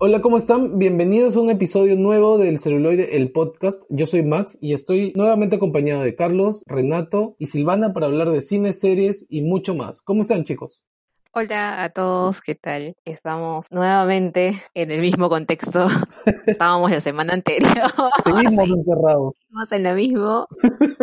Hola, 0.00 0.22
¿cómo 0.22 0.36
están? 0.36 0.78
Bienvenidos 0.78 1.34
a 1.34 1.40
un 1.40 1.50
episodio 1.50 1.96
nuevo 1.96 2.38
del 2.38 2.60
Celuloide, 2.60 3.16
el 3.16 3.32
podcast. 3.32 3.82
Yo 3.88 4.06
soy 4.06 4.22
Max 4.22 4.56
y 4.60 4.72
estoy 4.72 5.12
nuevamente 5.16 5.56
acompañado 5.56 6.04
de 6.04 6.14
Carlos, 6.14 6.62
Renato 6.68 7.34
y 7.40 7.46
Silvana 7.46 7.92
para 7.92 8.06
hablar 8.06 8.30
de 8.30 8.40
cine, 8.40 8.72
series 8.72 9.26
y 9.28 9.42
mucho 9.42 9.74
más. 9.74 10.00
¿Cómo 10.00 10.22
están, 10.22 10.44
chicos? 10.44 10.80
Hola 11.34 11.84
a 11.84 11.90
todos, 11.90 12.40
¿qué 12.40 12.54
tal? 12.54 12.96
Estamos 13.04 13.66
nuevamente 13.70 14.62
en 14.72 14.90
el 14.90 15.02
mismo 15.02 15.28
contexto. 15.28 15.86
Estábamos 16.46 16.90
la 16.90 17.00
semana 17.00 17.34
anterior. 17.34 17.70
Seguimos 18.24 18.70
encerrados. 18.70 19.34
Seguimos 19.38 19.72
en 19.72 19.82
lo 19.82 19.94
mismo, 19.94 20.48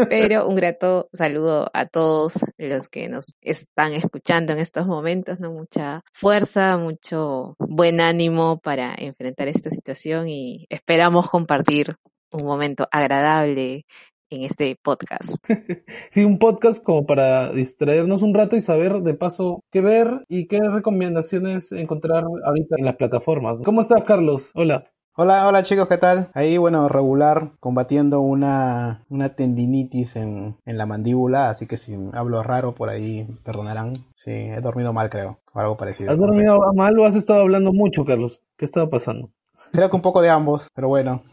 pero 0.10 0.48
un 0.48 0.56
grato 0.56 1.10
saludo 1.14 1.70
a 1.74 1.86
todos 1.86 2.40
los 2.58 2.90
que 2.90 3.08
nos 3.08 3.36
están 3.42 3.94
escuchando 3.94 4.52
en 4.54 4.60
estos 4.60 4.88
momentos, 4.88 5.40
¿no? 5.40 5.52
Mucha 5.52 6.04
fuerza, 6.12 6.80
mucho 6.80 7.56
buen 7.60 8.02
ánimo 8.02 8.58
para 8.58 8.96
enfrentar 8.98 9.48
esta 9.48 9.70
situación 9.70 10.28
y 10.28 10.66
esperamos 10.70 11.30
compartir 11.30 11.96
un 12.32 12.46
momento 12.46 12.88
agradable 12.92 13.86
en 14.30 14.44
este 14.44 14.78
podcast. 14.82 15.32
sí, 16.12 16.24
un 16.24 16.40
podcast 16.40 16.84
como 16.84 17.06
para 17.06 17.52
distraernos 17.52 18.22
un 18.22 18.34
rato 18.34 18.56
y 18.56 18.62
saber 18.62 19.02
de 19.02 19.14
paso 19.14 19.64
qué 19.72 19.82
ver 19.82 20.26
y 20.28 20.48
qué 20.48 20.60
recomendaciones 20.60 21.72
encontrar 21.72 22.24
ahorita 22.24 22.76
en 22.78 22.86
las 22.86 22.96
plataformas. 22.96 23.62
¿Cómo 23.64 23.82
estás, 23.82 24.04
Carlos? 24.04 24.52
Hola. 24.54 24.86
Hola, 25.18 25.48
hola 25.48 25.64
chicos, 25.64 25.88
¿qué 25.88 25.98
tal? 25.98 26.30
Ahí, 26.34 26.58
bueno, 26.58 26.90
regular, 26.90 27.54
combatiendo 27.62 28.20
una, 28.20 29.06
una 29.08 29.34
tendinitis 29.34 30.18
en, 30.18 30.58
en 30.66 30.78
la 30.78 30.86
mandíbula, 30.86 31.50
así 31.50 31.68
que 31.68 31.78
si 31.78 31.96
hablo 32.12 32.44
raro 32.44 32.74
por 32.74 32.90
ahí, 32.90 33.26
perdonarán. 33.46 33.94
Sí, 34.14 34.32
he 34.32 34.60
dormido 34.60 34.92
mal, 34.92 35.10
creo, 35.10 35.40
o 35.54 35.60
algo 35.62 35.78
parecido. 35.78 36.12
¿Has 36.12 36.18
dormido 36.18 36.60
mal 36.74 37.00
o 37.00 37.06
has 37.06 37.16
estado 37.16 37.40
hablando 37.40 37.72
mucho, 37.72 38.04
Carlos? 38.04 38.42
¿Qué 38.58 38.66
estaba 38.66 38.90
pasando? 38.90 39.30
Creo 39.72 39.90
que 39.90 39.96
un 39.96 40.02
poco 40.02 40.22
de 40.22 40.30
ambos, 40.30 40.70
pero 40.74 40.88
bueno, 40.88 41.24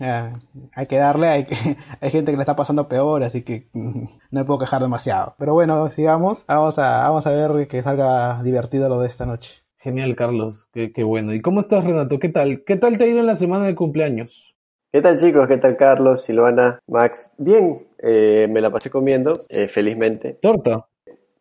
hay 0.74 0.86
que 0.86 0.96
darle, 0.96 1.28
hay, 1.28 1.44
que, 1.44 1.56
hay 2.00 2.10
gente 2.10 2.30
que 2.30 2.36
le 2.36 2.42
está 2.42 2.56
pasando 2.56 2.88
peor, 2.88 3.22
así 3.22 3.42
que 3.42 3.68
no 3.72 4.08
me 4.30 4.44
puedo 4.44 4.60
quejar 4.60 4.82
demasiado. 4.82 5.34
Pero 5.38 5.54
bueno, 5.54 5.88
sigamos, 5.88 6.44
vamos 6.46 6.78
a, 6.78 7.08
vamos 7.08 7.26
a 7.26 7.30
ver 7.30 7.68
que 7.68 7.82
salga 7.82 8.42
divertido 8.42 8.88
lo 8.88 9.00
de 9.00 9.08
esta 9.08 9.26
noche. 9.26 9.62
Genial, 9.78 10.14
Carlos, 10.14 10.68
qué, 10.72 10.92
qué 10.92 11.02
bueno. 11.02 11.34
¿Y 11.34 11.40
cómo 11.40 11.60
estás, 11.60 11.84
Renato? 11.84 12.18
¿Qué 12.18 12.28
tal? 12.28 12.62
¿Qué 12.64 12.76
tal 12.76 12.98
te 12.98 13.04
ha 13.04 13.08
ido 13.08 13.18
en 13.18 13.26
la 13.26 13.36
semana 13.36 13.64
de 13.64 13.74
cumpleaños? 13.74 14.54
¿Qué 14.92 15.00
tal 15.00 15.16
chicos? 15.16 15.48
¿Qué 15.48 15.56
tal 15.56 15.76
Carlos, 15.76 16.22
Silvana, 16.22 16.78
Max? 16.86 17.32
Bien, 17.38 17.88
eh, 17.98 18.46
me 18.50 18.60
la 18.60 18.70
pasé 18.70 18.90
comiendo, 18.90 19.32
eh, 19.48 19.66
felizmente. 19.66 20.34
¿Torta? 20.34 20.86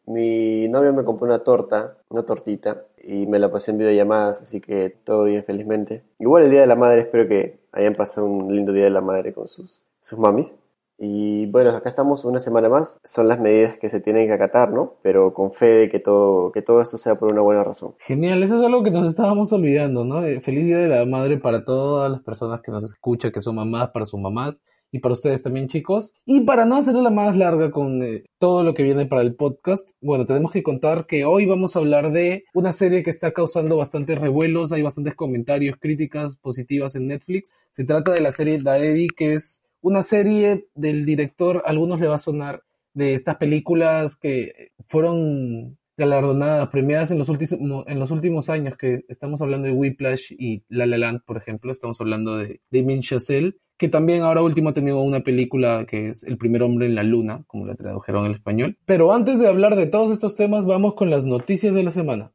Mi 0.06 0.70
novio 0.70 0.94
me 0.94 1.04
compró 1.04 1.28
una 1.28 1.44
torta, 1.44 1.98
una 2.10 2.24
tortita, 2.24 2.86
y 3.04 3.26
me 3.28 3.40
la 3.40 3.52
pasé 3.52 3.72
en 3.72 3.78
videollamadas, 3.78 4.42
así 4.42 4.62
que 4.62 4.90
todo 4.90 5.24
bien, 5.26 5.44
felizmente. 5.44 6.04
Igual 6.20 6.44
el 6.44 6.52
Día 6.52 6.62
de 6.62 6.68
la 6.68 6.76
Madre, 6.76 7.02
espero 7.02 7.28
que 7.28 7.60
hayan 7.72 7.96
pasado 7.96 8.28
un 8.28 8.54
lindo 8.54 8.74
Día 8.74 8.86
de 8.86 8.90
la 8.90 9.02
Madre 9.02 9.34
con 9.34 9.48
sus, 9.48 9.86
sus 10.02 10.20
mamis. 10.20 10.56
Y 11.04 11.48
bueno, 11.48 11.72
acá 11.72 11.90
estamos 11.90 12.26
una 12.26 12.40
semana 12.40 12.70
más. 12.70 13.00
Son 13.04 13.28
las 13.28 13.40
medidas 13.40 13.78
que 13.80 13.90
se 13.90 14.02
tienen 14.02 14.28
que 14.28 14.34
acatar, 14.34 14.72
¿no? 14.72 14.98
Pero 15.02 15.34
con 15.34 15.52
fe 15.52 15.66
de 15.66 15.90
que 15.90 16.00
todo, 16.00 16.52
que 16.52 16.62
todo 16.62 16.80
esto 16.80 17.00
sea 17.00 17.16
por 17.16 17.32
una 17.32 17.42
buena 17.42 17.64
razón. 17.64 17.96
Genial, 18.00 18.44
eso 18.44 18.60
es 18.60 18.64
algo 18.64 18.84
que 18.84 18.92
nos 18.92 19.08
estábamos 19.08 19.52
olvidando, 19.52 20.06
¿no? 20.06 20.24
Eh, 20.24 20.42
feliz 20.42 20.68
Día 20.68 20.78
de 20.78 20.88
la 20.88 21.04
Madre 21.06 21.38
para 21.38 21.66
todas 21.66 22.12
las 22.12 22.22
personas 22.22 22.62
que 22.62 22.72
nos 22.72 22.84
escuchan, 22.84 23.32
que 23.32 23.42
son 23.42 23.56
mamás, 23.56 23.90
para 23.90 24.06
sus 24.06 24.20
mamás 24.20 24.64
y 24.92 25.00
para 25.00 25.14
ustedes 25.14 25.42
también, 25.42 25.68
chicos. 25.68 26.14
Y 26.26 26.42
para 26.42 26.66
no 26.66 26.78
hacerla 26.78 27.10
más 27.10 27.38
larga 27.38 27.72
con 27.72 28.04
eh, 28.04 28.26
todo 28.38 28.64
lo 28.64 28.74
que 28.74 28.84
viene 28.84 29.06
para 29.06 29.22
el 29.22 29.36
podcast, 29.36 29.92
bueno, 30.02 30.26
tenemos 30.26 30.52
que 30.52 30.64
contar 30.64 31.06
que 31.08 31.26
hoy 31.26 31.46
vamos 31.46 31.76
a 31.76 31.80
hablar 31.80 32.12
de 32.12 32.44
una 32.54 32.74
serie 32.74 33.04
que 33.04 33.10
está 33.10 33.32
causando 33.32 33.78
bastantes 33.78 34.20
revuelos, 34.20 34.72
hay 34.72 34.82
bastantes 34.82 35.16
comentarios, 35.16 35.78
críticas 35.80 36.36
positivas 36.36 36.96
en 36.96 37.08
Netflix. 37.08 37.54
Se 37.72 37.86
trata 37.86 38.12
de 38.12 38.22
la 38.22 38.32
serie 38.32 38.60
Daedi, 38.60 39.08
que 39.08 39.34
es 39.34 39.64
una 39.82 40.04
serie 40.04 40.68
del 40.76 41.06
director, 41.06 41.64
a 41.66 41.70
algunos 41.70 42.00
le 42.00 42.08
va 42.08 42.16
a 42.16 42.20
sonar, 42.20 42.64
de 42.94 43.14
estas 43.14 43.38
películas 43.38 44.18
que 44.18 44.72
fueron 44.88 45.78
galardonadas, 45.98 46.70
premiadas 46.70 47.12
en 47.12 47.20
los, 47.20 47.30
últimos, 47.30 47.86
en 47.88 48.00
los 48.00 48.12
últimos 48.12 48.50
años, 48.50 48.76
que 48.78 49.06
estamos 49.08 49.42
hablando 49.42 49.68
de 49.68 49.74
Whiplash 49.74 50.34
y 50.38 50.64
La 50.68 50.86
La 50.86 50.98
Land, 50.98 51.22
por 51.26 51.38
ejemplo, 51.38 51.72
estamos 51.72 52.02
hablando 52.02 52.38
de 52.38 52.60
Damien 52.72 53.02
Chazelle, 53.02 53.56
que 53.82 53.90
también 53.90 54.22
ahora 54.22 54.44
último 54.44 54.70
ha 54.70 54.74
tenido 54.76 55.02
una 55.02 55.22
película 55.22 55.88
que 55.90 56.10
es 56.10 56.24
El 56.24 56.38
primer 56.38 56.62
hombre 56.62 56.86
en 56.86 56.94
la 56.94 57.02
luna, 57.02 57.42
como 57.48 57.66
la 57.66 57.74
tradujeron 57.74 58.28
en 58.28 58.34
español. 58.34 58.78
Pero 58.86 59.12
antes 59.12 59.40
de 59.40 59.48
hablar 59.48 59.76
de 59.76 59.88
todos 59.88 60.12
estos 60.12 60.36
temas, 60.36 60.68
vamos 60.68 60.94
con 60.94 61.10
las 61.10 61.26
noticias 61.26 61.74
de 61.74 61.82
la 61.82 61.90
semana. 61.90 62.32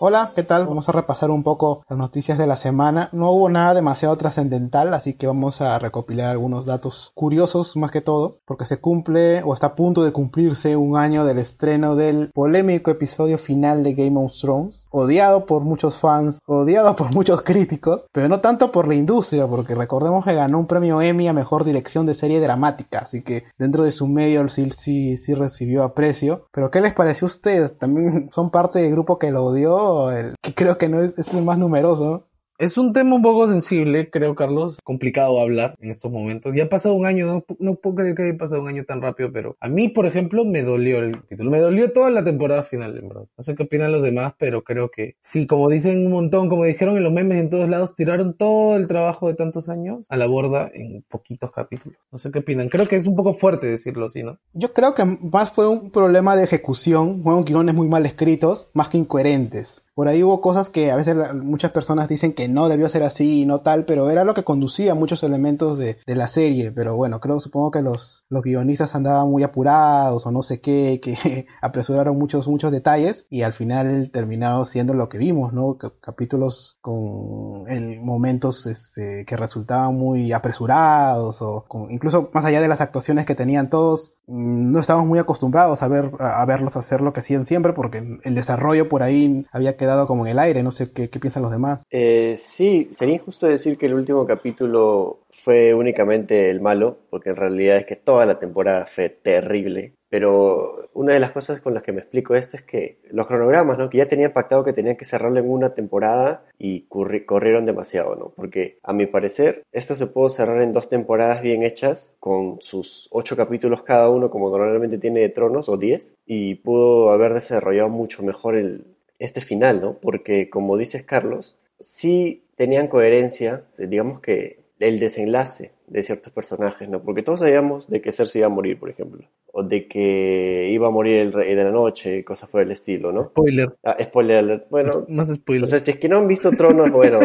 Hola, 0.00 0.30
¿qué 0.36 0.44
tal? 0.44 0.68
Vamos 0.68 0.88
a 0.88 0.92
repasar 0.92 1.32
un 1.32 1.42
poco 1.42 1.82
las 1.88 1.98
noticias 1.98 2.38
de 2.38 2.46
la 2.46 2.54
semana. 2.54 3.08
No 3.10 3.32
hubo 3.32 3.48
nada 3.48 3.74
demasiado 3.74 4.16
trascendental, 4.16 4.94
así 4.94 5.14
que 5.14 5.26
vamos 5.26 5.60
a 5.60 5.76
recopilar 5.80 6.30
algunos 6.30 6.66
datos 6.66 7.10
curiosos 7.16 7.76
más 7.76 7.90
que 7.90 8.00
todo, 8.00 8.38
porque 8.44 8.64
se 8.64 8.78
cumple 8.78 9.42
o 9.42 9.54
está 9.54 9.66
a 9.66 9.74
punto 9.74 10.04
de 10.04 10.12
cumplirse 10.12 10.76
un 10.76 10.96
año 10.96 11.24
del 11.24 11.38
estreno 11.38 11.96
del 11.96 12.30
polémico 12.32 12.92
episodio 12.92 13.38
final 13.38 13.82
de 13.82 13.94
Game 13.94 14.24
of 14.24 14.32
Thrones, 14.40 14.86
odiado 14.92 15.46
por 15.46 15.62
muchos 15.62 15.96
fans, 15.96 16.38
odiado 16.46 16.94
por 16.94 17.12
muchos 17.12 17.42
críticos, 17.42 18.04
pero 18.12 18.28
no 18.28 18.40
tanto 18.40 18.70
por 18.70 18.86
la 18.86 18.94
industria, 18.94 19.48
porque 19.48 19.74
recordemos 19.74 20.24
que 20.24 20.34
ganó 20.34 20.60
un 20.60 20.68
premio 20.68 21.02
Emmy 21.02 21.26
a 21.26 21.32
mejor 21.32 21.64
dirección 21.64 22.06
de 22.06 22.14
serie 22.14 22.38
dramática, 22.38 23.00
así 23.00 23.22
que 23.22 23.46
dentro 23.58 23.82
de 23.82 23.90
su 23.90 24.06
medio 24.06 24.48
sí, 24.48 24.70
sí, 24.70 25.16
sí 25.16 25.34
recibió 25.34 25.82
aprecio. 25.82 26.46
Pero 26.52 26.70
¿qué 26.70 26.80
les 26.80 26.94
pareció 26.94 27.26
a 27.26 27.32
ustedes? 27.32 27.76
También 27.78 28.30
son 28.32 28.50
parte 28.50 28.78
del 28.78 28.92
grupo 28.92 29.18
que 29.18 29.32
lo 29.32 29.44
odió 29.44 29.87
el, 30.12 30.34
que 30.42 30.54
creo 30.54 30.78
que 30.78 30.88
no 30.88 31.02
es, 31.02 31.18
es 31.18 31.32
el 31.34 31.42
más 31.42 31.58
numeroso. 31.58 32.27
Es 32.58 32.76
un 32.76 32.92
tema 32.92 33.14
un 33.14 33.22
poco 33.22 33.46
sensible, 33.46 34.10
creo, 34.10 34.34
Carlos. 34.34 34.80
Complicado 34.82 35.40
hablar 35.40 35.76
en 35.80 35.92
estos 35.92 36.10
momentos. 36.10 36.52
Ya 36.56 36.64
ha 36.64 36.68
pasado 36.68 36.96
un 36.96 37.06
año, 37.06 37.24
no, 37.26 37.44
no 37.60 37.76
puedo 37.76 37.94
creer 37.94 38.16
que 38.16 38.24
haya 38.24 38.36
pasado 38.36 38.60
un 38.60 38.66
año 38.66 38.84
tan 38.84 39.00
rápido, 39.00 39.30
pero 39.32 39.56
a 39.60 39.68
mí, 39.68 39.86
por 39.86 40.06
ejemplo, 40.06 40.44
me 40.44 40.62
dolió 40.62 40.98
el 40.98 41.22
título. 41.22 41.52
Me 41.52 41.60
dolió 41.60 41.92
toda 41.92 42.10
la 42.10 42.24
temporada 42.24 42.64
final, 42.64 42.98
en 42.98 43.10
verdad. 43.10 43.26
No 43.36 43.44
sé 43.44 43.54
qué 43.54 43.62
opinan 43.62 43.92
los 43.92 44.02
demás, 44.02 44.34
pero 44.40 44.64
creo 44.64 44.90
que 44.90 45.14
sí, 45.22 45.46
como 45.46 45.68
dicen 45.68 46.04
un 46.04 46.10
montón, 46.10 46.48
como 46.48 46.64
dijeron 46.64 46.96
en 46.96 47.04
los 47.04 47.12
memes 47.12 47.38
en 47.38 47.48
todos 47.48 47.68
lados, 47.68 47.94
tiraron 47.94 48.34
todo 48.34 48.74
el 48.74 48.88
trabajo 48.88 49.28
de 49.28 49.34
tantos 49.34 49.68
años 49.68 50.04
a 50.08 50.16
la 50.16 50.26
borda 50.26 50.68
en 50.74 51.04
poquitos 51.08 51.52
capítulos. 51.52 51.96
No 52.10 52.18
sé 52.18 52.32
qué 52.32 52.40
opinan. 52.40 52.70
Creo 52.70 52.88
que 52.88 52.96
es 52.96 53.06
un 53.06 53.14
poco 53.14 53.34
fuerte 53.34 53.68
decirlo 53.68 54.06
así, 54.06 54.24
¿no? 54.24 54.36
Yo 54.52 54.74
creo 54.74 54.96
que 54.96 55.04
más 55.04 55.52
fue 55.52 55.68
un 55.68 55.92
problema 55.92 56.34
de 56.34 56.42
ejecución. 56.42 57.22
Fueron 57.22 57.44
guiones 57.44 57.76
muy 57.76 57.86
mal 57.86 58.04
escritos, 58.04 58.68
más 58.74 58.88
que 58.88 58.98
incoherentes. 58.98 59.84
Por 59.98 60.06
ahí 60.06 60.22
hubo 60.22 60.40
cosas 60.40 60.70
que 60.70 60.92
a 60.92 60.96
veces 60.96 61.16
muchas 61.34 61.72
personas 61.72 62.06
dicen 62.06 62.32
que 62.32 62.46
no 62.46 62.68
debió 62.68 62.88
ser 62.88 63.02
así 63.02 63.40
y 63.40 63.46
no 63.46 63.62
tal, 63.62 63.84
pero 63.84 64.08
era 64.10 64.22
lo 64.22 64.32
que 64.32 64.44
conducía 64.44 64.94
muchos 64.94 65.24
elementos 65.24 65.76
de, 65.76 65.98
la 66.06 66.28
serie. 66.28 66.70
Pero 66.70 66.94
bueno, 66.94 67.18
creo, 67.18 67.40
supongo 67.40 67.72
que 67.72 67.82
los, 67.82 68.24
los 68.28 68.44
guionistas 68.44 68.94
andaban 68.94 69.28
muy 69.28 69.42
apurados 69.42 70.24
o 70.24 70.30
no 70.30 70.44
sé 70.44 70.60
qué, 70.60 71.00
que 71.02 71.46
apresuraron 71.62 72.16
muchos, 72.16 72.46
muchos 72.46 72.70
detalles 72.70 73.26
y 73.28 73.42
al 73.42 73.52
final 73.52 74.10
terminaron 74.12 74.66
siendo 74.66 74.94
lo 74.94 75.08
que 75.08 75.18
vimos, 75.18 75.52
¿no? 75.52 75.76
Capítulos 76.00 76.78
con 76.80 77.68
en 77.68 78.00
momentos 78.06 78.68
este, 78.68 79.24
que 79.24 79.36
resultaban 79.36 79.96
muy 79.96 80.30
apresurados 80.30 81.42
o 81.42 81.66
incluso 81.90 82.30
más 82.32 82.44
allá 82.44 82.60
de 82.60 82.68
las 82.68 82.80
actuaciones 82.80 83.26
que 83.26 83.34
tenían 83.34 83.68
todos, 83.68 84.12
no 84.28 84.78
estábamos 84.78 85.08
muy 85.08 85.18
acostumbrados 85.18 85.82
a 85.82 85.88
ver, 85.88 86.12
a 86.20 86.44
verlos 86.44 86.76
hacer 86.76 87.00
lo 87.00 87.12
que 87.12 87.20
hacían 87.20 87.46
siempre 87.46 87.72
porque 87.72 88.20
el 88.22 88.34
desarrollo 88.36 88.88
por 88.88 89.02
ahí 89.02 89.44
había 89.50 89.76
quedado 89.76 89.87
como 90.06 90.26
en 90.26 90.32
el 90.32 90.38
aire, 90.38 90.62
no 90.62 90.70
sé 90.70 90.90
qué, 90.92 91.08
qué 91.10 91.18
piensan 91.18 91.42
los 91.42 91.52
demás. 91.52 91.84
Eh, 91.90 92.34
sí, 92.36 92.88
sería 92.92 93.14
injusto 93.14 93.46
decir 93.46 93.78
que 93.78 93.86
el 93.86 93.94
último 93.94 94.26
capítulo 94.26 95.20
fue 95.30 95.74
únicamente 95.74 96.50
el 96.50 96.60
malo, 96.60 96.98
porque 97.10 97.30
en 97.30 97.36
realidad 97.36 97.76
es 97.76 97.86
que 97.86 97.96
toda 97.96 98.26
la 98.26 98.38
temporada 98.38 98.86
fue 98.86 99.08
terrible. 99.08 99.94
Pero 100.10 100.88
una 100.94 101.12
de 101.12 101.20
las 101.20 101.32
cosas 101.32 101.60
con 101.60 101.74
las 101.74 101.82
que 101.82 101.92
me 101.92 102.00
explico 102.00 102.34
esto 102.34 102.56
es 102.56 102.62
que 102.62 102.98
los 103.10 103.26
cronogramas, 103.26 103.76
¿no? 103.76 103.90
Que 103.90 103.98
ya 103.98 104.08
tenían 104.08 104.32
pactado 104.32 104.64
que 104.64 104.72
tenían 104.72 104.96
que 104.96 105.04
cerrarlo 105.04 105.38
en 105.38 105.50
una 105.50 105.74
temporada 105.74 106.46
y 106.58 106.86
corrieron 106.88 107.66
demasiado, 107.66 108.16
¿no? 108.16 108.32
Porque 108.34 108.78
a 108.82 108.94
mi 108.94 109.06
parecer 109.06 109.64
esto 109.70 109.94
se 109.94 110.06
pudo 110.06 110.30
cerrar 110.30 110.62
en 110.62 110.72
dos 110.72 110.88
temporadas 110.88 111.42
bien 111.42 111.62
hechas 111.62 112.10
con 112.20 112.58
sus 112.62 113.08
ocho 113.10 113.36
capítulos 113.36 113.82
cada 113.82 114.08
uno 114.08 114.30
como 114.30 114.50
normalmente 114.50 114.96
tiene 114.96 115.20
de 115.20 115.28
Tronos 115.28 115.68
o 115.68 115.76
diez 115.76 116.16
y 116.24 116.54
pudo 116.56 117.10
haber 117.10 117.34
desarrollado 117.34 117.90
mucho 117.90 118.22
mejor 118.22 118.56
el, 118.56 118.86
este 119.18 119.40
final, 119.40 119.80
¿no? 119.80 119.98
Porque 120.00 120.48
como 120.50 120.76
dices 120.76 121.02
Carlos, 121.04 121.56
sí 121.78 122.44
tenían 122.56 122.88
coherencia, 122.88 123.64
digamos 123.78 124.20
que 124.20 124.58
el 124.80 125.00
desenlace 125.00 125.72
de 125.88 126.02
ciertos 126.02 126.32
personajes, 126.32 126.88
¿no? 126.88 127.02
Porque 127.02 127.22
todos 127.22 127.40
sabíamos 127.40 127.88
de 127.88 128.00
que 128.00 128.12
Cersei 128.12 128.40
iba 128.40 128.46
a 128.46 128.50
morir, 128.50 128.78
por 128.78 128.90
ejemplo, 128.90 129.26
o 129.52 129.62
de 129.64 129.88
que 129.88 130.68
iba 130.70 130.86
a 130.86 130.90
morir 130.90 131.18
el 131.20 131.32
rey 131.32 131.54
de 131.56 131.64
la 131.64 131.70
noche, 131.70 132.24
cosas 132.24 132.48
por 132.48 132.60
el 132.60 132.70
estilo, 132.70 133.10
¿no? 133.10 133.24
Spoiler. 133.24 133.74
Ah, 133.82 133.96
spoiler 134.00 134.38
alert. 134.38 134.68
Bueno, 134.70 134.86
Es- 134.88 135.08
más 135.10 135.32
spoiler. 135.34 135.64
o 135.64 135.66
sea, 135.66 135.80
si 135.80 135.90
es 135.92 135.96
que 135.98 136.08
no 136.08 136.18
han 136.18 136.28
visto 136.28 136.52
Tronos, 136.52 136.92
bueno, 136.92 137.18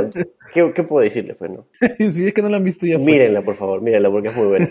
¿qué, 0.52 0.72
qué 0.74 0.84
puedo 0.84 1.04
decirles, 1.04 1.36
pues, 1.38 1.52
no? 1.52 1.68
si 2.12 2.28
es 2.28 2.34
que 2.34 2.42
no 2.42 2.50
lo 2.50 2.56
han 2.56 2.64
visto 2.64 2.88
ya 2.88 2.98
fue. 2.98 3.06
Mírenla, 3.06 3.42
por 3.42 3.56
favor, 3.56 3.82
mírenla 3.82 4.10
porque 4.10 4.30
es 4.30 4.36
muy 4.36 4.48
buena. 4.48 4.70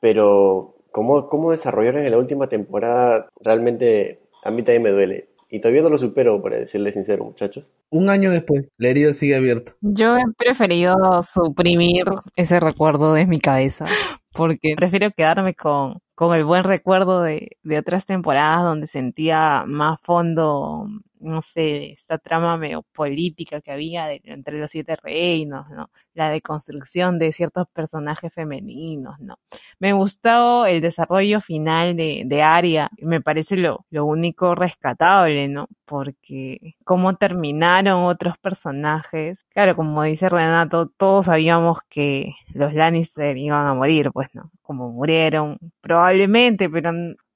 Pero 0.00 0.76
cómo, 0.90 1.28
cómo 1.28 1.52
desarrollaron 1.52 2.04
en 2.04 2.10
la 2.10 2.18
última 2.18 2.48
temporada, 2.48 3.28
realmente 3.40 4.20
a 4.42 4.50
mí 4.50 4.62
también 4.62 4.82
me 4.82 4.90
duele. 4.90 5.26
Y 5.50 5.60
todavía 5.60 5.82
no 5.82 5.90
lo 5.90 5.98
supero, 5.98 6.40
para 6.40 6.58
decirles 6.58 6.94
sincero, 6.94 7.24
muchachos. 7.24 7.70
Un 7.90 8.08
año 8.08 8.30
después, 8.30 8.72
la 8.78 8.88
herida 8.88 9.12
sigue 9.12 9.34
abierta. 9.34 9.74
Yo 9.80 10.16
he 10.16 10.22
preferido 10.36 10.94
suprimir 11.22 12.04
ese 12.36 12.60
recuerdo 12.60 13.14
de 13.14 13.26
mi 13.26 13.40
cabeza, 13.40 13.86
porque 14.32 14.74
prefiero 14.76 15.10
quedarme 15.10 15.54
con, 15.54 15.98
con 16.14 16.36
el 16.36 16.44
buen 16.44 16.62
recuerdo 16.62 17.22
de, 17.22 17.56
de 17.64 17.78
otras 17.78 18.06
temporadas 18.06 18.62
donde 18.62 18.86
sentía 18.86 19.64
más 19.66 19.98
fondo, 20.02 20.86
no 21.20 21.42
sé, 21.42 21.92
esta 21.92 22.18
trama 22.18 22.56
medio 22.56 22.82
política 22.92 23.60
que 23.60 23.72
había 23.72 24.06
de- 24.06 24.20
entre 24.24 24.58
los 24.58 24.70
siete 24.70 24.96
reinos, 24.96 25.68
¿no? 25.70 25.90
La 26.14 26.30
deconstrucción 26.30 27.18
de 27.18 27.32
ciertos 27.32 27.66
personajes 27.72 28.32
femeninos, 28.32 29.18
¿no? 29.20 29.36
Me 29.78 29.92
gustó 29.92 30.66
el 30.66 30.80
desarrollo 30.80 31.40
final 31.40 31.96
de, 31.96 32.22
de 32.26 32.42
Arya, 32.42 32.90
me 33.00 33.20
parece 33.20 33.56
lo, 33.56 33.86
lo 33.90 34.04
único 34.04 34.54
rescatable, 34.54 35.48
¿no? 35.48 35.68
Porque 35.84 36.74
cómo 36.84 37.16
terminaron 37.16 38.04
otros 38.04 38.38
personajes. 38.38 39.44
Claro, 39.50 39.76
como 39.76 40.02
dice 40.04 40.28
Renato, 40.28 40.88
todos 40.88 41.26
sabíamos 41.26 41.78
que 41.88 42.32
los 42.54 42.72
Lannister 42.74 43.36
iban 43.36 43.66
a 43.66 43.74
morir, 43.74 44.10
pues, 44.12 44.28
¿no? 44.34 44.50
Como 44.62 44.90
murieron, 44.90 45.58
probablemente, 45.80 46.68
pero 46.70 46.90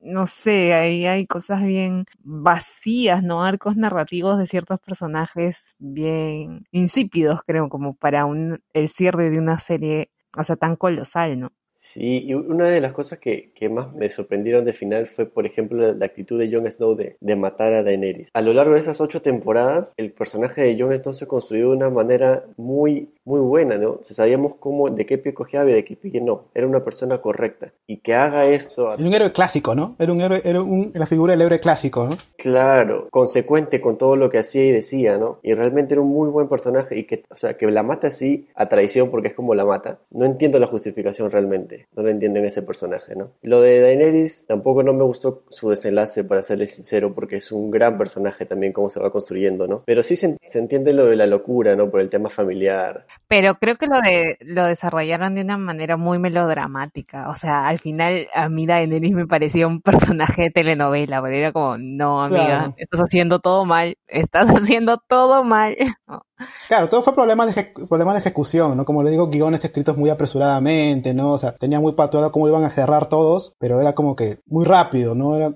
no 0.04 0.26
sé, 0.26 0.74
ahí 0.74 1.06
hay 1.06 1.26
cosas 1.26 1.62
bien 1.64 2.04
vacías, 2.20 3.22
¿no? 3.22 3.42
Arcos 3.44 3.76
narrativos 3.76 4.38
de 4.38 4.46
ciertos 4.46 4.80
personajes 4.80 5.74
bien 5.78 6.64
insípidos, 6.72 7.40
creo, 7.46 7.68
como 7.68 7.94
para 7.96 8.26
un, 8.26 8.62
el 8.74 8.88
cierre 8.88 9.30
de 9.30 9.38
una 9.40 9.58
serie, 9.58 10.10
o 10.36 10.44
sea, 10.44 10.56
tan 10.56 10.76
colosal, 10.76 11.40
¿no? 11.40 11.52
Sí, 11.84 12.24
y 12.26 12.32
una 12.34 12.66
de 12.68 12.80
las 12.80 12.92
cosas 12.92 13.18
que, 13.18 13.50
que 13.54 13.68
más 13.68 13.92
me 13.94 14.08
sorprendieron 14.08 14.64
de 14.64 14.72
final 14.72 15.06
fue, 15.06 15.26
por 15.26 15.44
ejemplo, 15.44 15.92
la, 15.92 16.04
actitud 16.06 16.38
de 16.38 16.50
Jon 16.50 16.68
Snow 16.68 16.94
de, 16.96 17.18
de 17.20 17.36
matar 17.36 17.74
a 17.74 17.82
Daenerys. 17.82 18.30
A 18.32 18.40
lo 18.40 18.54
largo 18.54 18.72
de 18.74 18.80
esas 18.80 19.02
ocho 19.02 19.20
temporadas, 19.20 19.92
el 19.98 20.10
personaje 20.10 20.62
de 20.62 20.80
Jon 20.80 20.96
Snow 20.96 21.12
se 21.12 21.26
construyó 21.26 21.68
de 21.70 21.76
una 21.76 21.90
manera 21.90 22.44
muy, 22.56 23.10
muy 23.26 23.40
buena, 23.40 23.76
¿no? 23.76 23.90
O 24.00 24.02
sea, 24.02 24.16
sabíamos 24.16 24.54
cómo, 24.58 24.88
de 24.88 25.04
qué 25.04 25.18
pie 25.18 25.34
cojeaba 25.34 25.70
y 25.70 25.74
de 25.74 25.84
qué 25.84 25.94
pie 25.94 26.22
no. 26.22 26.46
Era 26.54 26.66
una 26.66 26.82
persona 26.82 27.18
correcta. 27.18 27.72
Y 27.86 27.98
que 27.98 28.14
haga 28.14 28.46
esto, 28.46 28.90
a- 28.90 28.94
Era 28.94 29.04
un 29.06 29.14
héroe 29.14 29.32
clásico, 29.32 29.74
¿no? 29.74 29.94
Era 29.98 30.10
un 30.12 30.22
héroe, 30.22 30.40
era 30.42 30.62
un- 30.62 30.90
la 30.94 31.06
figura 31.06 31.32
del 31.34 31.42
héroe 31.42 31.60
clásico, 31.60 32.06
¿no? 32.08 32.16
claro, 32.44 33.08
consecuente 33.10 33.80
con 33.80 33.96
todo 33.96 34.16
lo 34.16 34.28
que 34.28 34.36
hacía 34.38 34.64
y 34.66 34.70
decía, 34.70 35.16
¿no? 35.16 35.38
Y 35.42 35.54
realmente 35.54 35.94
era 35.94 36.02
un 36.02 36.08
muy 36.08 36.28
buen 36.28 36.46
personaje 36.48 36.98
y 36.98 37.04
que, 37.04 37.24
o 37.30 37.36
sea, 37.36 37.56
que 37.56 37.66
la 37.70 37.82
mata 37.82 38.08
así 38.08 38.48
a 38.54 38.68
traición 38.68 39.10
porque 39.10 39.28
es 39.28 39.34
como 39.34 39.54
la 39.54 39.64
mata. 39.64 39.98
No 40.10 40.26
entiendo 40.26 40.58
la 40.58 40.66
justificación 40.66 41.30
realmente. 41.30 41.73
No 41.96 42.02
lo 42.02 42.10
entiendo 42.10 42.38
en 42.38 42.46
ese 42.46 42.62
personaje, 42.62 43.14
¿no? 43.16 43.32
Lo 43.42 43.60
de 43.60 43.80
Daenerys 43.80 44.46
tampoco 44.46 44.82
no 44.82 44.92
me 44.94 45.04
gustó 45.04 45.44
su 45.50 45.70
desenlace, 45.70 46.24
para 46.24 46.42
serles 46.42 46.74
sincero, 46.74 47.14
porque 47.14 47.36
es 47.36 47.52
un 47.52 47.70
gran 47.70 47.98
personaje 47.98 48.46
también 48.46 48.72
cómo 48.72 48.90
se 48.90 49.00
va 49.00 49.10
construyendo, 49.10 49.66
¿no? 49.68 49.82
Pero 49.86 50.02
sí 50.02 50.16
se, 50.16 50.36
se 50.42 50.58
entiende 50.58 50.92
lo 50.92 51.06
de 51.06 51.16
la 51.16 51.26
locura, 51.26 51.76
¿no? 51.76 51.90
Por 51.90 52.00
el 52.00 52.08
tema 52.10 52.30
familiar. 52.30 53.06
Pero 53.28 53.54
creo 53.56 53.76
que 53.76 53.86
lo 53.86 54.00
de 54.00 54.36
lo 54.40 54.64
desarrollaron 54.64 55.34
de 55.34 55.42
una 55.42 55.58
manera 55.58 55.96
muy 55.96 56.18
melodramática. 56.18 57.28
O 57.30 57.34
sea, 57.36 57.66
al 57.66 57.78
final 57.78 58.26
a 58.34 58.48
mí 58.48 58.66
Daenerys 58.66 59.12
me 59.12 59.26
parecía 59.26 59.66
un 59.66 59.80
personaje 59.80 60.42
de 60.42 60.50
telenovela, 60.50 61.22
pero 61.22 61.36
era 61.36 61.52
como, 61.52 61.76
no, 61.78 62.22
amiga, 62.22 62.44
Claro. 62.44 62.74
estás 62.76 63.00
haciendo 63.00 63.38
todo 63.40 63.64
mal, 63.64 63.96
estás 64.06 64.48
haciendo 64.50 64.98
todo 64.98 65.44
mal. 65.44 65.76
No. 66.06 66.22
Claro, 66.68 66.88
todo 66.88 67.02
fue 67.02 67.14
problema 67.14 67.46
de, 67.46 67.72
problema 67.88 68.12
de 68.12 68.18
ejecución, 68.18 68.76
¿no? 68.76 68.84
Como 68.84 69.02
le 69.02 69.10
digo, 69.10 69.28
guiones 69.28 69.64
escritos 69.64 69.96
muy 69.96 70.10
apresuradamente, 70.10 71.14
¿no? 71.14 71.32
O 71.32 71.38
sea, 71.38 71.52
tenía 71.64 71.80
muy 71.80 71.92
patuado 71.92 72.30
cómo 72.30 72.46
iban 72.46 72.62
a 72.64 72.70
cerrar 72.70 73.08
todos, 73.08 73.54
pero 73.58 73.80
era 73.80 73.94
como 73.94 74.16
que 74.16 74.38
muy 74.46 74.66
rápido, 74.66 75.14
¿no? 75.14 75.34
Era, 75.36 75.54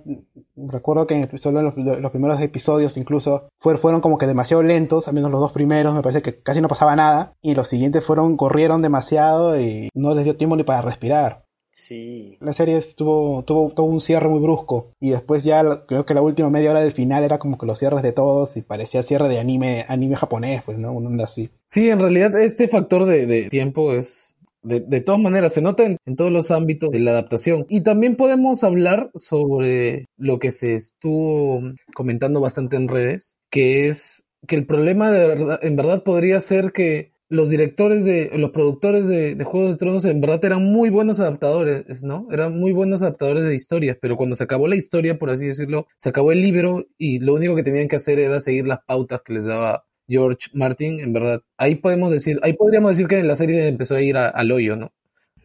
recuerdo 0.57 1.07
que 1.07 1.15
en- 1.15 1.39
solo 1.39 1.61
en 1.61 1.67
los, 1.67 2.01
los 2.01 2.11
primeros 2.11 2.41
episodios 2.41 2.97
incluso 2.97 3.49
fue- 3.61 3.77
fueron 3.77 4.01
como 4.01 4.17
que 4.17 4.27
demasiado 4.27 4.63
lentos, 4.63 5.07
al 5.07 5.15
menos 5.15 5.31
los 5.31 5.41
dos 5.41 5.53
primeros, 5.53 5.95
me 5.95 6.01
parece 6.03 6.23
que 6.23 6.41
casi 6.41 6.61
no 6.63 6.69
pasaba 6.69 6.97
nada, 6.97 7.35
y 7.43 7.55
los 7.55 7.69
siguientes 7.69 8.05
fueron, 8.05 8.37
corrieron 8.37 8.81
demasiado 8.83 9.61
y 9.61 9.91
no 9.95 10.15
les 10.15 10.25
dio 10.25 10.37
tiempo 10.37 10.57
ni 10.57 10.63
para 10.65 10.83
respirar. 10.83 11.45
Sí. 11.71 12.37
La 12.41 12.53
serie 12.55 12.77
estuvo, 12.77 13.45
tuvo, 13.45 13.71
tuvo 13.71 13.87
un 13.87 14.01
cierre 14.01 14.27
muy 14.29 14.41
brusco 14.41 14.89
y 14.99 15.11
después 15.11 15.45
ya 15.45 15.63
la- 15.63 15.87
creo 15.87 16.05
que 16.05 16.15
la 16.15 16.23
última 16.23 16.51
media 16.51 16.71
hora 16.71 16.81
del 16.81 16.91
final 16.91 17.23
era 17.23 17.39
como 17.39 17.57
que 17.57 17.67
los 17.67 17.79
cierres 17.79 18.03
de 18.03 18.11
todos 18.13 18.57
y 18.57 18.63
parecía 18.63 19.05
cierre 19.05 19.29
de 19.29 19.39
anime, 19.39 19.85
anime 19.89 20.17
japonés, 20.17 20.63
pues, 20.65 20.77
¿no? 20.79 20.93
Una 20.93 21.09
onda 21.09 21.25
así. 21.25 21.51
Sí, 21.69 21.89
en 21.89 22.01
realidad 22.01 22.37
este 22.41 22.67
factor 22.67 23.05
de, 23.05 23.27
de 23.27 23.49
tiempo 23.49 23.93
es, 23.93 24.28
de, 24.69 24.81
de 24.81 25.01
todas 25.01 25.21
maneras, 25.21 25.55
se 25.55 25.63
nota 25.63 25.85
en, 25.85 25.97
en 26.07 26.17
todos 26.17 26.31
los 26.31 26.51
ámbitos 26.51 26.91
de 26.91 27.01
la 27.01 27.13
adaptación. 27.13 27.67
Y 27.69 27.83
también 27.83 28.17
podemos 28.17 28.63
hablar 28.63 29.11
sobre 29.15 30.07
lo 30.17 30.39
que 30.39 30.51
se 30.51 30.75
estuvo 30.75 31.63
comentando 31.95 32.41
bastante 32.41 32.77
en 32.77 32.89
redes, 32.89 33.37
que 33.51 33.89
es 33.89 34.25
que 34.47 34.57
el 34.57 34.67
problema 34.67 35.11
de 35.11 35.27
verdad, 35.27 35.59
en 35.63 35.77
verdad 35.77 36.03
podría 36.03 36.41
ser 36.41 36.73
que 36.73 37.13
los 37.31 37.51
directores 37.51 38.05
de, 38.05 38.31
los 38.35 38.53
productores 38.53 39.07
de, 39.07 39.35
de 39.35 39.45
Juego 39.45 39.69
de 39.69 39.77
Tronos 39.77 40.05
en 40.07 40.21
verdad 40.21 40.43
eran 40.45 40.65
muy 40.65 40.89
buenos 40.89 41.21
adaptadores, 41.21 42.03
¿no? 42.03 42.27
Eran 42.31 42.59
muy 42.59 42.73
buenos 42.73 43.03
adaptadores 43.03 43.45
de 43.45 43.55
historias, 43.55 43.99
pero 44.01 44.17
cuando 44.17 44.35
se 44.35 44.45
acabó 44.45 44.67
la 44.67 44.77
historia, 44.77 45.19
por 45.19 45.31
así 45.31 45.47
decirlo, 45.47 45.87
se 45.97 46.09
acabó 46.09 46.33
el 46.33 46.41
libro 46.41 46.87
y 46.97 47.19
lo 47.19 47.35
único 47.35 47.55
que 47.55 47.63
tenían 47.63 47.89
que 47.89 47.97
hacer 47.97 48.19
era 48.19 48.41
seguir 48.41 48.67
las 48.67 48.81
pautas 48.87 49.21
que 49.23 49.35
les 49.35 49.45
daba 49.45 49.85
George 50.09 50.49
Martin, 50.55 51.01
en 51.01 51.13
verdad. 51.13 51.41
Ahí 51.57 51.77
podemos 51.77 52.11
decir, 52.11 52.39
ahí 52.43 52.55
podríamos 52.55 52.93
decir 52.93 53.07
que 53.09 53.23
la 53.23 53.37
serie 53.37 53.69
empezó 53.69 53.97
a 53.97 54.01
ir 54.03 54.17
al 54.17 54.53
hoyo, 54.53 54.77
¿no? 54.77 54.93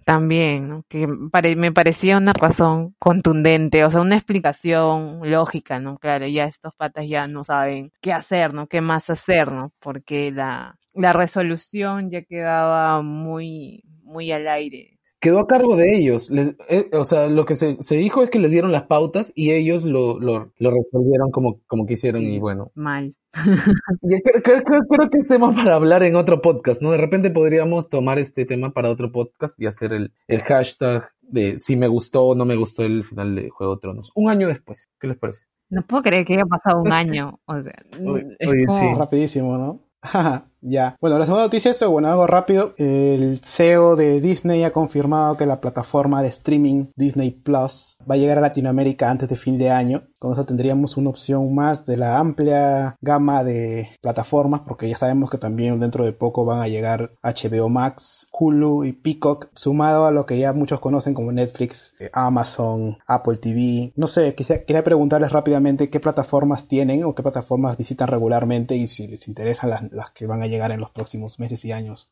También, 0.05 0.67
¿no? 0.67 0.83
que 0.89 1.07
pare- 1.31 1.55
me 1.55 1.71
parecía 1.71 2.17
una 2.17 2.33
razón 2.33 2.93
contundente, 2.99 3.85
o 3.85 3.89
sea, 3.89 4.01
una 4.01 4.15
explicación 4.17 5.21
lógica, 5.31 5.79
¿no? 5.79 5.97
Claro, 5.97 6.27
ya 6.27 6.43
estos 6.45 6.75
patas 6.75 7.07
ya 7.07 7.27
no 7.27 7.45
saben 7.45 7.91
qué 8.01 8.11
hacer, 8.11 8.53
¿no? 8.53 8.67
¿Qué 8.67 8.81
más 8.81 9.09
hacer, 9.09 9.51
¿no? 9.53 9.71
Porque 9.79 10.31
la, 10.31 10.75
la 10.93 11.13
resolución 11.13 12.11
ya 12.11 12.23
quedaba 12.23 13.01
muy, 13.01 13.83
muy 14.03 14.31
al 14.33 14.47
aire. 14.49 14.92
Quedó 15.23 15.39
a 15.39 15.47
cargo 15.47 15.77
de 15.77 15.95
ellos. 15.95 16.29
Les- 16.29 16.57
eh, 16.67 16.89
o 16.91 17.05
sea, 17.05 17.27
lo 17.29 17.45
que 17.45 17.55
se, 17.55 17.77
se 17.79 17.95
dijo 17.95 18.21
es 18.23 18.29
que 18.29 18.39
les 18.39 18.51
dieron 18.51 18.73
las 18.73 18.83
pautas 18.83 19.31
y 19.35 19.51
ellos 19.51 19.85
lo, 19.85 20.19
lo, 20.19 20.51
lo 20.57 20.69
resolvieron 20.71 21.31
como, 21.31 21.61
como 21.65 21.85
quisieron 21.85 22.21
y 22.23 22.39
bueno. 22.39 22.71
Mal. 22.75 23.15
Y 24.01 24.21
creo, 24.21 24.43
creo- 24.43 24.63
creo- 24.63 24.83
creo 24.89 25.09
que 25.09 25.17
es 25.19 25.27
tema 25.27 25.53
para 25.55 25.75
hablar 25.75 26.03
en 26.03 26.15
otro 26.17 26.41
podcast, 26.41 26.81
¿no? 26.81 26.91
De 26.91 26.97
repente 26.97 27.29
podríamos 27.31 27.87
tomar 27.89 28.19
este 28.19 28.43
tema 28.45 28.71
para 28.73 28.89
otro 28.89 29.11
podcast 29.13 29.57
y 29.59 29.65
hacer 29.65 29.93
el, 29.93 30.11
el 30.27 30.41
hashtag 30.41 31.09
de 31.21 31.55
si 31.61 31.77
me 31.77 31.87
gustó 31.87 32.25
o 32.25 32.35
no 32.35 32.43
me 32.43 32.57
gustó 32.57 32.83
el 32.83 33.05
final 33.05 33.33
de 33.35 33.49
Juego 33.49 33.75
de 33.75 33.81
Tronos. 33.81 34.11
Un 34.15 34.29
año 34.29 34.49
después, 34.49 34.89
¿qué 34.99 35.07
les 35.07 35.17
parece? 35.17 35.43
No 35.69 35.81
puedo 35.83 36.03
creer 36.03 36.25
que 36.25 36.33
haya 36.33 36.45
pasado 36.45 36.81
un 36.81 36.91
año. 36.91 37.39
O 37.45 37.61
sea, 37.61 37.73
Oye, 38.05 38.35
es 38.39 38.47
oye, 38.49 38.65
como- 38.65 38.77
sí. 38.79 38.85
Rapidísimo, 38.97 39.57
¿no? 39.57 39.79
ya. 40.63 40.97
Bueno, 40.99 41.19
la 41.19 41.25
segunda 41.25 41.43
noticia 41.45 41.71
es, 41.71 41.85
bueno, 41.85 42.07
algo 42.07 42.27
rápido. 42.27 42.73
El 42.77 43.39
CEO 43.43 43.95
de 43.95 44.21
Disney 44.21 44.63
ha 44.63 44.71
confirmado 44.71 45.37
que 45.37 45.45
la 45.45 45.61
plataforma 45.61 46.21
de 46.21 46.29
streaming 46.29 46.85
Disney 46.95 47.31
Plus 47.31 47.97
va 48.09 48.15
a 48.15 48.17
llegar 48.17 48.37
a 48.37 48.41
Latinoamérica 48.41 49.09
antes 49.09 49.29
de 49.29 49.35
fin 49.35 49.57
de 49.57 49.69
año. 49.69 50.03
Con 50.19 50.31
eso 50.31 50.45
tendríamos 50.45 50.95
una 50.95 51.09
opción 51.09 51.53
más 51.53 51.85
de 51.85 51.97
la 51.97 52.17
amplia 52.17 52.95
gama 53.01 53.43
de 53.43 53.89
plataformas, 54.01 54.61
porque 54.61 54.87
ya 54.87 54.97
sabemos 54.97 55.29
que 55.29 55.37
también 55.37 55.81
dentro 55.81 56.05
de 56.05 56.13
poco 56.13 56.45
van 56.45 56.61
a 56.61 56.69
llegar 56.69 57.11
HBO 57.21 57.67
Max, 57.67 58.27
Hulu 58.31 58.85
y 58.85 58.93
Peacock, 58.93 59.49
sumado 59.53 60.05
a 60.05 60.11
lo 60.11 60.25
que 60.25 60.39
ya 60.39 60.53
muchos 60.53 60.79
conocen 60.79 61.13
como 61.13 61.33
Netflix, 61.33 61.93
eh, 61.99 62.09
Amazon, 62.13 62.97
Apple 63.05 63.35
TV. 63.35 63.91
No 63.97 64.07
sé, 64.07 64.33
quisiera, 64.33 64.63
quería 64.63 64.83
preguntarles 64.85 65.33
rápidamente 65.33 65.89
qué 65.89 65.99
plataformas 65.99 66.69
tienen 66.69 67.03
o 67.03 67.13
qué 67.13 67.21
plataformas 67.21 67.75
visitan 67.75 68.07
regularmente 68.07 68.77
y 68.77 68.87
si 68.87 69.07
les 69.07 69.27
interesan 69.27 69.71
las, 69.71 69.91
las 69.91 70.11
que 70.11 70.25
van 70.25 70.41
a 70.41 70.47
llegar 70.47 70.52
en 70.71 70.79
los 70.79 70.91
próximos 70.91 71.39
meses 71.39 71.63
y 71.65 71.71
años. 71.71 72.11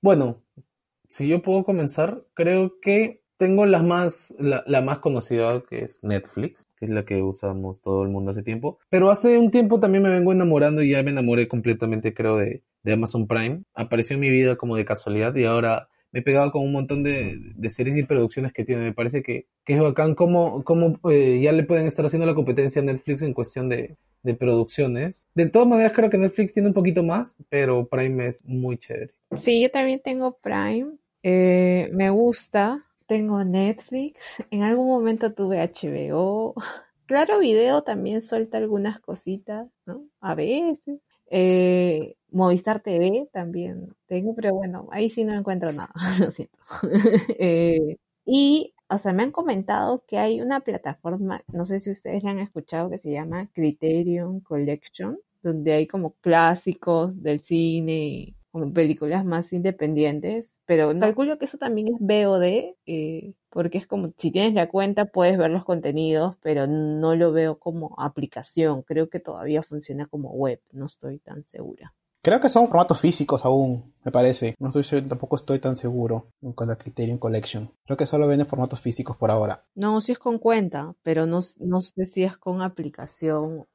Bueno, 0.00 0.42
si 1.08 1.28
yo 1.28 1.42
puedo 1.42 1.64
comenzar, 1.64 2.24
creo 2.34 2.80
que 2.80 3.22
tengo 3.36 3.66
más, 3.66 4.34
la, 4.38 4.62
la 4.66 4.80
más 4.80 4.98
conocida 4.98 5.62
que 5.68 5.84
es 5.84 6.02
Netflix, 6.02 6.66
que 6.76 6.86
es 6.86 6.90
la 6.90 7.04
que 7.04 7.22
usamos 7.22 7.80
todo 7.80 8.02
el 8.02 8.08
mundo 8.08 8.30
hace 8.30 8.42
tiempo. 8.42 8.78
Pero 8.90 9.10
hace 9.10 9.38
un 9.38 9.50
tiempo 9.50 9.80
también 9.80 10.02
me 10.02 10.10
vengo 10.10 10.32
enamorando 10.32 10.82
y 10.82 10.90
ya 10.90 11.02
me 11.02 11.10
enamoré 11.10 11.48
completamente, 11.48 12.14
creo, 12.14 12.36
de, 12.36 12.62
de 12.82 12.92
Amazon 12.92 13.26
Prime. 13.26 13.62
Apareció 13.74 14.14
en 14.14 14.20
mi 14.20 14.30
vida 14.30 14.56
como 14.56 14.76
de 14.76 14.84
casualidad 14.84 15.34
y 15.34 15.44
ahora 15.44 15.88
me 16.14 16.20
he 16.20 16.22
pegado 16.22 16.52
con 16.52 16.62
un 16.62 16.70
montón 16.70 17.02
de, 17.02 17.40
de 17.56 17.70
series 17.70 17.96
y 17.96 18.04
producciones 18.04 18.52
que 18.52 18.64
tiene. 18.64 18.82
Me 18.82 18.92
parece 18.92 19.20
que, 19.20 19.48
que 19.64 19.74
es 19.74 19.80
bacán 19.80 20.14
cómo, 20.14 20.62
cómo 20.62 21.00
eh, 21.10 21.40
ya 21.42 21.50
le 21.50 21.64
pueden 21.64 21.86
estar 21.86 22.06
haciendo 22.06 22.24
la 22.24 22.36
competencia 22.36 22.80
a 22.80 22.84
Netflix 22.84 23.22
en 23.22 23.34
cuestión 23.34 23.68
de, 23.68 23.96
de 24.22 24.34
producciones. 24.34 25.26
De 25.34 25.46
todas 25.46 25.66
maneras, 25.66 25.92
creo 25.92 26.10
que 26.10 26.18
Netflix 26.18 26.52
tiene 26.52 26.68
un 26.68 26.74
poquito 26.74 27.02
más, 27.02 27.36
pero 27.48 27.88
Prime 27.88 28.28
es 28.28 28.44
muy 28.44 28.78
chévere. 28.78 29.12
Sí, 29.32 29.60
yo 29.60 29.72
también 29.72 30.00
tengo 30.04 30.38
Prime. 30.40 30.92
Eh, 31.24 31.90
me 31.92 32.10
gusta. 32.10 32.84
Tengo 33.08 33.42
Netflix. 33.42 34.20
En 34.52 34.62
algún 34.62 34.86
momento 34.86 35.32
tuve 35.34 35.58
HBO. 35.58 36.54
Claro, 37.06 37.40
Video 37.40 37.82
también 37.82 38.22
suelta 38.22 38.56
algunas 38.56 38.98
cositas, 38.98 39.68
¿no? 39.84 40.06
A 40.22 40.34
veces. 40.34 41.00
Eh, 41.36 42.14
Movistar 42.30 42.80
TV 42.80 43.28
también 43.32 43.92
tengo, 44.06 44.36
pero 44.36 44.54
bueno, 44.54 44.88
ahí 44.92 45.10
sí 45.10 45.24
no 45.24 45.34
encuentro 45.34 45.72
nada, 45.72 45.92
lo 46.20 46.30
siento. 46.30 46.56
Eh, 47.40 47.96
y, 48.24 48.72
o 48.88 48.98
sea, 48.98 49.12
me 49.12 49.24
han 49.24 49.32
comentado 49.32 50.04
que 50.06 50.18
hay 50.18 50.40
una 50.40 50.60
plataforma, 50.60 51.42
no 51.48 51.64
sé 51.64 51.80
si 51.80 51.90
ustedes 51.90 52.22
la 52.22 52.30
han 52.30 52.38
escuchado, 52.38 52.88
que 52.88 52.98
se 52.98 53.10
llama 53.10 53.50
Criterion 53.52 54.40
Collection, 54.40 55.18
donde 55.42 55.72
hay 55.72 55.88
como 55.88 56.12
clásicos 56.20 57.20
del 57.20 57.40
cine 57.40 58.36
como 58.54 58.72
películas 58.72 59.24
más 59.24 59.52
independientes, 59.52 60.52
pero 60.64 60.96
calculo 61.00 61.38
que 61.38 61.46
eso 61.46 61.58
también 61.58 61.88
es 61.88 61.96
VOD, 61.98 62.76
eh, 62.86 63.32
porque 63.50 63.78
es 63.78 63.86
como, 63.88 64.12
si 64.16 64.30
tienes 64.30 64.54
la 64.54 64.68
cuenta 64.68 65.06
puedes 65.06 65.36
ver 65.36 65.50
los 65.50 65.64
contenidos, 65.64 66.36
pero 66.40 66.68
no 66.68 67.16
lo 67.16 67.32
veo 67.32 67.58
como 67.58 67.96
aplicación, 67.98 68.82
creo 68.82 69.10
que 69.10 69.18
todavía 69.18 69.64
funciona 69.64 70.06
como 70.06 70.30
web, 70.30 70.60
no 70.70 70.86
estoy 70.86 71.18
tan 71.18 71.42
segura. 71.46 71.92
Creo 72.22 72.38
que 72.38 72.48
son 72.48 72.68
formatos 72.68 73.00
físicos 73.00 73.44
aún, 73.44 73.92
me 74.04 74.12
parece. 74.12 74.54
No 74.60 74.68
estoy 74.68 75.02
tampoco 75.02 75.34
estoy 75.34 75.58
tan 75.58 75.76
seguro 75.76 76.28
con 76.54 76.68
la 76.68 76.76
Criterion 76.76 77.18
Collection. 77.18 77.72
Creo 77.84 77.96
que 77.96 78.06
solo 78.06 78.28
venden 78.28 78.46
formatos 78.46 78.78
físicos 78.78 79.16
por 79.16 79.32
ahora. 79.32 79.64
No, 79.74 80.00
sí 80.00 80.12
es 80.12 80.18
con 80.20 80.38
cuenta, 80.38 80.94
pero 81.02 81.26
no, 81.26 81.40
no 81.58 81.80
sé 81.80 82.04
si 82.04 82.22
es 82.22 82.36
con 82.36 82.62
aplicación 82.62 83.66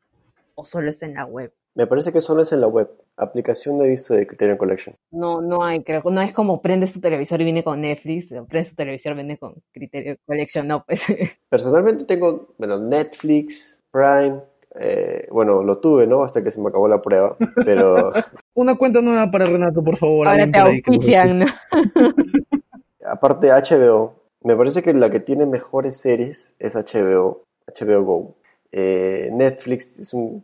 o 0.55 0.65
solo 0.65 0.89
es 0.89 1.01
en 1.01 1.15
la 1.15 1.25
web. 1.25 1.53
Me 1.75 1.87
parece 1.87 2.11
que 2.11 2.21
solo 2.21 2.41
es 2.41 2.51
en 2.51 2.61
la 2.61 2.67
web. 2.67 2.89
Aplicación 3.15 3.77
no 3.77 3.83
he 3.83 3.89
visto 3.89 4.13
de 4.13 4.25
Criterion 4.25 4.57
Collection. 4.57 4.95
No, 5.11 5.41
no 5.41 5.63
hay, 5.63 5.83
creo. 5.83 6.01
No 6.05 6.21
es 6.21 6.33
como 6.33 6.61
prendes 6.61 6.93
tu 6.93 6.99
televisor 6.99 7.41
y 7.41 7.45
viene 7.45 7.63
con 7.63 7.81
Netflix, 7.81 8.31
o 8.31 8.45
prendes 8.45 8.71
tu 8.71 8.75
televisor 8.75 9.13
y 9.13 9.15
viene 9.15 9.37
con 9.37 9.55
Criterion 9.71 10.17
Collection, 10.25 10.67
no, 10.67 10.83
pues. 10.83 11.05
Personalmente 11.49 12.05
tengo, 12.05 12.53
bueno, 12.57 12.79
Netflix, 12.79 13.79
Prime, 13.91 14.41
eh, 14.75 15.27
bueno, 15.31 15.63
lo 15.63 15.79
tuve, 15.79 16.05
¿no? 16.07 16.23
Hasta 16.23 16.43
que 16.43 16.51
se 16.51 16.61
me 16.61 16.69
acabó 16.69 16.87
la 16.87 17.01
prueba, 17.01 17.35
pero... 17.65 18.11
Una 18.53 18.75
cuenta 18.75 19.01
nueva 19.01 19.29
para 19.31 19.45
Renato, 19.45 19.83
por 19.83 19.97
favor. 19.97 20.27
Ahora 20.27 20.45
te 20.45 20.51
que 20.51 20.59
auspician, 20.59 21.39
¿no? 21.39 21.45
Aparte 23.05 23.47
de 23.47 23.53
HBO, 23.53 24.13
me 24.43 24.55
parece 24.55 24.83
que 24.83 24.93
la 24.93 25.09
que 25.09 25.19
tiene 25.19 25.45
mejores 25.45 25.97
series 25.97 26.53
es 26.59 26.75
HBO, 26.75 27.43
HBO 27.67 28.03
Go. 28.03 28.35
Eh, 28.71 29.29
Netflix 29.33 29.99
es 29.99 30.13
un, 30.13 30.43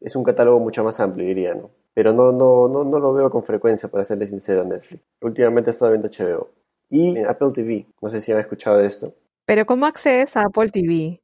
es 0.00 0.16
un 0.16 0.24
catálogo 0.24 0.60
mucho 0.60 0.84
más 0.84 1.00
amplio, 1.00 1.26
diría, 1.26 1.54
¿no? 1.54 1.70
Pero 1.94 2.12
no, 2.12 2.32
no, 2.32 2.68
no, 2.68 2.84
no 2.84 3.00
lo 3.00 3.14
veo 3.14 3.30
con 3.30 3.42
frecuencia, 3.44 3.88
para 3.88 4.04
serle 4.04 4.28
sincero, 4.28 4.64
Netflix. 4.64 5.02
Últimamente 5.22 5.70
he 5.70 5.72
estado 5.72 5.92
viendo 5.92 6.08
HBO. 6.08 6.50
Y 6.90 7.16
en 7.18 7.26
Apple 7.26 7.52
TV, 7.54 7.86
no 8.02 8.10
sé 8.10 8.20
si 8.20 8.32
han 8.32 8.38
escuchado 8.40 8.78
de 8.78 8.86
esto. 8.86 9.14
Pero 9.46 9.64
¿cómo 9.66 9.86
accedes 9.86 10.36
a 10.36 10.42
Apple 10.42 10.68
TV? 10.68 11.20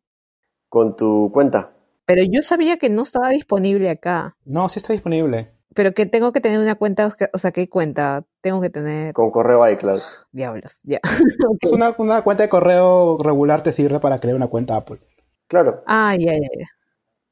Con 0.69 0.97
tu 0.97 1.31
cuenta, 1.33 1.73
Pero 2.07 2.23
yo 2.25 2.43
sabía 2.43 2.79
que 2.79 2.91
no 2.91 3.03
estaba 3.03 3.31
disponible 3.31 3.91
acá. 3.91 4.37
No, 4.45 4.69
sí 4.69 4.79
está 4.79 4.93
disponible. 4.93 5.51
Pero 5.75 5.93
que 5.95 6.05
tengo 6.07 6.33
que 6.33 6.41
tener 6.41 6.59
una 6.61 6.75
cuenta, 6.75 7.15
o 7.33 7.39
sea, 7.39 7.51
¿qué 7.53 7.69
cuenta? 7.69 8.25
Tengo 8.43 8.61
que 8.61 8.71
tener 8.71 9.15
con 9.15 9.31
correo 9.31 9.67
iCloud. 9.71 10.01
diablos, 10.33 10.79
ya. 10.83 11.01
Es 11.61 11.73
una, 11.73 11.95
una 11.99 12.23
cuenta 12.23 12.43
de 12.43 12.49
correo 12.49 13.19
regular 13.23 13.63
te 13.63 13.73
sirve 13.73 14.01
para 14.01 14.19
crear 14.19 14.37
una 14.37 14.49
cuenta 14.49 14.77
Apple. 14.77 15.01
Claro, 15.49 15.83
Ah, 15.87 16.15
ya, 16.19 16.33
ya, 16.33 16.49
ya. 16.59 16.67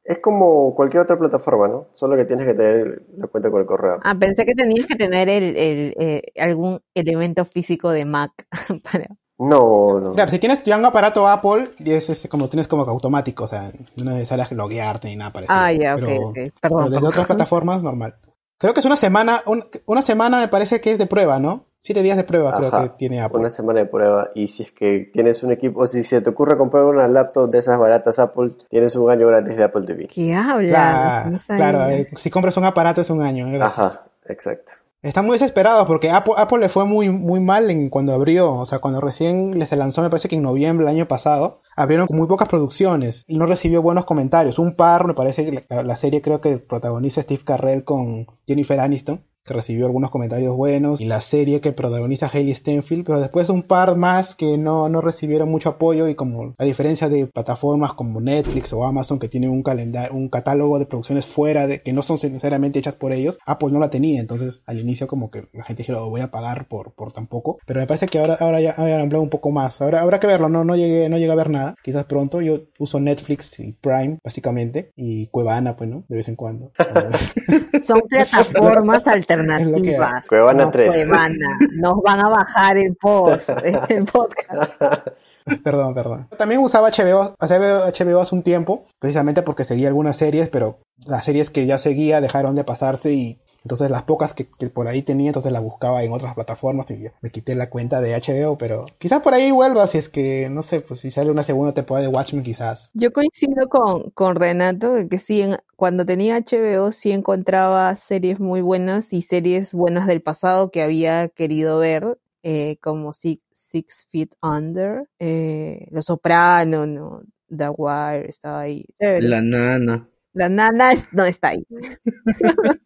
Es 0.05 0.19
como 0.19 0.75
cualquier 0.75 1.03
otra 1.03 1.19
plataforma, 1.19 1.69
¿no? 1.69 1.87
Solo 1.93 2.17
que 2.17 2.25
tienes 2.25 2.47
que 2.47 2.55
tener 2.55 3.03
la 3.17 3.27
cuenta 3.29 3.51
con 3.51 3.61
el 3.61 3.67
correo. 3.67 4.01
Ah, 4.03 4.15
pensé 4.19 4.45
que 4.47 4.55
tenías 4.55 4.87
que 4.87 4.97
tener 4.97 5.29
el, 5.29 5.57
el, 5.57 5.95
eh, 5.99 6.23
algún 6.39 6.81
elemento 6.95 7.45
físico 7.45 7.91
de 7.91 8.05
Mac 8.05 8.33
para... 8.91 9.07
No, 9.39 9.99
no. 10.01 10.13
Claro, 10.13 10.31
si 10.31 10.39
tienes 10.39 10.63
un 10.67 10.85
aparato 10.85 11.27
Apple, 11.27 11.71
y 11.79 11.93
es, 11.93 12.11
es 12.11 12.29
como 12.29 12.49
tienes 12.51 12.69
como 12.69 12.85
que 12.85 12.91
automático, 12.91 13.45
o 13.45 13.47
sea, 13.47 13.73
no 13.97 14.11
es 14.11 14.17
necesario 14.19 14.45
loguearte 14.55 15.09
ni 15.09 15.17
nada 15.17 15.33
parecido. 15.33 15.59
Ah, 15.59 15.73
ya, 15.73 15.95
ok, 15.95 16.01
Pero- 16.03 16.27
ok. 16.29 16.35
pero 16.35 16.53
Perdón. 16.61 16.79
desde 16.85 16.95
perdón. 16.97 17.09
otras 17.09 17.27
plataformas, 17.27 17.83
normal. 17.83 18.17
Creo 18.59 18.75
que 18.75 18.81
es 18.81 18.87
una 18.87 18.97
semana, 18.97 19.43
un- 19.47 19.65
una 19.87 20.03
semana 20.03 20.41
me 20.41 20.49
parece 20.49 20.83
que 20.83 20.93
es 20.93 20.99
de 20.99 21.07
prueba, 21.07 21.39
¿no? 21.39 21.65
Siete 21.83 22.03
días 22.03 22.19
de 22.19 22.25
prueba 22.25 22.53
creo 22.55 22.71
que 22.71 22.89
tiene 22.99 23.23
Apple. 23.23 23.41
Una 23.41 23.51
semana 23.51 23.81
de 23.81 23.87
prueba 23.87 24.29
y 24.35 24.49
si 24.49 24.65
es 24.65 24.71
que 24.73 25.11
tienes 25.13 25.43
un 25.43 25.51
equipo, 25.51 25.81
o 25.81 25.87
si 25.87 26.03
se 26.03 26.21
te 26.21 26.29
ocurre 26.29 26.59
comprar 26.59 26.85
una 26.85 27.09
laptop 27.09 27.51
de 27.51 27.59
esas 27.59 27.79
baratas 27.79 28.19
Apple, 28.19 28.53
tienes 28.69 28.95
un 28.97 29.11
año 29.11 29.27
gratis 29.27 29.57
de 29.57 29.65
Apple 29.65 29.87
TV. 29.87 30.07
¿Qué 30.07 30.35
hablan? 30.35 30.69
Claro, 30.71 31.31
No 31.31 31.39
sabía. 31.39 31.71
claro, 31.71 31.91
eh, 31.91 32.09
si 32.19 32.29
compras 32.29 32.59
un 32.59 32.65
aparato 32.67 33.01
es 33.01 33.09
un 33.09 33.23
año. 33.23 33.51
¿verdad? 33.51 33.69
Ajá, 33.69 34.05
exacto. 34.27 34.73
Están 35.03 35.25
muy 35.25 35.37
desesperados 35.37 35.87
porque 35.87 36.11
Apple, 36.11 36.35
Apple 36.37 36.59
le 36.59 36.69
fue 36.69 36.85
muy, 36.85 37.09
muy 37.09 37.41
mal 37.41 37.71
en 37.71 37.89
cuando 37.89 38.13
abrió, 38.13 38.53
o 38.53 38.67
sea, 38.67 38.81
cuando 38.81 39.01
recién 39.01 39.59
les 39.59 39.73
lanzó, 39.73 40.03
me 40.03 40.11
parece 40.11 40.29
que 40.29 40.37
en 40.37 40.43
noviembre 40.43 40.85
del 40.85 40.95
año 40.95 41.09
pasado, 41.09 41.63
abrieron 41.75 42.07
con 42.07 42.19
muy 42.19 42.27
pocas 42.27 42.49
producciones 42.49 43.25
y 43.27 43.39
no 43.39 43.47
recibió 43.47 43.81
buenos 43.81 44.05
comentarios. 44.05 44.59
Un 44.59 44.77
par, 44.77 45.07
me 45.07 45.15
parece 45.15 45.47
que 45.47 45.65
la, 45.71 45.83
la 45.83 45.97
serie 45.97 46.21
creo 46.21 46.43
que 46.43 46.59
protagoniza 46.59 47.23
Steve 47.23 47.43
Carrell 47.43 47.85
con 47.85 48.27
Jennifer 48.47 48.79
Aniston, 48.79 49.25
que 49.45 49.55
recibió 49.55 49.87
algunos 49.87 50.11
comentarios 50.11 50.57
buenos, 50.57 51.01
y 51.01 51.05
la 51.05 51.21
serie 51.21 51.61
que 51.61 51.73
protagoniza 51.73 52.31
Hailey 52.33 52.55
Steinfeld, 52.55 53.05
pero 53.05 53.21
después 53.21 53.49
un 53.49 53.63
par 53.63 53.97
más 53.97 54.35
que 54.35 54.59
no, 54.59 54.89
no 54.89 55.01
recibieron 55.01 55.51
mucho 55.51 55.71
apoyo 55.71 56.09
y 56.09 56.15
como 56.15 56.55
a 56.59 56.65
diferencia 56.65 57.09
de 57.09 57.27
plataformas 57.27 57.95
como 57.95 58.21
Netflix 58.21 58.73
o 58.73 58.85
Amazon 58.85 59.19
que 59.19 59.29
tienen 59.29 59.51
un 59.51 59.63
calendario, 59.63 60.17
un 60.17 60.29
catálogo 60.29 60.79
de 60.79 60.87
producciones 60.87 61.27
fuera 61.27 61.67
de 61.67 61.83
que 61.83 61.93
no 61.93 62.03
son 62.03 62.19
necesariamente 62.23 62.79
hechas 62.79 62.97
por 62.97 63.13
ellos, 63.13 63.39
Apple 63.47 63.71
no 63.73 63.81
la 63.81 63.91
tenía, 63.91 64.21
entonces 64.21 64.63
al 64.67 64.79
inicio 64.79 65.07
como 65.07 65.31
que 65.31 65.49
la 65.53 65.65
gente 65.65 65.83
dijo, 65.83 65.93
lo 65.93 66.11
voy 66.11 66.21
a 66.21 66.31
pagar 66.31 66.69
por, 66.69 66.93
por 66.93 67.13
tan 67.13 67.27
poco, 67.27 67.59
pero 67.67 67.81
me 67.81 67.87
parece 67.87 68.07
que 68.07 68.19
ahora, 68.19 68.35
ahora 68.41 68.61
ya 68.61 68.75
han 68.77 69.01
hablado 69.01 69.23
un 69.23 69.31
poco 69.31 69.51
más, 69.51 69.81
ahora 69.81 70.01
habrá 70.01 70.21
que 70.21 70.27
verlo, 70.27 70.49
no, 70.49 70.65
no 70.65 70.77
llegué, 70.77 71.09
no 71.09 71.19
llegué 71.19 71.33
a 71.33 71.37
ver 71.37 71.51
nada, 71.51 71.75
quizás 71.83 72.05
pronto, 72.05 72.41
yo 72.41 72.61
uso 72.79 73.01
Netflix 73.01 73.59
y 73.61 73.73
Prime 73.73 74.19
básicamente, 74.23 74.93
y 74.97 75.29
Cuevana 75.29 75.77
pues 75.77 75.89
no, 75.89 76.05
de 76.09 76.17
vez 76.17 76.29
en 76.29 76.37
cuando. 76.37 76.73
Son 77.83 78.01
plataformas 78.09 79.03
que 79.03 79.37
alternativas. 79.41 80.27
Cuevana 80.27 80.65
no 80.67 80.71
3. 80.71 80.89
Cuevana. 80.89 81.59
Nos 81.73 82.03
van 82.03 82.25
a 82.25 82.29
bajar 82.29 82.77
el 82.77 82.97
post, 82.97 83.49
el 83.89 84.05
podcast. 84.05 84.73
Perdón, 85.65 85.95
perdón. 85.95 86.29
También 86.39 86.61
usaba 86.61 86.91
HBO, 86.91 87.35
HBO 87.41 88.21
hace 88.21 88.35
un 88.35 88.43
tiempo, 88.43 88.87
precisamente 89.01 89.43
porque 89.43 89.65
seguía 89.65 89.89
algunas 89.89 90.17
series, 90.17 90.49
pero 90.49 90.79
las 91.07 91.25
series 91.25 91.51
que 91.51 91.67
ya 91.67 91.79
seguía 91.79 92.21
dejaron 92.21 92.55
de 92.55 92.63
pasarse 92.63 93.13
y 93.13 93.41
entonces 93.63 93.91
las 93.91 94.05
pocas 94.05 94.35
que, 94.35 94.47
que 94.59 94.69
por 94.71 94.89
ahí 94.89 95.03
tenía, 95.03 95.29
entonces 95.29 95.53
las 95.53 95.63
buscaba 95.63 96.03
en 96.03 96.13
otras 96.13 96.35
plataformas 96.35 96.91
y 96.91 97.03
ya 97.03 97.13
me 97.21 97.31
quité 97.31 97.55
la 97.55 97.71
cuenta 97.71 98.01
de 98.01 98.15
HBO, 98.15 98.59
pero 98.59 98.83
quizás 98.99 99.21
por 99.23 99.35
ahí 99.35 99.51
vuelva 99.51 99.87
si 99.87 99.99
es 99.99 100.09
que, 100.09 100.49
no 100.51 100.63
sé, 100.63 100.81
pues 100.81 101.01
si 101.01 101.11
sale 101.11 101.31
una 101.31 101.43
segunda 101.43 101.75
temporada 101.75 102.07
de 102.07 102.13
Watchmen 102.15 102.43
quizás. 102.45 102.91
Yo 102.93 103.13
coincido 103.13 103.69
con, 103.69 104.11
con 104.11 104.35
Renato 104.37 104.95
que 105.09 105.19
sí, 105.19 105.43
en- 105.43 105.59
cuando 105.77 106.05
tenía 106.05 106.37
HBO 106.37 106.91
sí 106.93 107.13
encontraba 107.13 107.95
series 107.97 108.41
muy 108.41 108.61
buenas 108.63 109.13
y 109.13 109.23
series 109.23 109.73
buenas 109.75 110.07
del 110.09 110.23
pasado 110.23 110.71
que 110.71 110.83
había 110.83 111.29
querido 111.29 111.79
ver, 111.79 112.19
eh, 112.43 112.79
como 112.83 113.13
Six, 113.13 113.43
Six 113.53 114.07
Feet 114.11 114.31
Under, 114.43 115.09
eh, 115.21 115.87
Los 115.91 116.07
Soprano, 116.07 116.87
¿no? 116.87 117.23
The 117.49 117.69
Wire 117.71 118.29
estaba 118.29 118.61
ahí. 118.61 118.85
La 119.27 119.41
nana. 119.41 120.10
La 120.33 120.49
nana 120.49 120.93
es- 120.93 121.09
no 121.13 121.25
está 121.25 121.49
ahí. 121.49 121.65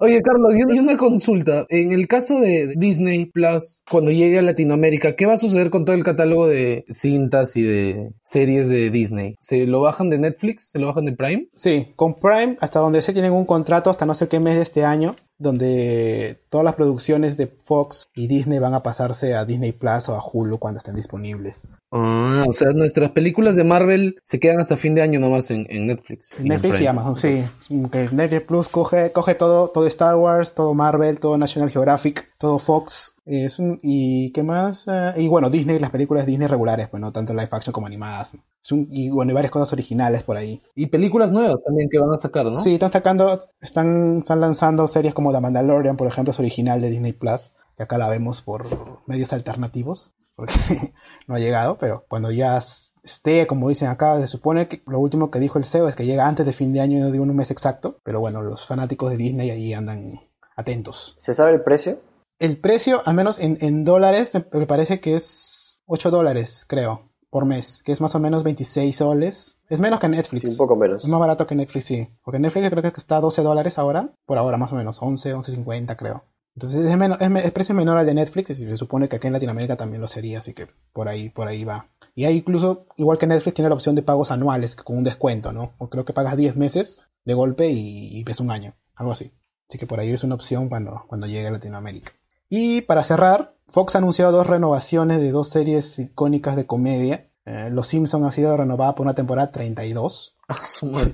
Oye, 0.00 0.20
Carlos, 0.22 0.54
y 0.58 0.62
una- 0.62 0.74
y 0.74 0.78
una 0.80 0.96
consulta. 0.96 1.66
En 1.68 1.92
el 1.92 2.08
caso 2.08 2.40
de 2.40 2.74
Disney 2.76 3.26
Plus, 3.26 3.84
cuando 3.90 4.10
llegue 4.10 4.40
a 4.40 4.42
Latinoamérica, 4.42 5.14
¿qué 5.14 5.24
va 5.24 5.34
a 5.34 5.38
suceder 5.38 5.70
con 5.70 5.84
todo 5.84 5.94
el 5.94 6.02
catálogo 6.04 6.48
de 6.48 6.84
cintas 6.90 7.56
y 7.56 7.62
de 7.62 8.10
series 8.24 8.68
de 8.68 8.90
Disney? 8.90 9.36
¿Se 9.40 9.66
lo 9.66 9.80
bajan 9.80 10.10
de 10.10 10.18
Netflix? 10.18 10.70
¿Se 10.70 10.80
lo 10.80 10.88
bajan 10.88 11.04
de 11.06 11.12
Prime? 11.12 11.48
Sí, 11.54 11.92
con 11.96 12.14
Prime, 12.16 12.56
hasta 12.60 12.80
donde 12.80 13.02
se 13.02 13.12
tienen 13.12 13.32
un 13.32 13.46
contrato 13.46 13.88
hasta 13.88 14.04
no 14.04 14.14
sé 14.14 14.28
qué 14.28 14.40
mes 14.40 14.56
de 14.56 14.62
este 14.62 14.84
año, 14.84 15.14
donde 15.38 16.40
todas 16.48 16.64
las 16.64 16.74
producciones 16.74 17.36
de 17.36 17.46
Fox 17.46 18.08
y 18.14 18.26
Disney 18.26 18.58
van 18.58 18.74
a 18.74 18.80
pasarse 18.80 19.34
a 19.34 19.44
Disney 19.44 19.72
Plus 19.72 20.08
o 20.08 20.14
a 20.14 20.22
Hulu 20.22 20.58
cuando 20.58 20.78
estén 20.78 20.94
disponibles. 20.94 21.68
Ah, 21.90 22.44
o 22.48 22.52
sea, 22.52 22.70
nuestras 22.72 23.10
películas 23.12 23.56
de 23.56 23.64
Marvel 23.64 24.16
se 24.22 24.40
quedan 24.40 24.60
hasta 24.60 24.76
fin 24.76 24.94
de 24.94 25.02
año 25.02 25.20
nomás 25.20 25.50
en, 25.50 25.66
en 25.70 25.86
Netflix. 25.86 26.34
en 26.38 26.48
Netflix 26.48 26.80
y. 26.80 26.86
Amazon, 26.86 27.16
sí. 27.16 27.44
Que 27.90 28.08
Netflix 28.12 28.42
Plus 28.46 28.68
coge, 28.68 29.12
coge 29.12 29.34
todo, 29.34 29.68
todo 29.68 29.86
Star 29.86 30.16
Wars, 30.16 30.54
todo 30.54 30.74
Marvel, 30.74 31.20
todo 31.20 31.38
National 31.38 31.70
Geographic, 31.70 32.30
todo 32.38 32.58
Fox. 32.58 33.13
Es 33.26 33.58
un, 33.58 33.78
y 33.82 34.30
qué 34.32 34.42
más, 34.42 34.86
Eh, 34.86 35.14
y 35.22 35.28
bueno, 35.28 35.48
Disney, 35.48 35.78
las 35.78 35.90
películas 35.90 36.26
Disney 36.26 36.46
regulares, 36.46 36.88
pues 36.88 37.00
no 37.00 37.10
tanto 37.12 37.32
live 37.32 37.48
action 37.50 37.72
como 37.72 37.86
animadas. 37.86 38.34
¿no? 38.34 38.40
Es 38.62 38.70
un- 38.72 38.88
y 38.90 39.08
bueno, 39.10 39.32
y 39.32 39.34
varias 39.34 39.50
cosas 39.50 39.72
originales 39.72 40.22
por 40.22 40.36
ahí. 40.36 40.60
Y 40.74 40.86
películas 40.86 41.32
nuevas 41.32 41.62
también 41.64 41.88
que 41.90 41.98
van 41.98 42.12
a 42.12 42.18
sacar, 42.18 42.44
¿no? 42.46 42.54
Sí, 42.56 42.74
están 42.74 42.92
sacando, 42.92 43.40
están, 43.62 44.18
están 44.18 44.40
lanzando 44.40 44.86
series 44.88 45.14
como 45.14 45.32
The 45.32 45.40
Mandalorian, 45.40 45.96
por 45.96 46.06
ejemplo, 46.06 46.32
es 46.32 46.38
original 46.38 46.80
de 46.82 46.90
Disney 46.90 47.12
Plus. 47.12 47.52
que 47.76 47.82
acá 47.82 47.98
la 47.98 48.08
vemos 48.08 48.40
por 48.40 48.68
medios 49.08 49.32
alternativos, 49.32 50.12
porque 50.36 50.52
no 51.26 51.34
ha 51.34 51.38
llegado, 51.40 51.76
pero 51.78 52.04
cuando 52.08 52.30
ya 52.30 52.58
esté, 53.02 53.46
como 53.48 53.68
dicen 53.68 53.88
acá, 53.88 54.20
se 54.20 54.28
supone 54.28 54.68
que 54.68 54.80
lo 54.86 55.00
último 55.00 55.30
que 55.32 55.40
dijo 55.40 55.58
el 55.58 55.64
CEO 55.64 55.88
es 55.88 55.96
que 55.96 56.06
llega 56.06 56.28
antes 56.28 56.46
de 56.46 56.52
fin 56.52 56.72
de 56.72 56.80
año, 56.80 57.00
no 57.00 57.10
digo 57.10 57.24
un 57.24 57.34
mes 57.34 57.50
exacto, 57.50 57.98
pero 58.04 58.20
bueno, 58.20 58.42
los 58.42 58.64
fanáticos 58.66 59.10
de 59.10 59.16
Disney 59.16 59.50
ahí 59.50 59.72
andan 59.74 60.20
atentos. 60.56 61.16
¿Se 61.18 61.34
sabe 61.34 61.52
el 61.54 61.62
precio? 61.62 61.98
El 62.44 62.58
precio, 62.58 63.00
al 63.04 63.14
menos 63.14 63.38
en, 63.38 63.58
en 63.60 63.84
dólares, 63.84 64.32
me 64.34 64.66
parece 64.66 65.00
que 65.00 65.14
es 65.14 65.82
8 65.86 66.10
dólares, 66.10 66.64
creo 66.68 67.08
por 67.34 67.46
mes, 67.46 67.82
que 67.84 67.90
es 67.90 68.00
más 68.00 68.14
o 68.14 68.20
menos 68.20 68.44
26 68.44 68.94
soles. 68.94 69.58
Es 69.68 69.80
menos 69.80 69.98
que 69.98 70.08
Netflix. 70.08 70.42
Sí, 70.42 70.48
un 70.50 70.56
poco 70.56 70.76
menos. 70.76 71.02
Es 71.02 71.08
más 71.08 71.18
barato 71.18 71.48
que 71.48 71.56
Netflix, 71.56 71.86
sí. 71.86 72.08
Porque 72.22 72.38
Netflix 72.38 72.70
creo 72.70 72.80
que 72.80 73.00
está 73.00 73.16
a 73.16 73.20
12 73.20 73.42
dólares 73.42 73.76
ahora, 73.76 74.12
por 74.24 74.38
ahora 74.38 74.56
más 74.56 74.70
o 74.70 74.76
menos, 74.76 75.02
11, 75.02 75.34
11.50 75.34 75.96
creo. 75.96 76.22
Entonces 76.54 76.88
es, 76.88 76.96
menos, 76.96 77.20
es, 77.20 77.50
precio 77.50 77.74
menor 77.74 77.98
al 77.98 78.06
de 78.06 78.14
Netflix 78.14 78.50
y 78.50 78.54
se 78.54 78.76
supone 78.76 79.08
que 79.08 79.16
aquí 79.16 79.26
en 79.26 79.32
Latinoamérica 79.32 79.74
también 79.74 80.00
lo 80.00 80.06
sería, 80.06 80.38
así 80.38 80.54
que 80.54 80.68
por 80.92 81.08
ahí, 81.08 81.28
por 81.28 81.48
ahí 81.48 81.64
va. 81.64 81.88
Y 82.14 82.26
hay 82.26 82.36
incluso, 82.36 82.86
igual 82.98 83.18
que 83.18 83.26
Netflix, 83.26 83.54
tiene 83.54 83.68
la 83.68 83.74
opción 83.74 83.96
de 83.96 84.02
pagos 84.02 84.30
anuales 84.30 84.76
con 84.76 84.96
un 84.96 85.02
descuento, 85.02 85.50
¿no? 85.50 85.72
O 85.78 85.90
creo 85.90 86.04
que 86.04 86.12
pagas 86.12 86.36
10 86.36 86.54
meses 86.54 87.02
de 87.24 87.34
golpe 87.34 87.68
y, 87.68 88.22
ves 88.22 88.38
un 88.38 88.52
año, 88.52 88.74
algo 88.94 89.10
así. 89.10 89.32
Así 89.68 89.76
que 89.76 89.88
por 89.88 89.98
ahí 89.98 90.12
es 90.12 90.22
una 90.22 90.36
opción 90.36 90.68
cuando, 90.68 91.02
cuando 91.08 91.26
llegue 91.26 91.48
a 91.48 91.50
Latinoamérica. 91.50 92.12
Y 92.48 92.82
para 92.82 93.04
cerrar, 93.04 93.54
Fox 93.68 93.94
ha 93.94 93.98
anunciado 93.98 94.32
dos 94.32 94.46
renovaciones 94.46 95.20
de 95.20 95.30
dos 95.30 95.48
series 95.48 95.98
icónicas 95.98 96.56
de 96.56 96.66
comedia. 96.66 97.28
Eh, 97.44 97.70
Los 97.70 97.88
Simpsons 97.88 98.24
ha 98.24 98.30
sido 98.30 98.56
renovada 98.56 98.94
por 98.94 99.04
una 99.06 99.14
temporada 99.14 99.50
32. 99.50 100.32
Ah, 100.46 100.60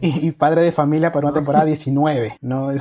y, 0.00 0.26
y, 0.26 0.30
Padre 0.32 0.62
de 0.62 0.72
Familia 0.72 1.12
por 1.12 1.24
una 1.24 1.32
temporada 1.32 1.64
19. 1.64 2.38
¿no? 2.40 2.72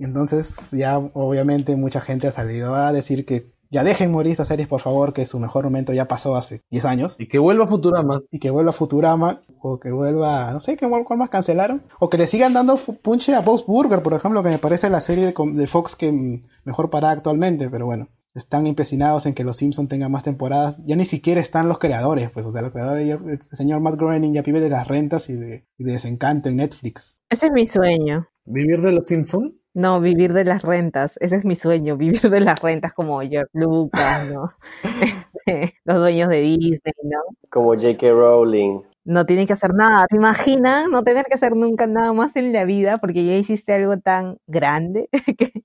entonces 0.00 0.72
ya 0.72 0.98
obviamente 0.98 1.76
mucha 1.76 2.00
gente 2.00 2.26
ha 2.26 2.32
salido 2.32 2.74
a 2.74 2.90
decir 2.90 3.24
que 3.24 3.52
ya 3.72 3.84
dejen 3.84 4.12
morir 4.12 4.32
estas 4.32 4.48
series, 4.48 4.68
por 4.68 4.80
favor, 4.80 5.14
que 5.14 5.24
su 5.26 5.38
mejor 5.38 5.64
momento 5.64 5.94
ya 5.94 6.06
pasó 6.06 6.36
hace 6.36 6.60
10 6.70 6.84
años. 6.84 7.14
Y 7.18 7.26
que 7.26 7.38
vuelva 7.38 7.66
Futurama. 7.66 8.20
Y 8.30 8.38
que 8.38 8.50
vuelva 8.50 8.72
Futurama, 8.72 9.42
o 9.62 9.78
que 9.78 9.90
vuelva, 9.90 10.52
no 10.52 10.60
sé, 10.60 10.76
¿qué 10.76 10.88
cuál 10.88 11.18
más 11.18 11.30
cancelaron? 11.30 11.82
O 12.00 12.10
que 12.10 12.18
le 12.18 12.26
sigan 12.26 12.52
dando 12.52 12.76
punche 12.76 13.34
a 13.34 13.40
Bob's 13.40 13.64
Burger, 13.66 14.02
por 14.02 14.14
ejemplo, 14.14 14.42
que 14.42 14.50
me 14.50 14.58
parece 14.58 14.90
la 14.90 15.00
serie 15.00 15.26
de, 15.26 15.34
de 15.52 15.66
Fox 15.66 15.96
que 15.96 16.40
mejor 16.64 16.90
para 16.90 17.10
actualmente, 17.10 17.70
pero 17.70 17.86
bueno 17.86 18.08
están 18.34 18.66
empecinados 18.66 19.26
en 19.26 19.34
que 19.34 19.44
los 19.44 19.58
Simpsons 19.58 19.88
tengan 19.88 20.10
más 20.10 20.22
temporadas. 20.22 20.76
Ya 20.84 20.96
ni 20.96 21.04
siquiera 21.04 21.40
están 21.40 21.68
los 21.68 21.78
creadores, 21.78 22.30
pues, 22.30 22.46
o 22.46 22.52
sea, 22.52 22.62
los 22.62 22.72
creadores, 22.72 23.18
el 23.26 23.42
señor 23.42 23.80
Matt 23.80 23.96
Groening 23.96 24.32
ya 24.32 24.42
vive 24.42 24.60
de 24.60 24.70
las 24.70 24.88
rentas 24.88 25.28
y 25.28 25.34
de, 25.34 25.66
desencanto 25.78 26.48
en 26.48 26.56
Netflix. 26.56 27.16
Ese 27.28 27.46
es 27.46 27.52
mi 27.52 27.66
sueño. 27.66 28.28
¿Vivir 28.44 28.80
de 28.80 28.92
los 28.92 29.06
Simpsons? 29.06 29.52
No, 29.74 30.00
vivir 30.00 30.32
de 30.32 30.44
las 30.44 30.62
rentas. 30.62 31.14
Ese 31.20 31.36
es 31.36 31.44
mi 31.44 31.56
sueño, 31.56 31.96
vivir 31.98 32.22
de 32.22 32.40
las 32.40 32.60
rentas 32.60 32.92
como 32.92 33.20
George 33.20 33.50
Lucas, 33.52 34.32
¿no? 34.32 34.50
Este, 35.44 35.74
los 35.84 35.96
dueños 35.98 36.28
de 36.28 36.40
Disney, 36.40 36.94
¿no? 37.02 37.18
Como 37.50 37.74
J.K. 37.74 38.10
Rowling. 38.10 38.82
No 39.04 39.26
tienen 39.26 39.46
que 39.46 39.52
hacer 39.52 39.74
nada. 39.74 40.06
¿Te 40.08 40.16
imaginas 40.16 40.88
no 40.88 41.02
tener 41.02 41.26
que 41.26 41.34
hacer 41.34 41.56
nunca 41.56 41.86
nada 41.86 42.12
más 42.12 42.36
en 42.36 42.52
la 42.52 42.64
vida 42.64 42.98
porque 42.98 43.24
ya 43.24 43.34
hiciste 43.34 43.74
algo 43.74 43.98
tan 43.98 44.38
grande 44.46 45.08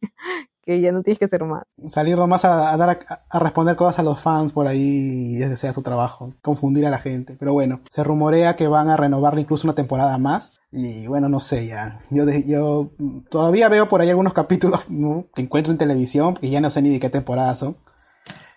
que, 0.65 0.81
ya 0.81 0.91
no 0.91 1.01
tienes 1.03 1.19
que 1.19 1.25
hacer 1.25 1.43
más. 1.45 1.63
Salir 1.85 2.17
nomás 2.17 2.43
a, 2.43 2.75
dar 2.75 2.99
a, 3.29 3.39
responder 3.39 3.75
cosas 3.75 3.99
a 3.99 4.03
los 4.03 4.21
fans 4.21 4.51
por 4.51 4.67
ahí 4.67 5.37
y 5.37 5.41
ese 5.41 5.55
sea 5.55 5.71
su 5.71 5.81
trabajo, 5.81 6.33
confundir 6.41 6.85
a 6.85 6.89
la 6.89 6.97
gente. 6.97 7.37
Pero 7.39 7.53
bueno, 7.53 7.81
se 7.89 8.03
rumorea 8.03 8.55
que 8.55 8.67
van 8.67 8.89
a 8.89 8.97
renovarle 8.97 9.41
incluso 9.41 9.67
una 9.67 9.75
temporada 9.75 10.17
más 10.17 10.59
y 10.71 11.07
bueno, 11.07 11.29
no 11.29 11.39
sé 11.39 11.67
ya. 11.67 12.01
Yo, 12.09 12.25
yo 12.45 12.91
todavía 13.29 13.69
veo 13.69 13.87
por 13.87 14.01
ahí 14.01 14.09
algunos 14.09 14.33
capítulos 14.33 14.85
que 15.35 15.41
encuentro 15.41 15.71
en 15.71 15.77
televisión, 15.77 16.33
que 16.33 16.49
ya 16.49 16.59
no 16.59 16.69
sé 16.69 16.81
ni 16.81 16.89
de 16.89 16.99
qué 16.99 17.09
temporada 17.09 17.53
son. 17.55 17.77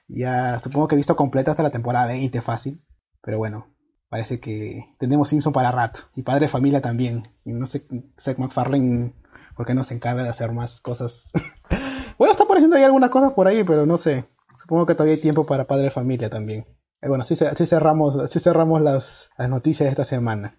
Ya 0.08 0.58
supongo 0.58 0.88
que 0.88 0.96
he 0.96 0.96
visto 0.96 1.14
completa 1.14 1.52
hasta 1.52 1.62
la 1.62 1.70
temporada 1.70 2.08
20 2.08 2.40
fácil, 2.42 2.82
pero 3.22 3.38
bueno, 3.38 3.66
parece 4.10 4.40
que 4.40 4.94
tenemos 4.98 5.28
Simpson 5.28 5.54
para 5.54 5.72
rato 5.72 6.00
y 6.14 6.22
Padre 6.22 6.40
de 6.40 6.48
Familia 6.48 6.82
también. 6.82 7.22
Y 7.46 7.52
no 7.52 7.64
sé, 7.64 7.86
Seth 8.18 8.36
MacFarlane, 8.36 9.14
¿por 9.56 9.64
qué 9.64 9.72
no 9.72 9.84
se 9.84 9.94
encarga 9.94 10.22
de 10.22 10.28
hacer 10.28 10.52
más 10.52 10.82
cosas 10.82 11.30
Bueno, 12.18 12.32
está 12.32 12.44
apareciendo 12.44 12.76
ahí 12.76 12.82
algunas 12.82 13.08
cosas 13.08 13.32
por 13.32 13.48
ahí, 13.48 13.64
pero 13.64 13.86
no 13.86 13.96
sé. 13.96 14.26
Supongo 14.54 14.84
que 14.84 14.94
todavía 14.94 15.14
hay 15.14 15.22
tiempo 15.22 15.46
para 15.46 15.66
padre 15.66 15.84
de 15.84 15.90
familia 15.90 16.28
también. 16.28 16.66
Eh, 17.00 17.08
bueno, 17.08 17.22
así, 17.22 17.34
cerramos, 17.64 18.30
cerramos 18.30 18.82
las, 18.82 19.30
las 19.38 19.48
noticias 19.48 19.86
de 19.86 19.90
esta 19.90 20.04
semana. 20.04 20.58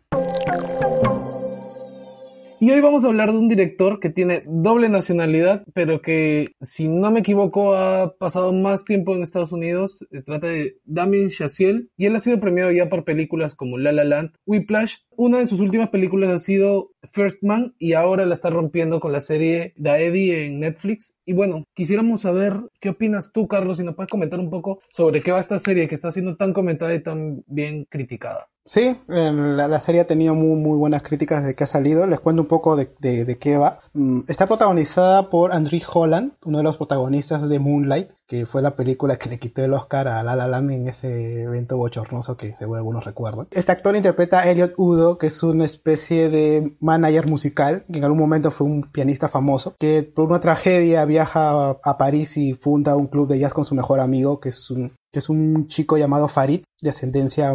Y 2.63 2.69
hoy 2.69 2.79
vamos 2.79 3.03
a 3.03 3.07
hablar 3.07 3.31
de 3.31 3.39
un 3.39 3.47
director 3.47 3.99
que 3.99 4.11
tiene 4.11 4.43
doble 4.45 4.87
nacionalidad, 4.87 5.63
pero 5.73 6.03
que, 6.03 6.49
si 6.61 6.87
no 6.87 7.09
me 7.09 7.21
equivoco, 7.21 7.73
ha 7.73 8.15
pasado 8.19 8.53
más 8.53 8.85
tiempo 8.85 9.15
en 9.15 9.23
Estados 9.23 9.51
Unidos. 9.51 10.05
Se 10.11 10.21
trata 10.21 10.45
de 10.45 10.77
Damien 10.85 11.29
Chazelle 11.29 11.87
y 11.97 12.05
él 12.05 12.15
ha 12.15 12.19
sido 12.19 12.39
premiado 12.39 12.71
ya 12.71 12.87
por 12.87 13.03
películas 13.03 13.55
como 13.55 13.79
La 13.79 13.91
La 13.91 14.03
Land, 14.03 14.33
Whiplash. 14.45 14.97
Una 15.09 15.39
de 15.39 15.47
sus 15.47 15.59
últimas 15.59 15.89
películas 15.89 16.29
ha 16.29 16.37
sido 16.37 16.91
First 17.11 17.43
Man 17.43 17.75
y 17.79 17.93
ahora 17.93 18.25
la 18.25 18.33
está 18.33 18.49
rompiendo 18.49 18.99
con 18.99 19.11
la 19.11 19.21
serie 19.21 19.73
Eddie 19.77 20.45
en 20.45 20.59
Netflix. 20.59 21.15
Y 21.25 21.33
bueno, 21.33 21.65
quisiéramos 21.73 22.21
saber 22.21 22.59
qué 22.79 22.89
opinas 22.89 23.31
tú, 23.33 23.47
Carlos, 23.47 23.77
si 23.77 23.83
nos 23.83 23.95
puedes 23.95 24.09
comentar 24.09 24.39
un 24.39 24.49
poco 24.49 24.79
sobre 24.91 25.21
qué 25.21 25.31
va 25.31 25.39
esta 25.39 25.59
serie 25.59 25.87
que 25.87 25.95
está 25.95 26.11
siendo 26.11 26.35
tan 26.35 26.53
comentada 26.53 26.93
y 26.93 27.01
tan 27.01 27.43
bien 27.47 27.85
criticada. 27.89 28.47
Sí, 28.63 28.95
la, 29.07 29.79
serie 29.79 30.01
ha 30.01 30.07
tenido 30.07 30.35
muy, 30.35 30.55
muy 30.55 30.77
buenas 30.77 31.01
críticas 31.01 31.41
desde 31.41 31.55
que 31.55 31.63
ha 31.63 31.67
salido. 31.67 32.05
Les 32.05 32.19
cuento 32.19 32.43
un 32.43 32.47
poco 32.47 32.75
de, 32.75 32.91
de, 32.99 33.37
qué 33.39 33.57
va. 33.57 33.79
Mm, 33.93 34.21
está 34.27 34.45
protagonizada 34.45 35.31
por 35.31 35.51
Andrew 35.51 35.81
Holland, 35.91 36.33
uno 36.45 36.59
de 36.59 36.63
los 36.63 36.77
protagonistas 36.77 37.49
de 37.49 37.59
Moonlight, 37.59 38.11
que 38.31 38.45
fue 38.45 38.61
la 38.61 38.77
película 38.77 39.17
que 39.17 39.27
le 39.27 39.39
quitó 39.39 39.61
el 39.61 39.73
Oscar 39.73 40.07
a 40.07 40.23
La 40.23 40.37
La 40.37 40.47
Land 40.47 40.71
en 40.71 40.87
ese 40.87 41.43
evento 41.43 41.75
bochornoso 41.75 42.37
que 42.37 42.55
seguro 42.55 42.77
algunos 42.77 43.03
recuerdan. 43.03 43.49
Este 43.51 43.73
actor 43.73 43.93
interpreta 43.97 44.39
a 44.39 44.49
Elliot 44.49 44.73
Udo, 44.77 45.17
que 45.17 45.27
es 45.27 45.43
una 45.43 45.65
especie 45.65 46.29
de 46.29 46.77
manager 46.79 47.29
musical, 47.29 47.83
que 47.91 47.97
en 47.97 48.05
algún 48.05 48.19
momento 48.19 48.49
fue 48.49 48.67
un 48.67 48.83
pianista 48.83 49.27
famoso, 49.27 49.75
que 49.77 50.03
por 50.03 50.29
una 50.29 50.39
tragedia 50.39 51.03
viaja 51.03 51.71
a 51.71 51.97
París 51.97 52.37
y 52.37 52.53
funda 52.53 52.95
un 52.95 53.07
club 53.07 53.27
de 53.27 53.37
jazz 53.37 53.53
con 53.53 53.65
su 53.65 53.75
mejor 53.75 53.99
amigo, 53.99 54.39
que 54.39 54.47
es 54.47 54.71
un 54.71 54.93
que 55.11 55.19
es 55.19 55.27
un 55.27 55.67
chico 55.67 55.97
llamado 55.97 56.29
Farid, 56.29 56.61
de 56.81 56.89
ascendencia 56.89 57.53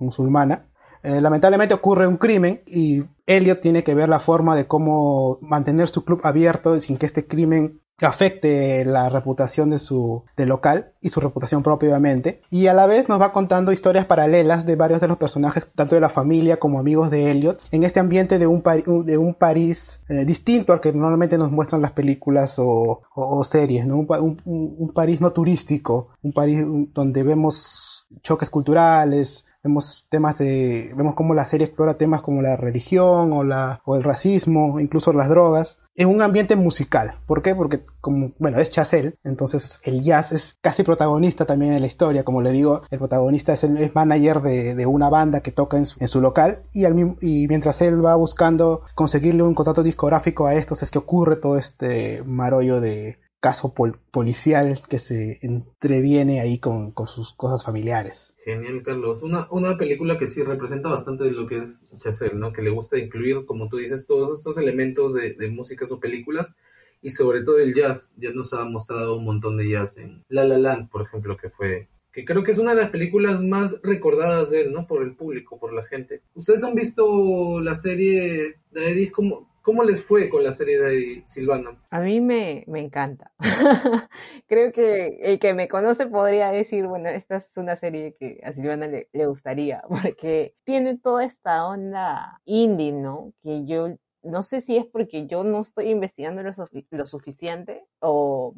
musulmana. 0.00 0.66
Eh, 1.04 1.20
lamentablemente 1.20 1.72
ocurre 1.72 2.08
un 2.08 2.16
crimen 2.16 2.62
y 2.66 3.04
Elliot 3.26 3.60
tiene 3.60 3.84
que 3.84 3.94
ver 3.94 4.08
la 4.08 4.18
forma 4.18 4.56
de 4.56 4.66
cómo 4.66 5.38
mantener 5.40 5.86
su 5.86 6.04
club 6.04 6.20
abierto 6.24 6.80
sin 6.80 6.96
que 6.96 7.06
este 7.06 7.28
crimen 7.28 7.80
afecte 8.04 8.84
la 8.84 9.08
reputación 9.08 9.70
de 9.70 9.78
su 9.78 10.24
del 10.36 10.50
local 10.50 10.92
y 11.00 11.08
su 11.08 11.20
reputación 11.20 11.62
propia 11.62 11.88
obviamente 11.88 12.42
y 12.50 12.66
a 12.66 12.74
la 12.74 12.86
vez 12.86 13.08
nos 13.08 13.20
va 13.20 13.32
contando 13.32 13.72
historias 13.72 14.04
paralelas 14.04 14.66
de 14.66 14.76
varios 14.76 15.00
de 15.00 15.08
los 15.08 15.16
personajes 15.16 15.66
tanto 15.74 15.94
de 15.94 16.02
la 16.02 16.10
familia 16.10 16.58
como 16.58 16.78
amigos 16.78 17.10
de 17.10 17.30
Elliot 17.30 17.58
en 17.70 17.84
este 17.84 18.00
ambiente 18.00 18.38
de 18.38 18.46
un, 18.46 18.62
de 19.04 19.16
un 19.16 19.32
París 19.32 20.00
eh, 20.08 20.26
distinto 20.26 20.74
al 20.74 20.80
que 20.80 20.92
normalmente 20.92 21.38
nos 21.38 21.50
muestran 21.50 21.80
las 21.80 21.92
películas 21.92 22.56
o, 22.58 23.02
series 23.44 23.86
¿no? 23.86 23.98
un, 23.98 24.42
un, 24.44 24.92
París 24.92 25.22
no 25.22 25.32
turístico 25.32 26.08
un 26.22 26.32
París 26.32 26.66
donde 26.92 27.22
vemos 27.22 28.08
choques 28.22 28.50
culturales 28.50 29.46
vemos 29.62 30.06
temas 30.10 30.36
de 30.36 30.92
vemos 30.94 31.14
cómo 31.14 31.32
la 31.32 31.46
serie 31.46 31.66
explora 31.66 31.96
temas 31.96 32.20
como 32.20 32.42
la 32.42 32.56
religión 32.56 33.32
o 33.32 33.42
la 33.42 33.80
o 33.86 33.96
el 33.96 34.02
racismo 34.02 34.80
incluso 34.80 35.14
las 35.14 35.30
drogas 35.30 35.78
en 35.96 36.08
un 36.08 36.22
ambiente 36.22 36.56
musical. 36.56 37.18
¿Por 37.26 37.42
qué? 37.42 37.54
Porque 37.54 37.80
como, 38.00 38.32
bueno, 38.38 38.58
es 38.58 38.70
Chazelle, 38.70 39.14
entonces 39.24 39.80
el 39.84 40.02
jazz 40.02 40.32
es 40.32 40.58
casi 40.60 40.82
protagonista 40.82 41.44
también 41.44 41.72
en 41.72 41.80
la 41.80 41.86
historia. 41.86 42.24
Como 42.24 42.42
le 42.42 42.52
digo, 42.52 42.82
el 42.90 42.98
protagonista 42.98 43.52
es 43.52 43.64
el 43.64 43.90
manager 43.94 44.42
de, 44.42 44.86
una 44.86 45.08
banda 45.08 45.40
que 45.40 45.50
toca 45.50 45.76
en 45.76 45.86
su, 45.86 46.20
local 46.20 46.62
y, 46.72 46.84
al, 46.84 47.16
y 47.20 47.48
mientras 47.48 47.80
él 47.82 48.04
va 48.04 48.14
buscando 48.14 48.82
conseguirle 48.94 49.42
un 49.42 49.54
contrato 49.54 49.82
discográfico 49.82 50.46
a 50.46 50.54
estos 50.54 50.82
es 50.82 50.90
que 50.90 50.98
ocurre 50.98 51.36
todo 51.36 51.58
este 51.58 52.22
marollo 52.24 52.80
de, 52.80 53.18
caso 53.46 53.72
policial 54.10 54.82
que 54.90 54.98
se 54.98 55.38
entreviene 55.40 56.40
ahí 56.40 56.58
con, 56.58 56.92
sus 57.06 57.32
cosas 57.32 57.64
familiares. 57.64 58.34
Genial, 58.44 58.82
Carlos. 58.82 59.22
Una, 59.22 59.46
una 59.52 59.78
película 59.78 60.18
que 60.18 60.26
sí 60.26 60.42
representa 60.42 60.88
bastante 60.88 61.30
lo 61.30 61.46
que 61.46 61.58
es 61.58 61.86
Chazelle, 62.02 62.34
¿no? 62.34 62.52
Que 62.52 62.62
le 62.62 62.70
gusta 62.70 62.98
incluir, 62.98 63.46
como 63.46 63.68
tú 63.68 63.76
dices, 63.76 64.04
todos 64.04 64.36
estos 64.36 64.58
elementos 64.58 65.14
de, 65.14 65.34
de 65.34 65.48
músicas 65.48 65.92
o 65.92 66.00
películas 66.00 66.56
y 67.00 67.12
sobre 67.12 67.44
todo 67.44 67.60
el 67.60 67.72
jazz. 67.72 68.16
Ya 68.18 68.32
nos 68.32 68.52
ha 68.52 68.64
mostrado 68.64 69.16
un 69.16 69.24
montón 69.24 69.58
de 69.58 69.70
jazz 69.70 69.96
en 69.98 70.24
La 70.28 70.42
La 70.42 70.58
Land, 70.58 70.90
por 70.90 71.02
ejemplo, 71.02 71.36
que 71.36 71.50
fue 71.50 71.86
que 72.12 72.24
creo 72.24 72.42
que 72.42 72.50
es 72.50 72.58
una 72.58 72.74
de 72.74 72.80
las 72.80 72.90
películas 72.90 73.40
más 73.42 73.80
recordadas 73.82 74.50
de 74.50 74.62
él, 74.62 74.72
¿no? 74.72 74.88
Por 74.88 75.04
el 75.04 75.14
público, 75.14 75.60
por 75.60 75.72
la 75.72 75.84
gente. 75.84 76.22
¿Ustedes 76.34 76.64
han 76.64 76.74
visto 76.74 77.60
la 77.60 77.76
serie 77.76 78.56
de 78.72 78.90
Eddie? 78.90 79.12
¿Cómo, 79.12 79.55
¿Cómo 79.66 79.82
les 79.82 80.04
fue 80.04 80.28
con 80.28 80.44
la 80.44 80.52
serie 80.52 80.78
de 80.78 81.24
Silvana? 81.26 81.76
A 81.90 81.98
mí 81.98 82.20
me, 82.20 82.62
me 82.68 82.78
encanta. 82.78 83.32
Creo 84.46 84.70
que 84.70 85.18
el 85.20 85.40
que 85.40 85.54
me 85.54 85.66
conoce 85.66 86.06
podría 86.06 86.52
decir, 86.52 86.86
bueno, 86.86 87.08
esta 87.08 87.38
es 87.38 87.50
una 87.56 87.74
serie 87.74 88.14
que 88.16 88.38
a 88.44 88.52
Silvana 88.52 88.86
le, 88.86 89.08
le 89.12 89.26
gustaría, 89.26 89.82
porque 89.88 90.54
tiene 90.62 90.98
toda 90.98 91.24
esta 91.24 91.66
onda 91.66 92.40
indie, 92.44 92.92
¿no? 92.92 93.32
Que 93.42 93.64
yo 93.64 93.88
no 94.22 94.44
sé 94.44 94.60
si 94.60 94.76
es 94.76 94.86
porque 94.86 95.26
yo 95.26 95.42
no 95.42 95.62
estoy 95.62 95.86
investigando 95.86 96.44
lo, 96.44 96.52
lo 96.90 97.06
suficiente 97.06 97.84
o 97.98 98.54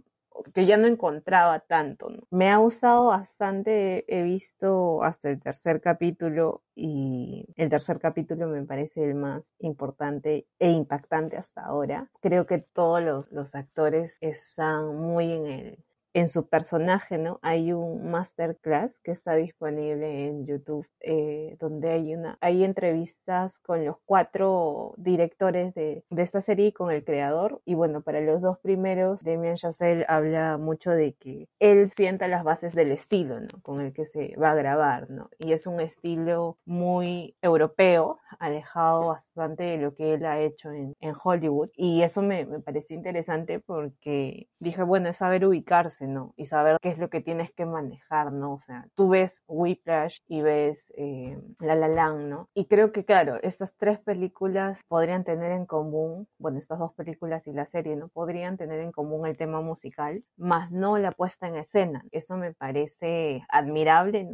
que 0.54 0.66
ya 0.66 0.76
no 0.76 0.86
encontraba 0.86 1.60
tanto. 1.60 2.10
Me 2.30 2.50
ha 2.50 2.56
gustado 2.58 3.06
bastante, 3.06 4.04
he 4.08 4.22
visto 4.22 5.02
hasta 5.02 5.30
el 5.30 5.40
tercer 5.40 5.80
capítulo 5.80 6.62
y 6.74 7.46
el 7.56 7.68
tercer 7.68 7.98
capítulo 7.98 8.46
me 8.48 8.64
parece 8.64 9.04
el 9.04 9.14
más 9.14 9.50
importante 9.58 10.46
e 10.58 10.70
impactante 10.70 11.36
hasta 11.36 11.62
ahora. 11.62 12.10
Creo 12.20 12.46
que 12.46 12.58
todos 12.58 13.02
los, 13.02 13.32
los 13.32 13.54
actores 13.54 14.16
están 14.20 14.96
muy 14.96 15.32
en 15.32 15.46
el, 15.46 15.84
en 16.14 16.28
su 16.28 16.48
personaje, 16.48 17.18
¿no? 17.18 17.38
Hay 17.42 17.72
un 17.72 18.10
masterclass 18.10 18.98
que 19.00 19.12
está 19.12 19.34
disponible 19.34 20.26
en 20.26 20.46
YouTube, 20.46 20.86
eh, 21.00 21.56
donde 21.60 21.90
hay 21.90 22.14
una, 22.14 22.38
hay 22.40 22.64
entrevistas 22.64 23.58
con 23.58 23.84
los 23.84 23.96
cuatro 24.04 24.94
directores 24.96 25.74
de, 25.74 26.04
de, 26.10 26.22
esta 26.22 26.40
serie 26.40 26.68
y 26.68 26.72
con 26.72 26.90
el 26.90 27.04
creador. 27.04 27.60
Y 27.64 27.74
bueno, 27.74 28.00
para 28.02 28.20
los 28.20 28.40
dos 28.40 28.58
primeros, 28.58 29.22
Demian 29.22 29.56
Chazelle 29.56 30.04
habla 30.08 30.56
mucho 30.58 30.90
de 30.90 31.14
que 31.14 31.48
él 31.58 31.88
sienta 31.90 32.28
las 32.28 32.44
bases 32.44 32.74
del 32.74 32.92
estilo, 32.92 33.40
¿no? 33.40 33.48
Con 33.62 33.80
el 33.80 33.92
que 33.92 34.06
se 34.06 34.36
va 34.36 34.52
a 34.52 34.54
grabar, 34.54 35.10
¿no? 35.10 35.30
Y 35.38 35.52
es 35.52 35.66
un 35.66 35.80
estilo 35.80 36.58
muy 36.64 37.36
europeo, 37.42 38.18
alejado 38.38 39.08
bastante 39.08 39.64
de 39.64 39.78
lo 39.78 39.94
que 39.94 40.14
él 40.14 40.24
ha 40.26 40.40
hecho 40.40 40.70
en, 40.72 40.94
en 41.00 41.14
Hollywood. 41.22 41.70
Y 41.74 42.02
eso 42.02 42.22
me, 42.22 42.46
me 42.46 42.60
pareció 42.60 42.96
interesante 42.96 43.60
porque 43.60 44.48
dije, 44.58 44.82
bueno, 44.82 45.08
es 45.10 45.18
saber 45.18 45.44
ubicarse 45.44 45.97
¿no? 46.06 46.34
Y 46.36 46.46
saber 46.46 46.78
qué 46.80 46.90
es 46.90 46.98
lo 46.98 47.08
que 47.10 47.20
tienes 47.20 47.52
que 47.52 47.66
manejar, 47.66 48.32
¿no? 48.32 48.54
O 48.54 48.60
sea, 48.60 48.86
tú 48.94 49.08
ves 49.08 49.42
Whiplash 49.48 50.20
y 50.28 50.42
ves 50.42 50.84
eh, 50.96 51.38
La 51.58 51.74
La 51.74 51.88
Land, 51.88 52.28
¿no? 52.28 52.48
Y 52.54 52.66
creo 52.66 52.92
que, 52.92 53.04
claro, 53.04 53.36
estas 53.42 53.72
tres 53.76 53.98
películas 54.00 54.78
podrían 54.88 55.24
tener 55.24 55.52
en 55.52 55.66
común, 55.66 56.28
bueno, 56.38 56.58
estas 56.58 56.78
dos 56.78 56.92
películas 56.94 57.46
y 57.46 57.52
la 57.52 57.66
serie, 57.66 57.96
¿no? 57.96 58.08
Podrían 58.08 58.56
tener 58.56 58.80
en 58.80 58.92
común 58.92 59.26
el 59.26 59.36
tema 59.36 59.60
musical, 59.60 60.22
más 60.36 60.70
no 60.70 60.98
la 60.98 61.12
puesta 61.12 61.48
en 61.48 61.56
escena. 61.56 62.04
Eso 62.12 62.36
me 62.36 62.54
parece 62.54 63.42
admirable 63.48 64.28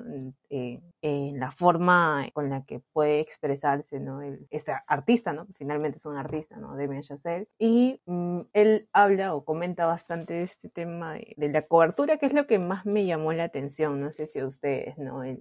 en, 0.51 0.83
en 1.03 1.41
la 1.41 1.51
forma 1.51 2.27
con 2.33 2.51
la 2.51 2.65
que 2.65 2.81
puede 2.93 3.21
expresarse, 3.21 4.01
¿no? 4.01 4.23
El, 4.23 4.47
este 4.51 4.73
artista, 4.87 5.33
¿no? 5.33 5.47
Finalmente 5.55 5.99
es 5.99 6.07
un 6.07 6.17
artista, 6.17 6.57
¿no? 6.57 6.77
Damien 6.77 7.03
Chazelle. 7.03 7.49
Y 7.59 8.01
mmm, 8.07 8.41
él 8.53 8.89
habla 8.93 9.35
o 9.35 9.45
comenta 9.45 9.87
bastante 9.87 10.43
este 10.43 10.69
tema 10.69 11.15
de, 11.15 11.35
de 11.37 11.49
la 11.55 11.63
cobertura, 11.63 12.17
que 12.19 12.27
es 12.27 12.33
lo 12.33 12.49
que 12.49 12.59
más 12.59 12.85
me 12.85 13.07
llamó 13.07 13.33
la 13.33 13.45
atención, 13.45 14.01
no 14.01 14.11
sé 14.11 14.27
si 14.27 14.41
a 14.41 14.47
ustedes, 14.47 14.99
¿no? 14.99 15.23
El, 15.23 15.39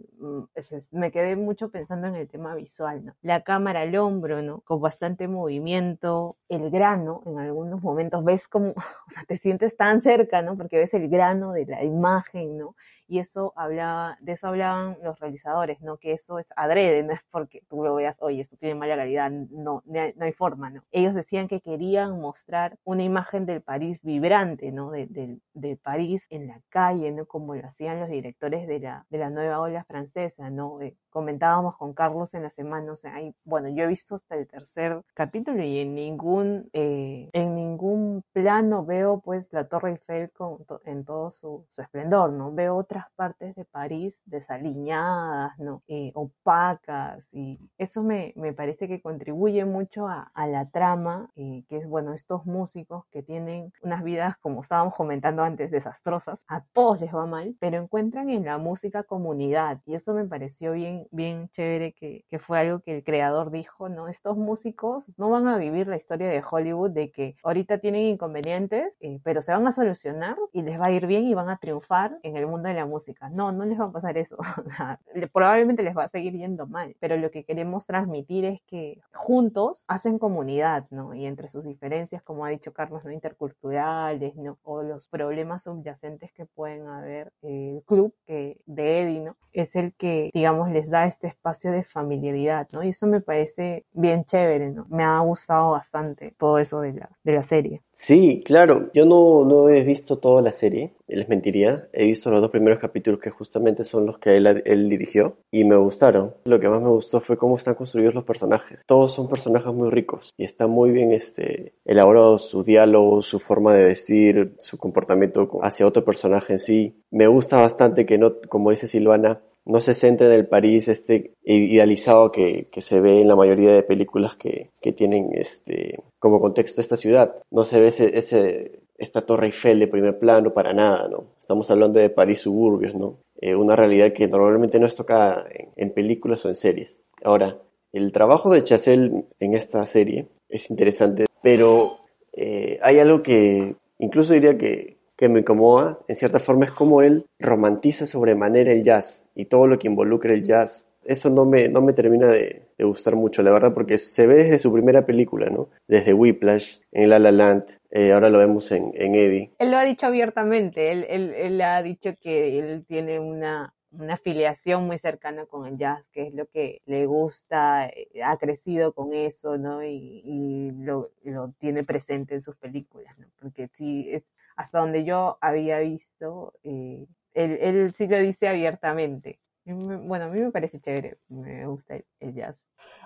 me 0.92 1.12
quedé 1.12 1.36
mucho 1.36 1.72
pensando 1.72 2.06
en 2.08 2.14
el 2.14 2.28
tema 2.28 2.54
visual, 2.54 3.04
¿no? 3.04 3.16
La 3.24 3.42
cámara 3.42 3.82
al 3.82 3.96
hombro, 3.96 4.44
¿no? 4.44 4.62
Con 4.62 4.80
bastante 4.80 5.28
movimiento, 5.28 6.38
el 6.50 6.70
grano, 6.70 7.24
en 7.26 7.40
algunos 7.40 7.82
momentos 7.82 8.24
ves 8.24 8.48
como, 8.48 8.70
o 9.08 9.12
sea, 9.12 9.24
te 9.28 9.38
sientes 9.38 9.76
tan 9.76 10.04
cerca, 10.04 10.44
¿no? 10.44 10.56
Porque 10.56 10.78
ves 10.78 10.94
el 10.94 11.10
grano 11.10 11.52
de 11.52 11.66
la 11.66 11.84
imagen, 11.84 12.60
¿no? 12.60 12.76
Y 13.08 13.20
eso 13.20 13.54
hablaba, 13.56 14.18
de 14.22 14.34
eso 14.34 14.48
hablaban 14.48 14.98
los 15.04 15.20
realizadores, 15.20 15.82
¿no? 15.82 15.98
Que 15.98 16.14
eso 16.14 16.40
es 16.40 16.48
adrede, 16.56 17.04
no 17.04 17.14
es 17.14 17.22
porque 17.32 17.62
tú 17.70 17.84
lo 17.84 17.96
veas, 17.96 18.16
oye, 18.20 18.42
esto 18.42 18.58
tiene 18.58 18.76
mala 18.76 18.96
calidad, 18.96 19.32
no, 19.32 19.84
no 19.86 20.02
hay, 20.02 20.14
no 20.16 20.26
hay 20.26 20.34
forma, 20.34 20.70
¿no? 20.70 20.84
Ellos 20.92 21.14
decían 21.14 21.48
que 21.48 21.62
querían 21.62 22.20
mostrar 22.20 22.78
una 22.84 23.04
imagen 23.04 23.46
del 23.46 23.62
París 23.62 24.00
vibrante, 24.02 24.72
¿no? 24.72 24.92
De, 24.92 25.08
de, 25.08 25.40
de, 25.54 25.78
París 25.78 26.26
en 26.30 26.48
la 26.48 26.62
calle, 26.70 27.12
¿no? 27.12 27.26
Como 27.26 27.56
lo 27.56 27.68
hacían 27.68 28.00
los 28.00 28.10
directores 28.10 28.68
de 28.68 28.80
la, 28.80 29.06
de 29.10 29.18
la 29.18 29.30
nueva 29.30 29.60
ola 29.60 29.84
francesa, 29.84 30.50
¿no? 30.50 30.82
Eh, 30.82 30.96
comentábamos 31.10 31.78
con 31.78 31.94
Carlos 31.94 32.34
en 32.34 32.44
la 32.44 32.50
semana, 32.50 32.92
o 32.92 32.96
sea, 32.96 33.16
hay, 33.16 33.36
bueno, 33.46 33.70
yo 33.70 33.84
he 33.84 33.88
visto 33.88 34.16
hasta 34.16 34.36
el 34.36 34.48
tercer 34.48 35.02
capítulo 35.14 35.64
y 35.64 35.80
en 35.80 35.94
ningún, 35.96 36.70
eh, 36.74 37.30
en 37.34 37.56
ningún 37.56 38.24
plano 38.34 38.84
veo 38.86 39.20
pues 39.22 39.52
la 39.54 39.68
Torre 39.68 39.92
Eiffel 39.92 40.32
con, 40.32 40.66
en 40.86 41.06
todo 41.06 41.32
su, 41.32 41.66
su 41.70 41.82
esplendor, 41.82 42.32
¿no? 42.32 42.52
Veo 42.52 42.84
otras 42.94 43.12
partes 43.16 43.56
de 43.56 43.66
París 43.66 44.14
desaliñadas, 44.26 45.58
¿no? 45.58 45.82
Eh, 45.88 46.12
opacas 46.14 47.24
y 47.32 47.60
eso 47.80 48.04
me, 48.04 48.34
me, 48.36 48.54
parece 48.54 48.88
que 48.88 49.02
contribuye 49.02 49.66
mucho 49.66 50.08
a, 50.08 50.32
a 50.36 50.46
la 50.46 50.70
trama, 50.70 51.32
eh, 51.36 51.64
que 51.68 51.78
es, 51.78 51.88
bueno, 51.88 52.14
estos 52.14 52.46
músicos 52.46 53.06
que 53.12 53.24
tienen 53.24 53.74
unas 53.82 54.04
vidas, 54.04 54.38
como 54.38 54.62
estábamos 54.62 54.94
comentando 54.94 55.42
antes, 55.42 55.72
desastrosas, 55.72 56.46
a 56.48 56.64
todos 56.72 57.02
les 57.02 57.14
va 57.14 57.26
mal, 57.26 57.56
pero 57.60 57.78
encuentran 57.82 58.30
en 58.30 58.46
la 58.46 58.60
música 58.60 59.02
comunidad 59.04 59.82
y 59.88 59.96
eso 59.96 60.14
me 60.14 60.26
pareció 60.26 60.74
bien, 60.74 61.08
bien 61.10 61.50
chévere 61.50 61.94
que, 61.94 62.26
que 62.30 62.38
fue 62.38 62.60
algo 62.60 62.82
que 62.82 62.98
el 62.98 63.04
creador 63.04 63.50
dijo, 63.50 63.90
¿no? 63.90 64.08
Estos 64.08 64.38
músicos 64.38 65.06
no 65.18 65.32
van 65.32 65.48
a 65.48 65.58
vivir 65.58 65.88
la 65.88 65.98
historia 65.98 66.28
de 66.28 66.44
Hollywood 66.48 66.92
de 66.92 67.10
que 67.12 67.36
ahorita 67.44 67.80
tienen 67.80 68.04
inconvenientes, 68.04 68.96
eh, 69.00 69.20
pero 69.24 69.42
se 69.42 69.52
van 69.52 69.66
a 69.66 69.72
solucionar 69.72 70.38
y 70.52 70.62
les 70.62 70.80
va 70.80 70.88
a 70.88 70.92
ir 70.92 71.08
bien 71.08 71.24
y 71.26 71.34
van 71.34 71.50
a 71.50 71.58
triunfar 71.58 72.20
en 72.22 72.38
el 72.38 72.46
mundo 72.46 72.68
de 72.70 72.76
la 72.76 72.83
música. 72.86 73.30
No, 73.30 73.52
no 73.52 73.66
les 73.66 73.80
va 73.80 73.86
a 73.86 73.92
pasar 73.92 74.18
eso. 74.18 74.38
Probablemente 75.34 75.84
les 75.84 75.96
va 75.96 76.06
a 76.06 76.10
seguir 76.10 76.34
yendo 76.34 76.68
mal, 76.68 76.96
pero 77.00 77.18
lo 77.18 77.32
que 77.32 77.44
queremos 77.44 77.86
transmitir 77.88 78.46
es 78.46 78.62
que 78.68 79.02
juntos 79.14 79.86
hacen 79.88 80.20
comunidad, 80.20 80.86
¿no? 80.90 81.14
Y 81.14 81.26
entre 81.26 81.50
sus 81.50 81.66
diferencias, 81.66 82.24
como 82.24 82.46
ha 82.46 82.50
dicho 82.50 82.74
Carlos, 82.74 83.04
¿no? 83.04 83.12
Interculturales, 83.12 84.36
¿no? 84.36 84.58
O 84.64 84.84
los 84.84 85.08
problemas 85.08 85.64
subyacentes 85.64 86.32
que 86.34 86.46
pueden 86.46 86.88
haber, 86.88 87.32
eh, 87.42 87.76
el 87.78 87.84
club 87.84 88.14
que, 88.26 88.62
de 88.66 89.02
Eddie, 89.02 89.22
¿no? 89.22 89.38
Es 89.52 89.76
el 89.76 89.94
que, 89.94 90.32
digamos, 90.34 90.70
les 90.72 90.90
da 90.90 91.06
este 91.06 91.28
espacio 91.28 91.72
de 91.72 91.84
familiaridad, 91.84 92.68
¿no? 92.72 92.84
Y 92.84 92.90
eso 92.90 93.08
me 93.08 93.22
parece 93.22 93.86
bien 93.92 94.26
chévere, 94.26 94.72
¿no? 94.72 94.86
Me 94.90 95.04
ha 95.04 95.20
gustado 95.20 95.72
bastante 95.72 96.34
todo 96.38 96.58
eso 96.58 96.82
de 96.82 96.94
la, 96.94 97.10
de 97.24 97.34
la 97.34 97.44
serie. 97.44 97.82
Sí, 97.94 98.42
claro. 98.44 98.90
Yo 98.94 99.06
no, 99.06 99.46
no 99.46 99.70
he 99.70 99.84
visto 99.84 100.18
toda 100.18 100.42
la 100.42 100.52
serie, 100.52 100.94
les 101.08 101.30
mentiría. 101.30 101.88
He 101.94 102.08
visto 102.08 102.32
los 102.32 102.42
dos 102.42 102.52
primeros 102.52 102.80
capítulos 102.80 103.20
que 103.20 103.30
justamente 103.30 103.84
son 103.84 104.06
los 104.06 104.18
que 104.18 104.36
él, 104.38 104.48
él, 104.66 104.90
dirigió 104.90 105.38
y 105.52 105.64
me 105.64 105.78
gustaron. 105.78 106.34
Lo 106.46 106.60
que 106.60 106.70
más 106.70 106.82
me 106.82 106.90
gustó 106.90 107.22
fue 107.22 107.38
cómo 107.38 107.56
están 107.56 107.76
construidos 107.76 108.16
los 108.16 108.24
personajes. 108.24 108.84
Todos 108.86 109.14
son 109.14 109.30
personajes 109.30 109.74
muy 109.74 109.90
ricos 109.90 110.34
y 110.38 110.44
está 110.44 110.68
muy 110.68 110.92
bien 110.92 111.12
este, 111.12 111.76
elaborado 111.86 112.38
su 112.38 112.64
diálogo, 112.64 113.22
su 113.22 113.40
forma 113.40 113.74
de 113.74 113.84
vestir, 113.84 114.56
su 114.58 114.78
comportamiento 114.78 115.48
hacia 115.62 115.88
otro 115.88 116.04
personaje 116.04 116.54
en 116.54 116.60
sí. 116.60 117.04
Me 117.12 117.28
gusta 117.28 117.58
bastante 117.58 118.06
que 118.06 118.18
no, 118.18 118.40
como 118.50 118.72
dice 118.72 118.88
Silvana, 118.88 119.42
no 119.66 119.80
se 119.80 119.94
centre 119.94 120.28
en 120.28 120.34
el 120.34 120.48
París 120.48 120.88
este 120.88 121.34
idealizado 121.44 122.32
que, 122.32 122.68
que, 122.72 122.82
se 122.82 123.00
ve 123.00 123.22
en 123.22 123.28
la 123.28 123.36
mayoría 123.36 123.74
de 123.74 123.84
películas 123.84 124.36
que, 124.36 124.72
que 124.82 124.92
tienen 124.92 125.30
este 125.34 126.00
como 126.20 126.42
contexto 126.42 126.82
esta 126.82 126.98
ciudad. 126.98 127.36
No 127.52 127.64
se 127.66 127.80
ve 127.80 127.88
ese, 127.88 128.18
ese, 128.18 128.80
esta 128.98 129.22
Torre 129.22 129.48
Eiffel 129.48 129.80
de 129.80 129.88
primer 129.88 130.20
plano 130.20 130.54
para 130.54 130.74
nada, 130.74 131.08
¿no? 131.08 131.26
Estamos 131.40 131.70
hablando 131.72 132.00
de 132.00 132.10
París 132.10 132.42
suburbios, 132.42 132.96
¿no? 132.96 133.18
Eh, 133.40 133.56
una 133.56 133.76
realidad 133.76 134.14
que 134.14 134.28
normalmente 134.28 134.80
no 134.80 134.88
es 134.88 134.96
tocada 134.96 135.46
en, 135.52 135.70
en, 135.76 135.94
películas 135.94 136.44
o 136.46 136.50
en 136.50 136.56
series. 136.56 137.00
Ahora, 137.24 137.58
el 137.92 138.12
trabajo 138.12 138.52
de 138.52 138.64
Chazelle 138.64 139.26
en 139.40 139.54
esta 139.54 139.86
serie 139.86 140.28
es 140.50 140.70
interesante, 140.70 141.26
pero 141.42 141.98
eh, 142.34 142.80
hay 142.82 143.00
algo 143.00 143.22
que 143.22 143.76
incluso 144.00 144.34
diría 144.34 144.58
que 144.58 144.93
que 145.18 145.30
me 145.30 145.40
incomoda, 145.40 146.00
en 146.08 146.16
cierta 146.16 146.40
forma, 146.40 146.66
es 146.66 146.72
como 146.72 147.02
él 147.02 147.26
romantiza 147.40 148.06
sobremanera 148.06 148.72
el 148.72 148.84
jazz 148.84 149.26
y 149.36 149.46
todo 149.46 149.68
lo 149.68 149.78
que 149.80 149.88
involucra 149.88 150.34
el 150.34 150.44
jazz. 150.44 150.88
Eso 151.06 151.30
no 151.30 151.46
me, 151.46 151.68
no 151.68 151.82
me 151.82 151.94
termina 151.94 152.28
de, 152.28 152.64
gustar 152.80 153.16
mucho, 153.16 153.42
la 153.44 153.52
verdad, 153.52 153.74
porque 153.74 153.98
se 153.98 154.28
ve 154.28 154.36
desde 154.36 154.60
su 154.60 154.72
primera 154.72 155.06
película, 155.06 155.50
¿no? 155.50 155.70
Desde 155.88 156.14
Whiplash, 156.14 156.80
en 156.92 157.10
La 157.10 157.20
La 157.20 157.32
Land, 157.32 157.64
eh, 157.92 158.12
ahora 158.12 158.30
lo 158.30 158.40
vemos 158.40 158.70
en, 158.72 158.92
en, 158.96 159.16
Eddie. 159.16 159.52
Él 159.58 159.72
lo 159.72 159.78
ha 159.78 159.86
dicho 159.86 160.06
abiertamente, 160.06 160.92
él, 160.92 161.06
él, 161.08 161.34
él 161.34 161.62
ha 161.62 161.82
dicho 161.82 162.14
que 162.22 162.60
él 162.60 162.84
tiene 162.86 163.20
una, 163.20 163.74
una 163.92 164.16
afiliación 164.16 164.86
muy 164.86 164.98
cercana 164.98 165.46
con 165.46 165.68
el 165.68 165.78
jazz, 165.78 166.04
que 166.12 166.28
es 166.28 166.34
lo 166.34 166.46
que 166.48 166.82
le 166.86 167.06
gusta, 167.06 167.90
ha 168.24 168.38
crecido 168.38 168.94
con 168.94 169.14
eso, 169.14 169.58
¿no? 169.58 169.84
Y, 169.84 170.22
y 170.26 170.70
lo, 170.72 171.12
lo, 171.24 171.54
tiene 171.60 171.84
presente 171.84 172.36
en 172.36 172.42
sus 172.42 172.56
películas, 172.58 173.18
¿no? 173.18 173.28
Porque 173.40 173.68
sí, 173.70 174.08
es, 174.12 174.24
hasta 174.56 174.80
donde 174.80 175.04
yo 175.04 175.38
había 175.42 175.80
visto, 175.80 176.54
eh, 176.64 177.06
él, 177.34 177.58
él, 177.62 177.94
sí 177.96 178.08
lo 178.08 178.20
dice 178.20 178.48
abiertamente. 178.48 179.40
Bueno, 179.66 180.26
a 180.26 180.30
mí 180.30 180.42
me 180.42 180.52
parece 180.52 180.80
chévere, 180.80 181.18
me 181.30 181.66
gusta 181.68 181.96
el, 181.96 182.06
el 182.20 182.34
jazz. 182.34 182.58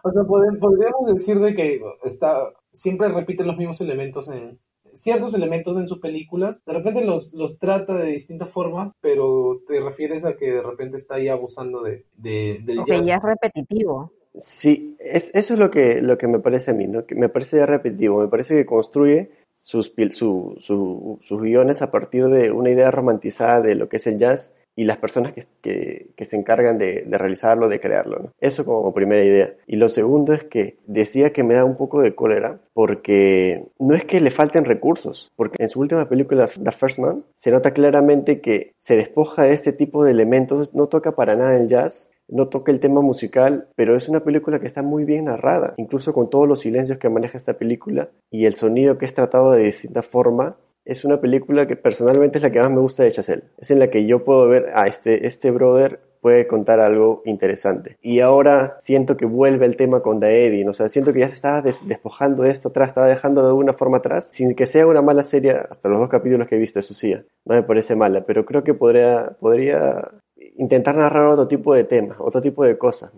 O 0.03 0.11
sea, 0.11 0.23
podríamos 0.23 1.13
decir 1.13 1.39
de 1.39 1.55
que 1.55 1.81
está, 2.03 2.53
siempre 2.71 3.09
repite 3.09 3.43
los 3.43 3.57
mismos 3.57 3.81
elementos 3.81 4.29
en 4.29 4.59
ciertos 4.97 5.33
elementos 5.33 5.77
en 5.77 5.87
sus 5.87 5.99
películas, 5.99 6.63
de 6.65 6.73
repente 6.73 7.01
los, 7.01 7.33
los 7.33 7.59
trata 7.59 7.93
de 7.93 8.07
distintas 8.07 8.49
formas, 8.49 8.93
pero 8.99 9.61
te 9.67 9.79
refieres 9.79 10.25
a 10.25 10.35
que 10.35 10.51
de 10.51 10.61
repente 10.61 10.97
está 10.97 11.15
ahí 11.15 11.29
abusando 11.29 11.83
de, 11.83 12.05
de 12.15 12.61
del 12.65 12.79
okay, 12.79 12.97
jazz. 12.97 13.05
ya 13.05 13.15
es 13.17 13.23
repetitivo. 13.23 14.11
Sí, 14.35 14.95
es, 14.99 15.31
eso 15.33 15.53
es 15.53 15.59
lo 15.59 15.71
que, 15.71 16.01
lo 16.01 16.17
que 16.17 16.27
me 16.27 16.39
parece 16.39 16.71
a 16.71 16.73
mí, 16.73 16.87
¿no? 16.87 17.05
Que 17.05 17.15
me 17.15 17.29
parece 17.29 17.57
ya 17.57 17.65
repetitivo, 17.65 18.19
me 18.19 18.27
parece 18.27 18.55
que 18.55 18.65
construye 18.65 19.31
sus, 19.67 19.93
su, 20.11 20.55
su, 20.59 21.19
sus 21.21 21.41
guiones 21.41 21.81
a 21.81 21.91
partir 21.91 22.27
de 22.27 22.53
una 22.53 22.69
idea 22.69 22.89
romantizada 22.89 23.59
de 23.59 23.75
lo 23.75 23.89
que 23.89 23.97
es 23.97 24.07
el 24.07 24.17
jazz 24.17 24.53
y 24.77 24.85
las 24.85 24.97
personas 24.97 25.33
que, 25.33 25.43
que, 25.61 26.11
que 26.15 26.23
se 26.23 26.37
encargan 26.37 26.77
de, 26.77 27.03
de, 27.05 27.17
realizarlo, 27.17 27.67
de 27.67 27.81
crearlo. 27.81 28.17
¿no? 28.17 28.33
Eso 28.39 28.63
como 28.63 28.93
primera 28.93 29.25
idea. 29.25 29.53
Y 29.65 29.75
lo 29.75 29.89
segundo 29.89 30.31
es 30.31 30.45
que 30.45 30.77
decía 30.85 31.33
que 31.33 31.43
me 31.43 31.55
da 31.55 31.65
un 31.65 31.75
poco 31.75 32.01
de 32.01 32.15
cólera 32.15 32.61
porque 32.71 33.65
no 33.77 33.93
es 33.93 34.05
que 34.05 34.21
le 34.21 34.31
falten 34.31 34.63
recursos, 34.63 35.33
porque 35.35 35.61
en 35.61 35.67
su 35.67 35.81
última 35.81 36.07
película, 36.07 36.47
The 36.47 36.71
First 36.71 36.99
Man, 36.99 37.25
se 37.35 37.51
nota 37.51 37.71
claramente 37.71 38.39
que 38.39 38.73
se 38.79 38.95
despoja 38.95 39.43
de 39.43 39.53
este 39.53 39.73
tipo 39.73 40.05
de 40.05 40.11
elementos, 40.11 40.73
no 40.75 40.87
toca 40.87 41.11
para 41.11 41.35
nada 41.35 41.57
el 41.57 41.67
jazz, 41.67 42.09
no 42.27 42.49
toca 42.49 42.71
el 42.71 42.79
tema 42.79 43.01
musical, 43.01 43.69
pero 43.75 43.95
es 43.95 44.09
una 44.09 44.23
película 44.23 44.59
que 44.59 44.67
está 44.67 44.81
muy 44.81 45.05
bien 45.05 45.25
narrada, 45.25 45.73
incluso 45.77 46.13
con 46.13 46.29
todos 46.29 46.47
los 46.47 46.61
silencios 46.61 46.97
que 46.97 47.09
maneja 47.09 47.37
esta 47.37 47.57
película 47.57 48.09
y 48.29 48.45
el 48.45 48.55
sonido 48.55 48.97
que 48.97 49.05
es 49.05 49.13
tratado 49.13 49.51
de 49.51 49.63
distinta 49.63 50.01
forma. 50.03 50.57
Es 50.85 51.03
una 51.03 51.19
película 51.19 51.67
que 51.67 51.75
personalmente 51.75 52.37
es 52.37 52.43
la 52.43 52.51
que 52.51 52.61
más 52.61 52.71
me 52.71 52.79
gusta 52.79 53.03
de 53.03 53.11
Chazelle. 53.11 53.43
Es 53.57 53.71
en 53.71 53.79
la 53.79 53.89
que 53.89 54.05
yo 54.05 54.23
puedo 54.23 54.47
ver 54.47 54.67
a 54.73 54.87
este, 54.87 55.27
este 55.27 55.51
brother 55.51 55.99
puede 56.21 56.47
contar 56.47 56.79
algo 56.79 57.21
interesante. 57.25 57.97
Y 58.01 58.19
ahora 58.19 58.77
siento 58.79 59.17
que 59.17 59.25
vuelve 59.25 59.65
el 59.65 59.77
tema 59.77 60.01
con 60.01 60.19
Daedi, 60.19 60.63
¿no? 60.63 60.71
o 60.71 60.73
sea, 60.73 60.89
siento 60.89 61.13
que 61.13 61.19
ya 61.19 61.29
se 61.29 61.35
estaba 61.35 61.61
despojando 61.61 62.43
de 62.43 62.51
esto 62.51 62.69
atrás, 62.69 62.89
estaba 62.89 63.07
dejando 63.07 63.41
de 63.41 63.47
alguna 63.49 63.73
forma 63.73 63.97
atrás, 63.97 64.29
sin 64.31 64.55
que 64.55 64.65
sea 64.65 64.87
una 64.87 65.01
mala 65.01 65.23
serie, 65.23 65.51
hasta 65.51 65.89
los 65.89 65.99
dos 65.99 66.09
capítulos 66.09 66.47
que 66.47 66.55
he 66.55 66.59
visto, 66.59 66.79
eso 66.79 66.93
sí, 66.93 67.13
no 67.45 67.55
me 67.55 67.63
parece 67.63 67.95
mala, 67.95 68.25
pero 68.25 68.45
creo 68.45 68.63
que 68.63 68.73
podría, 68.73 69.37
podría 69.39 70.09
intentar 70.57 70.95
narrar 70.95 71.27
otro 71.27 71.47
tipo 71.47 71.73
de 71.73 71.83
temas, 71.83 72.17
otro 72.19 72.41
tipo 72.41 72.63
de 72.63 72.77
cosas. 72.77 73.11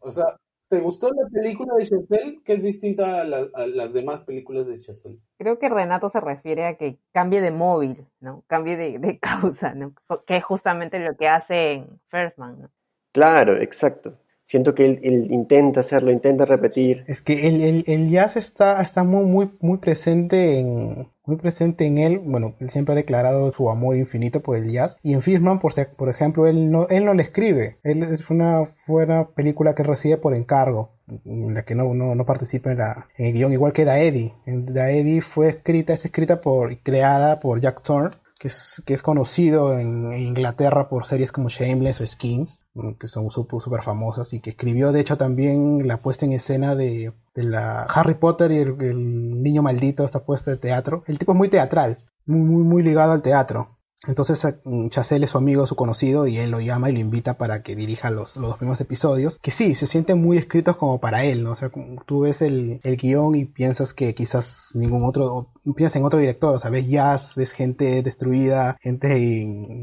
O 0.00 0.12
sea, 0.12 0.36
¿te 0.68 0.80
gustó 0.80 1.08
la 1.08 1.28
película 1.28 1.74
de 1.76 1.84
Chazelle 1.84 2.40
que 2.44 2.54
es 2.54 2.62
distinta 2.62 3.20
a, 3.20 3.24
la, 3.24 3.48
a, 3.54 3.66
las 3.66 3.92
demás 3.92 4.22
películas 4.22 4.66
de 4.66 4.80
Chazelle? 4.80 5.18
Creo 5.38 5.58
que 5.58 5.68
Renato 5.68 6.08
se 6.08 6.20
refiere 6.20 6.66
a 6.66 6.76
que 6.76 6.98
cambie 7.12 7.40
de 7.40 7.50
móvil, 7.50 8.06
¿no? 8.20 8.44
Cambie 8.46 8.76
de, 8.76 8.98
de 8.98 9.18
causa, 9.20 9.74
¿no? 9.74 9.94
Que 10.26 10.36
es 10.36 10.44
justamente 10.44 10.98
lo 10.98 11.16
que 11.16 11.28
hace 11.28 11.72
en 11.72 12.00
First 12.08 12.38
Man, 12.38 12.62
¿no? 12.62 12.70
Claro, 13.12 13.56
exacto. 13.56 14.16
Siento 14.50 14.74
que 14.74 14.84
él, 14.84 14.98
él, 15.04 15.28
intenta 15.30 15.78
hacerlo, 15.78 16.10
intenta 16.10 16.44
repetir. 16.44 17.04
Es 17.06 17.22
que 17.22 17.46
el, 17.46 17.60
el, 17.60 17.84
el 17.86 18.10
jazz 18.10 18.36
está, 18.36 18.82
está 18.82 19.04
muy, 19.04 19.24
muy, 19.24 19.48
muy 19.60 19.78
presente 19.78 20.58
en, 20.58 21.06
muy 21.24 21.36
presente 21.36 21.86
en 21.86 21.98
él. 21.98 22.18
Bueno, 22.18 22.56
él 22.58 22.68
siempre 22.68 22.94
ha 22.94 22.96
declarado 22.96 23.52
su 23.52 23.70
amor 23.70 23.96
infinito 23.96 24.42
por 24.42 24.56
el 24.56 24.68
jazz. 24.68 24.96
Y 25.04 25.12
en 25.12 25.22
Fishman, 25.22 25.60
por, 25.60 25.72
por 25.96 26.08
ejemplo, 26.08 26.48
él 26.48 26.68
no, 26.68 26.88
él 26.88 27.04
no 27.04 27.14
le 27.14 27.22
escribe. 27.22 27.78
Él 27.84 28.02
es 28.02 28.28
una, 28.28 28.64
fue 28.64 29.06
película 29.36 29.76
que 29.76 29.84
recibe 29.84 30.16
por 30.16 30.34
encargo 30.34 30.96
en 31.24 31.54
la 31.54 31.64
que 31.64 31.76
no, 31.76 31.94
no, 31.94 32.16
no 32.16 32.24
participa 32.24 32.72
en, 32.72 32.80
el 33.24 33.32
guion, 33.32 33.52
igual 33.52 33.72
que 33.72 33.84
Da 33.84 34.00
Eddie. 34.00 34.34
Da 34.46 34.90
Eddie 34.90 35.20
fue 35.20 35.48
escrita, 35.48 35.92
es 35.92 36.04
escrita 36.04 36.40
por, 36.40 36.76
creada 36.78 37.38
por 37.38 37.60
Jack 37.60 37.82
Thorne, 37.84 38.10
que 38.40 38.48
es, 38.48 38.82
que 38.86 38.94
es 38.94 39.02
conocido 39.02 39.78
en 39.78 40.14
Inglaterra 40.14 40.88
por 40.88 41.04
series 41.04 41.30
como 41.30 41.50
Shameless 41.50 42.00
o 42.00 42.06
Skins, 42.06 42.62
que 42.98 43.06
son 43.06 43.30
súper 43.30 43.60
super 43.60 43.82
famosas, 43.82 44.32
y 44.32 44.40
que 44.40 44.50
escribió 44.50 44.92
de 44.92 45.00
hecho 45.00 45.18
también 45.18 45.86
la 45.86 46.00
puesta 46.00 46.24
en 46.24 46.32
escena 46.32 46.74
de, 46.74 47.12
de 47.34 47.44
la 47.44 47.82
Harry 47.82 48.14
Potter 48.14 48.50
y 48.50 48.56
el, 48.60 48.80
el, 48.80 49.42
niño 49.42 49.60
maldito, 49.60 50.06
esta 50.06 50.24
puesta 50.24 50.50
de 50.50 50.56
teatro. 50.56 51.04
El 51.06 51.18
tipo 51.18 51.32
es 51.32 51.38
muy 51.38 51.50
teatral, 51.50 51.98
muy, 52.24 52.40
muy, 52.40 52.64
muy 52.64 52.82
ligado 52.82 53.12
al 53.12 53.20
teatro. 53.20 53.76
Entonces 54.06 54.46
Chazelle 54.88 55.24
es 55.24 55.30
su 55.30 55.38
amigo, 55.38 55.66
su 55.66 55.76
conocido, 55.76 56.26
y 56.26 56.38
él 56.38 56.50
lo 56.50 56.60
llama 56.60 56.88
y 56.88 56.94
lo 56.94 57.00
invita 57.00 57.36
para 57.36 57.62
que 57.62 57.76
dirija 57.76 58.10
los, 58.10 58.36
los 58.36 58.48
dos 58.48 58.56
primeros 58.56 58.80
episodios, 58.80 59.38
que 59.38 59.50
sí, 59.50 59.74
se 59.74 59.86
sienten 59.86 60.22
muy 60.22 60.38
escritos 60.38 60.76
como 60.76 61.00
para 61.00 61.24
él, 61.24 61.44
¿no? 61.44 61.52
O 61.52 61.54
sea, 61.54 61.70
tú 62.06 62.20
ves 62.20 62.40
el, 62.40 62.80
el 62.82 62.96
guion 62.96 63.34
y 63.34 63.44
piensas 63.44 63.92
que 63.92 64.14
quizás 64.14 64.72
ningún 64.74 65.04
otro, 65.04 65.52
piensas 65.76 65.96
en 65.96 66.04
otro 66.04 66.18
director, 66.18 66.54
o 66.54 66.58
sea, 66.58 66.70
ves 66.70 66.88
jazz, 66.88 67.34
ves 67.36 67.52
gente 67.52 68.02
destruida, 68.02 68.78
gente 68.80 69.18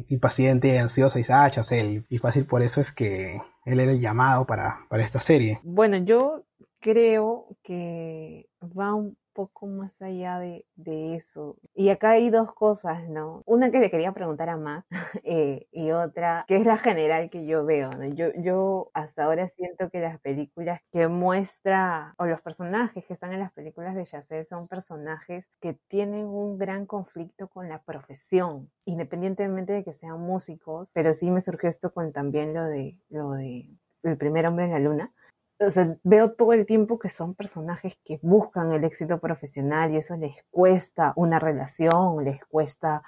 impaciente, 0.10 0.80
ansiosa, 0.80 1.20
y 1.20 1.22
dices, 1.22 1.36
ah, 1.36 1.50
Chazelle, 1.50 2.04
y 2.10 2.18
fácil 2.18 2.46
por 2.46 2.64
eso 2.64 2.82
es 2.82 2.92
que 2.92 3.40
él 3.66 3.80
era 3.80 3.92
el 3.92 4.00
llamado 4.00 4.46
para, 4.48 4.80
para 4.90 5.04
esta 5.04 5.20
serie. 5.20 5.60
Bueno, 5.64 5.98
yo 5.98 6.44
creo 6.80 7.58
que 7.64 8.48
va 8.62 8.96
un 8.96 9.18
poco 9.38 9.67
más 9.67 10.02
allá 10.02 10.39
de, 10.39 10.65
de, 10.76 11.15
eso. 11.15 11.58
Y 11.76 11.89
acá 11.89 12.12
hay 12.12 12.32
dos 12.32 12.56
cosas, 12.56 13.08
¿no? 13.08 13.43
Una 13.45 13.69
que 13.69 13.78
le 13.80 13.91
quería 13.91 14.12
preguntar 14.12 14.50
a 14.50 14.58
Max 14.58 14.88
eh, 15.23 15.67
y 15.71 15.91
otra 15.91 16.43
que 16.47 16.56
es 16.56 16.65
la 16.65 16.78
general 16.78 17.30
que 17.30 17.45
yo 17.45 17.63
veo, 17.63 17.91
¿no? 17.91 18.06
Yo, 18.06 18.32
yo 18.38 18.89
hasta 18.95 19.26
ahora 19.26 19.47
siento 19.50 19.91
que 19.91 20.00
las 20.00 20.19
películas 20.21 20.82
que 20.91 21.08
muestra 21.08 22.15
o 22.17 22.26
los 22.26 22.41
personajes 22.41 23.06
que 23.06 23.13
están 23.13 23.32
en 23.32 23.39
las 23.41 23.54
películas 23.54 23.93
de 23.93 24.06
Chazelle 24.06 24.45
son 24.45 24.67
personajes 24.67 25.45
que 25.62 25.78
tienen 25.88 26.26
un 26.26 26.58
gran 26.58 26.88
conflicto 26.88 27.47
con 27.47 27.69
la 27.69 27.84
profesión, 27.84 28.71
independientemente 28.86 29.73
de 29.73 29.84
que 29.84 29.93
sean 29.93 30.19
músicos, 30.19 30.89
pero 30.95 31.13
sí 31.13 31.30
me 31.30 31.41
surgió 31.41 31.69
esto 31.69 31.93
con 31.93 32.12
también 32.12 32.56
lo 32.56 32.65
de, 32.65 32.97
lo 33.10 33.34
de 33.34 33.69
El 34.02 34.17
primer 34.17 34.47
hombre 34.47 34.65
en 34.65 34.71
la 34.71 34.80
luna 34.80 35.13
o 35.60 35.98
veo 36.04 36.32
todo 36.32 36.54
el 36.54 36.65
tiempo 36.65 37.00
que 37.00 37.10
son 37.10 37.34
personajes 37.34 37.96
que 38.06 38.20
buscan 38.22 38.72
el 38.72 38.84
éxito 38.84 39.20
profesional 39.20 39.91
y 39.91 39.98
eso 39.98 40.15
les 40.15 40.36
cuesta 40.52 41.13
una 41.15 41.39
relación, 41.39 42.24
les 42.24 42.43
cuesta, 42.46 43.04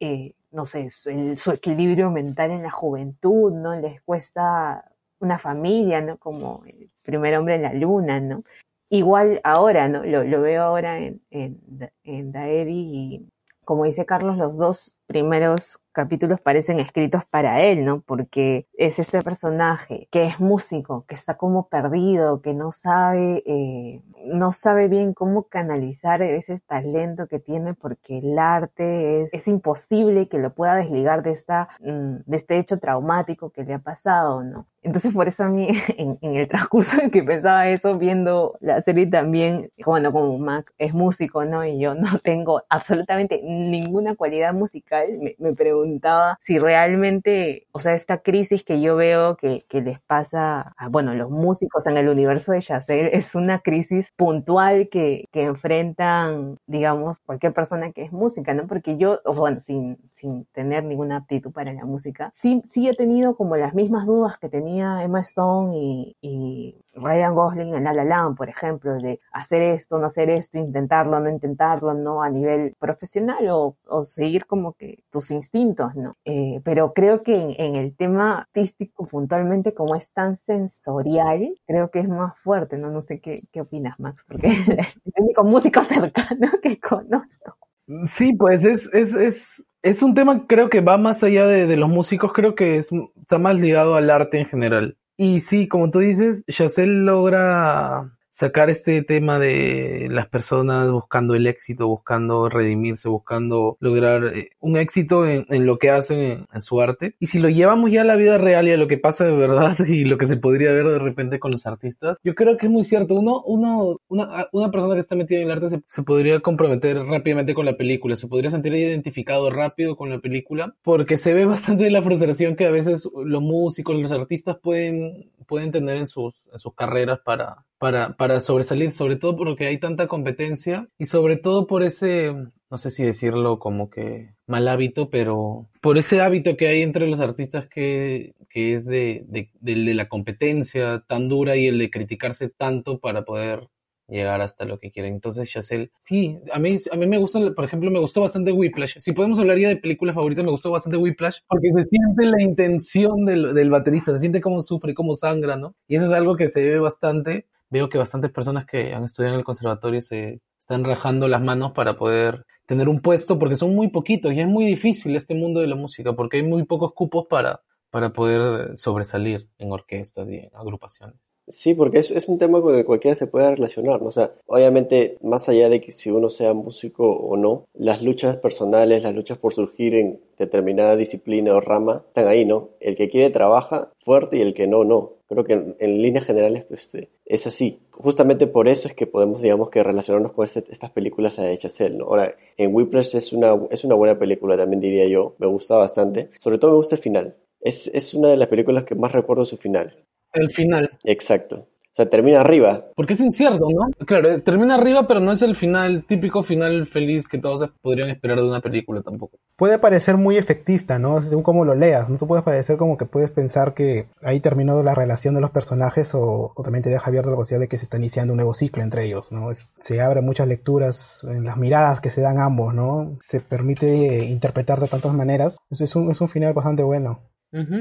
eh, 0.00 0.34
no 0.50 0.66
sé, 0.66 0.90
su, 0.90 1.10
el, 1.10 1.38
su, 1.38 1.52
equilibrio 1.52 2.10
mental 2.10 2.50
en 2.50 2.62
la 2.62 2.70
juventud, 2.70 3.52
¿no? 3.52 3.74
Les 3.80 4.02
cuesta 4.02 4.90
una 5.18 5.38
familia, 5.38 6.00
¿no? 6.02 6.18
Como 6.18 6.62
el 6.66 6.90
primer 7.02 7.36
hombre 7.38 7.54
en 7.56 7.62
la 7.62 7.72
luna, 7.72 8.20
¿no? 8.20 8.44
Igual 8.90 9.40
ahora, 9.42 9.88
¿no? 9.88 10.04
Lo, 10.04 10.40
veo 10.42 10.62
ahora 10.62 10.98
en, 10.98 11.22
en, 11.30 11.90
en 12.04 12.68
y, 12.68 13.26
como 13.64 13.84
dice 13.84 14.04
Carlos, 14.04 14.36
los 14.36 14.56
dos 14.58 14.94
primeros 15.06 15.80
capítulos 15.94 16.40
parecen 16.40 16.80
escritos 16.80 17.24
para 17.24 17.62
él, 17.62 17.84
¿no? 17.84 18.02
Porque 18.02 18.66
es 18.74 18.98
este 18.98 19.22
personaje 19.22 20.08
que 20.10 20.26
es 20.26 20.40
músico, 20.40 21.06
que 21.06 21.14
está 21.14 21.38
como 21.38 21.68
perdido, 21.68 22.42
que 22.42 22.52
no 22.52 22.72
sabe, 22.72 23.42
eh, 23.46 24.02
no 24.26 24.52
sabe 24.52 24.88
bien 24.88 25.14
cómo 25.14 25.44
canalizar 25.44 26.20
ese 26.20 26.60
talento 26.60 27.26
que 27.28 27.38
tiene 27.38 27.72
porque 27.74 28.18
el 28.18 28.38
arte 28.38 29.22
es, 29.22 29.32
es 29.32 29.48
imposible 29.48 30.28
que 30.28 30.38
lo 30.38 30.52
pueda 30.54 30.76
desligar 30.76 31.22
de 31.22 31.30
esta, 31.30 31.68
de 31.80 32.36
este 32.36 32.58
hecho 32.58 32.78
traumático 32.78 33.50
que 33.50 33.64
le 33.64 33.74
ha 33.74 33.78
pasado, 33.78 34.44
¿no? 34.44 34.66
Entonces 34.84 35.12
por 35.14 35.26
eso 35.28 35.44
a 35.44 35.48
mí, 35.48 35.68
en, 35.98 36.18
en 36.20 36.36
el 36.36 36.46
transcurso 36.48 37.00
en 37.00 37.10
que 37.10 37.22
pensaba 37.22 37.68
eso, 37.70 37.98
viendo 37.98 38.56
la 38.60 38.82
serie 38.82 39.06
también, 39.06 39.70
bueno, 39.84 40.12
como 40.12 40.38
Max 40.38 40.72
es 40.78 40.92
músico, 40.92 41.44
¿no? 41.46 41.64
Y 41.64 41.78
yo 41.80 41.94
no 41.94 42.18
tengo 42.20 42.62
absolutamente 42.68 43.40
ninguna 43.42 44.14
cualidad 44.14 44.52
musical, 44.52 45.08
me, 45.18 45.34
me 45.38 45.54
preguntaba 45.54 46.38
si 46.42 46.58
realmente, 46.58 47.66
o 47.72 47.80
sea, 47.80 47.94
esta 47.94 48.18
crisis 48.18 48.62
que 48.62 48.80
yo 48.82 48.94
veo 48.96 49.36
que, 49.36 49.64
que 49.68 49.80
les 49.80 50.00
pasa 50.02 50.74
a, 50.76 50.88
bueno, 50.90 51.14
los 51.14 51.30
músicos 51.30 51.86
en 51.86 51.96
el 51.96 52.08
universo 52.08 52.52
de 52.52 52.60
Chazelle 52.60 53.16
es 53.16 53.34
una 53.34 53.60
crisis 53.60 54.12
puntual 54.16 54.88
que, 54.90 55.28
que 55.32 55.44
enfrentan, 55.44 56.58
digamos, 56.66 57.20
cualquier 57.20 57.54
persona 57.54 57.92
que 57.92 58.02
es 58.02 58.12
música, 58.12 58.52
¿no? 58.52 58.66
Porque 58.66 58.98
yo, 58.98 59.20
bueno, 59.24 59.60
sin, 59.60 59.96
sin 60.14 60.44
tener 60.52 60.84
ninguna 60.84 61.16
aptitud 61.18 61.52
para 61.52 61.72
la 61.72 61.86
música, 61.86 62.32
sí, 62.34 62.62
sí 62.66 62.86
he 62.88 62.94
tenido 62.94 63.34
como 63.36 63.56
las 63.56 63.74
mismas 63.74 64.04
dudas 64.06 64.38
que 64.38 64.48
tenía 64.50 64.73
Emma 64.80 65.20
Stone 65.20 65.76
y, 65.76 66.16
y, 66.20 66.76
Ryan 66.96 67.34
Gosling 67.34 67.74
en 67.74 67.84
La 67.84 67.92
La 67.92 68.04
Land, 68.04 68.36
por 68.36 68.48
ejemplo, 68.48 68.94
de 68.94 69.18
hacer 69.32 69.62
esto, 69.62 69.98
no 69.98 70.06
hacer 70.06 70.30
esto, 70.30 70.58
intentarlo, 70.58 71.18
no 71.18 71.28
intentarlo, 71.28 71.92
¿no? 71.92 72.22
A 72.22 72.30
nivel 72.30 72.76
profesional 72.78 73.48
o, 73.50 73.76
o 73.86 74.04
seguir 74.04 74.46
como 74.46 74.74
que 74.74 75.02
tus 75.10 75.32
instintos, 75.32 75.96
¿no? 75.96 76.16
Eh, 76.24 76.60
pero 76.64 76.92
creo 76.92 77.22
que 77.24 77.34
en, 77.34 77.54
en, 77.58 77.74
el 77.74 77.96
tema 77.96 78.38
artístico 78.38 79.06
puntualmente, 79.08 79.74
como 79.74 79.96
es 79.96 80.08
tan 80.10 80.36
sensorial, 80.36 81.58
creo 81.66 81.90
que 81.90 81.98
es 81.98 82.08
más 82.08 82.38
fuerte, 82.44 82.78
¿no? 82.78 82.90
No 82.90 83.00
sé 83.00 83.20
qué, 83.20 83.42
qué 83.50 83.62
opinas, 83.62 83.98
Max, 83.98 84.22
porque 84.28 84.52
es 84.52 84.68
el 84.68 85.24
único 85.24 85.42
músico 85.42 85.82
cercano 85.82 86.52
que 86.62 86.78
conozco. 86.78 87.56
Sí, 88.04 88.32
pues 88.32 88.64
es, 88.64 88.92
es, 88.94 89.14
es, 89.14 89.66
es 89.84 90.02
un 90.02 90.14
tema 90.14 90.46
creo 90.46 90.70
que 90.70 90.80
va 90.80 90.96
más 90.96 91.22
allá 91.22 91.46
de, 91.46 91.66
de 91.66 91.76
los 91.76 91.90
músicos, 91.90 92.32
creo 92.32 92.54
que 92.54 92.78
es, 92.78 92.88
está 93.20 93.38
más 93.38 93.54
ligado 93.54 93.94
al 93.94 94.10
arte 94.10 94.40
en 94.40 94.46
general. 94.46 94.96
Y 95.16 95.42
sí, 95.42 95.68
como 95.68 95.90
tú 95.90 96.00
dices, 96.00 96.42
Chazelle 96.48 97.04
logra 97.04 98.10
sacar 98.34 98.68
este 98.68 99.00
tema 99.02 99.38
de 99.38 100.08
las 100.10 100.26
personas 100.26 100.90
buscando 100.90 101.36
el 101.36 101.46
éxito, 101.46 101.86
buscando 101.86 102.48
redimirse, 102.48 103.08
buscando 103.08 103.76
lograr 103.78 104.24
eh, 104.34 104.50
un 104.58 104.76
éxito 104.76 105.24
en, 105.24 105.46
lo 105.64 105.78
que 105.78 105.90
hacen 105.90 106.18
en, 106.18 106.46
en, 106.52 106.60
su 106.60 106.80
arte. 106.80 107.14
Y 107.20 107.28
si 107.28 107.38
lo 107.38 107.48
llevamos 107.48 107.92
ya 107.92 108.00
a 108.00 108.04
la 108.04 108.16
vida 108.16 108.36
real 108.36 108.66
y 108.66 108.72
a 108.72 108.76
lo 108.76 108.88
que 108.88 108.98
pasa 108.98 109.24
de 109.24 109.36
verdad 109.36 109.78
y 109.86 110.04
lo 110.04 110.18
que 110.18 110.26
se 110.26 110.36
podría 110.36 110.72
ver 110.72 110.84
de 110.84 110.98
repente 110.98 111.38
con 111.38 111.52
los 111.52 111.64
artistas, 111.64 112.18
yo 112.24 112.34
creo 112.34 112.56
que 112.56 112.66
es 112.66 112.72
muy 112.72 112.82
cierto. 112.82 113.14
Uno, 113.14 113.40
uno, 113.46 114.00
una, 114.08 114.48
una 114.50 114.70
persona 114.72 114.94
que 114.94 115.00
está 115.00 115.14
metida 115.14 115.38
en 115.38 115.44
el 115.44 115.52
arte 115.52 115.68
se, 115.68 115.82
se 115.86 116.02
podría 116.02 116.40
comprometer 116.40 117.04
rápidamente 117.04 117.54
con 117.54 117.66
la 117.66 117.76
película, 117.76 118.16
se 118.16 118.26
podría 118.26 118.50
sentir 118.50 118.74
identificado 118.74 119.48
rápido 119.48 119.94
con 119.94 120.10
la 120.10 120.18
película, 120.18 120.74
porque 120.82 121.18
se 121.18 121.34
ve 121.34 121.44
bastante 121.46 121.88
la 121.88 122.02
frustración 122.02 122.56
que 122.56 122.66
a 122.66 122.72
veces 122.72 123.08
los 123.14 123.42
músicos, 123.42 123.94
los 123.94 124.10
artistas 124.10 124.56
pueden, 124.60 125.30
pueden 125.46 125.70
tener 125.70 125.98
en 125.98 126.08
sus, 126.08 126.42
en 126.52 126.58
sus 126.58 126.74
carreras 126.74 127.20
para 127.24 127.64
para, 127.78 128.16
para 128.16 128.40
sobresalir, 128.40 128.90
sobre 128.90 129.16
todo 129.16 129.36
porque 129.36 129.66
hay 129.66 129.78
tanta 129.78 130.06
competencia 130.06 130.88
y 130.98 131.06
sobre 131.06 131.36
todo 131.36 131.66
por 131.66 131.82
ese, 131.82 132.32
no 132.70 132.78
sé 132.78 132.90
si 132.90 133.04
decirlo 133.04 133.58
como 133.58 133.90
que 133.90 134.34
mal 134.46 134.68
hábito, 134.68 135.10
pero 135.10 135.68
por 135.80 135.98
ese 135.98 136.20
hábito 136.20 136.56
que 136.56 136.68
hay 136.68 136.82
entre 136.82 137.06
los 137.06 137.20
artistas 137.20 137.68
que, 137.68 138.34
que 138.48 138.74
es 138.74 138.86
de, 138.86 139.24
de, 139.28 139.94
la 139.94 140.08
competencia 140.08 141.04
tan 141.06 141.28
dura 141.28 141.56
y 141.56 141.66
el 141.66 141.78
de 141.78 141.90
criticarse 141.90 142.48
tanto 142.48 143.00
para 143.00 143.24
poder 143.24 143.68
llegar 144.08 144.40
hasta 144.42 144.64
lo 144.64 144.78
que 144.78 144.90
quieren. 144.90 145.14
Entonces, 145.14 145.50
Chazelle, 145.50 145.90
sí, 145.98 146.38
a 146.52 146.58
mí, 146.58 146.76
a 146.90 146.96
mí 146.96 147.06
me 147.06 147.18
gusta, 147.18 147.40
por 147.54 147.64
ejemplo, 147.64 147.90
me 147.90 147.98
gustó 147.98 148.20
bastante 148.20 148.52
Whiplash. 148.52 148.98
Si 148.98 149.12
podemos 149.12 149.38
hablar 149.38 149.58
ya 149.58 149.68
de 149.68 149.76
películas 149.76 150.14
favoritas, 150.14 150.44
me 150.44 150.50
gustó 150.50 150.70
bastante 150.70 150.98
Whiplash, 150.98 151.38
porque 151.48 151.68
se 151.74 151.84
siente 151.88 152.26
la 152.26 152.42
intención 152.42 153.24
del, 153.24 153.54
del 153.54 153.70
baterista, 153.70 154.12
se 154.12 154.20
siente 154.20 154.40
cómo 154.40 154.60
sufre, 154.60 154.94
cómo 154.94 155.14
sangra, 155.14 155.56
¿no? 155.56 155.74
Y 155.88 155.96
eso 155.96 156.06
es 156.06 156.12
algo 156.12 156.36
que 156.36 156.48
se 156.48 156.64
ve 156.64 156.78
bastante. 156.78 157.46
Veo 157.74 157.88
que 157.88 157.98
bastantes 157.98 158.30
personas 158.30 158.66
que 158.66 158.94
han 158.94 159.02
estudiado 159.02 159.34
en 159.34 159.40
el 159.40 159.44
conservatorio 159.44 160.00
se 160.00 160.40
están 160.60 160.84
rajando 160.84 161.26
las 161.26 161.42
manos 161.42 161.72
para 161.72 161.96
poder 161.96 162.46
tener 162.66 162.88
un 162.88 163.00
puesto, 163.00 163.36
porque 163.36 163.56
son 163.56 163.74
muy 163.74 163.88
poquitos 163.88 164.32
y 164.32 164.38
es 164.38 164.46
muy 164.46 164.64
difícil 164.64 165.16
este 165.16 165.34
mundo 165.34 165.58
de 165.58 165.66
la 165.66 165.74
música, 165.74 166.12
porque 166.12 166.36
hay 166.36 166.44
muy 166.44 166.62
pocos 166.66 166.92
cupos 166.92 167.26
para, 167.28 167.62
para 167.90 168.12
poder 168.12 168.76
sobresalir 168.76 169.48
en 169.58 169.72
orquestas 169.72 170.28
y 170.28 170.48
agrupaciones. 170.52 171.16
Sí, 171.48 171.74
porque 171.74 171.98
es, 171.98 172.28
un 172.28 172.38
tema 172.38 172.62
con 172.62 172.74
el 172.74 172.82
que 172.82 172.86
cualquiera 172.86 173.16
se 173.16 173.26
puede 173.26 173.50
relacionar. 173.50 174.00
O 174.04 174.12
sea, 174.12 174.32
obviamente, 174.46 175.18
más 175.20 175.48
allá 175.48 175.68
de 175.68 175.80
que 175.80 175.90
si 175.90 176.12
uno 176.12 176.30
sea 176.30 176.54
músico 176.54 177.10
o 177.10 177.36
no, 177.36 177.66
las 177.74 178.02
luchas 178.02 178.36
personales, 178.36 179.02
las 179.02 179.16
luchas 179.16 179.36
por 179.38 179.52
surgir 179.52 179.96
en 179.96 180.20
determinada 180.38 180.94
disciplina 180.94 181.54
o 181.54 181.60
rama, 181.60 182.04
están 182.06 182.28
ahí, 182.28 182.44
¿no? 182.44 182.70
El 182.78 182.94
que 182.94 183.10
quiere 183.10 183.30
trabaja 183.30 183.90
fuerte 183.98 184.38
y 184.38 184.42
el 184.42 184.54
que 184.54 184.68
no, 184.68 184.84
no. 184.84 185.13
Creo 185.28 185.44
que 185.44 185.54
en, 185.54 185.76
en 185.78 186.02
líneas 186.02 186.24
generales, 186.24 186.64
pues, 186.68 186.94
eh, 186.94 187.10
es 187.24 187.46
así. 187.46 187.80
Justamente 187.90 188.46
por 188.46 188.68
eso 188.68 188.88
es 188.88 188.94
que 188.94 189.06
podemos, 189.06 189.40
digamos, 189.42 189.70
que 189.70 189.82
relacionarnos 189.82 190.32
con 190.32 190.44
este, 190.44 190.64
estas 190.68 190.90
películas, 190.90 191.36
la 191.38 191.44
de 191.44 191.58
Chazelle, 191.58 191.96
¿no? 191.96 192.04
Ahora, 192.04 192.34
en 192.56 192.74
Whiplash 192.74 193.14
es 193.16 193.32
una, 193.32 193.58
es 193.70 193.84
una 193.84 193.94
buena 193.94 194.18
película, 194.18 194.56
también 194.56 194.80
diría 194.80 195.06
yo. 195.08 195.34
Me 195.38 195.46
gusta 195.46 195.76
bastante. 195.76 196.30
Sobre 196.38 196.58
todo 196.58 196.72
me 196.72 196.76
gusta 196.76 196.96
el 196.96 197.00
final. 197.00 197.36
Es, 197.60 197.90
es 197.92 198.12
una 198.14 198.28
de 198.28 198.36
las 198.36 198.48
películas 198.48 198.84
que 198.84 198.94
más 198.94 199.12
recuerdo 199.12 199.44
su 199.44 199.56
final. 199.56 200.04
El 200.34 200.50
final. 200.50 200.98
Exacto. 201.04 201.68
O 201.94 201.96
sea, 201.96 202.10
termina 202.10 202.40
arriba. 202.40 202.86
Porque 202.96 203.12
es 203.12 203.20
incierto, 203.20 203.68
¿no? 203.70 204.04
Claro, 204.04 204.28
eh, 204.28 204.40
termina 204.40 204.74
arriba, 204.74 205.06
pero 205.06 205.20
no 205.20 205.30
es 205.30 205.42
el 205.42 205.54
final, 205.54 206.04
típico 206.08 206.42
final 206.42 206.86
feliz 206.86 207.28
que 207.28 207.38
todos 207.38 207.70
podrían 207.82 208.10
esperar 208.10 208.38
de 208.38 208.48
una 208.48 208.60
película 208.60 209.00
tampoco. 209.00 209.38
Puede 209.54 209.78
parecer 209.78 210.16
muy 210.16 210.36
efectista, 210.36 210.98
¿no? 210.98 211.20
Según 211.20 211.44
como 211.44 211.64
lo 211.64 211.76
leas, 211.76 212.10
¿no? 212.10 212.18
Tú 212.18 212.26
puedes 212.26 212.44
parecer 212.44 212.78
como 212.78 212.96
que 212.96 213.04
puedes 213.04 213.30
pensar 213.30 213.74
que 213.74 214.06
ahí 214.22 214.40
terminó 214.40 214.82
la 214.82 214.96
relación 214.96 215.36
de 215.36 215.40
los 215.40 215.52
personajes 215.52 216.16
o, 216.16 216.52
o 216.52 216.62
también 216.64 216.82
te 216.82 216.90
deja 216.90 217.06
abierta 217.06 217.30
la 217.30 217.36
posibilidad 217.36 217.62
de 217.62 217.68
que 217.68 217.78
se 217.78 217.84
está 217.84 217.96
iniciando 217.96 218.32
un 218.32 218.38
nuevo 218.38 218.54
ciclo 218.54 218.82
entre 218.82 219.04
ellos, 219.04 219.30
¿no? 219.30 219.52
Es, 219.52 219.76
se 219.78 220.00
abren 220.00 220.24
muchas 220.24 220.48
lecturas 220.48 221.24
en 221.30 221.44
las 221.44 221.56
miradas 221.58 222.00
que 222.00 222.10
se 222.10 222.22
dan 222.22 222.40
ambos, 222.40 222.74
¿no? 222.74 223.16
Se 223.20 223.38
permite 223.38 224.24
interpretar 224.24 224.80
de 224.80 224.88
tantas 224.88 225.14
maneras. 225.14 225.58
Es, 225.70 225.80
es, 225.80 225.94
un, 225.94 226.10
es 226.10 226.20
un 226.20 226.28
final 226.28 226.54
bastante 226.54 226.82
bueno. 226.82 227.20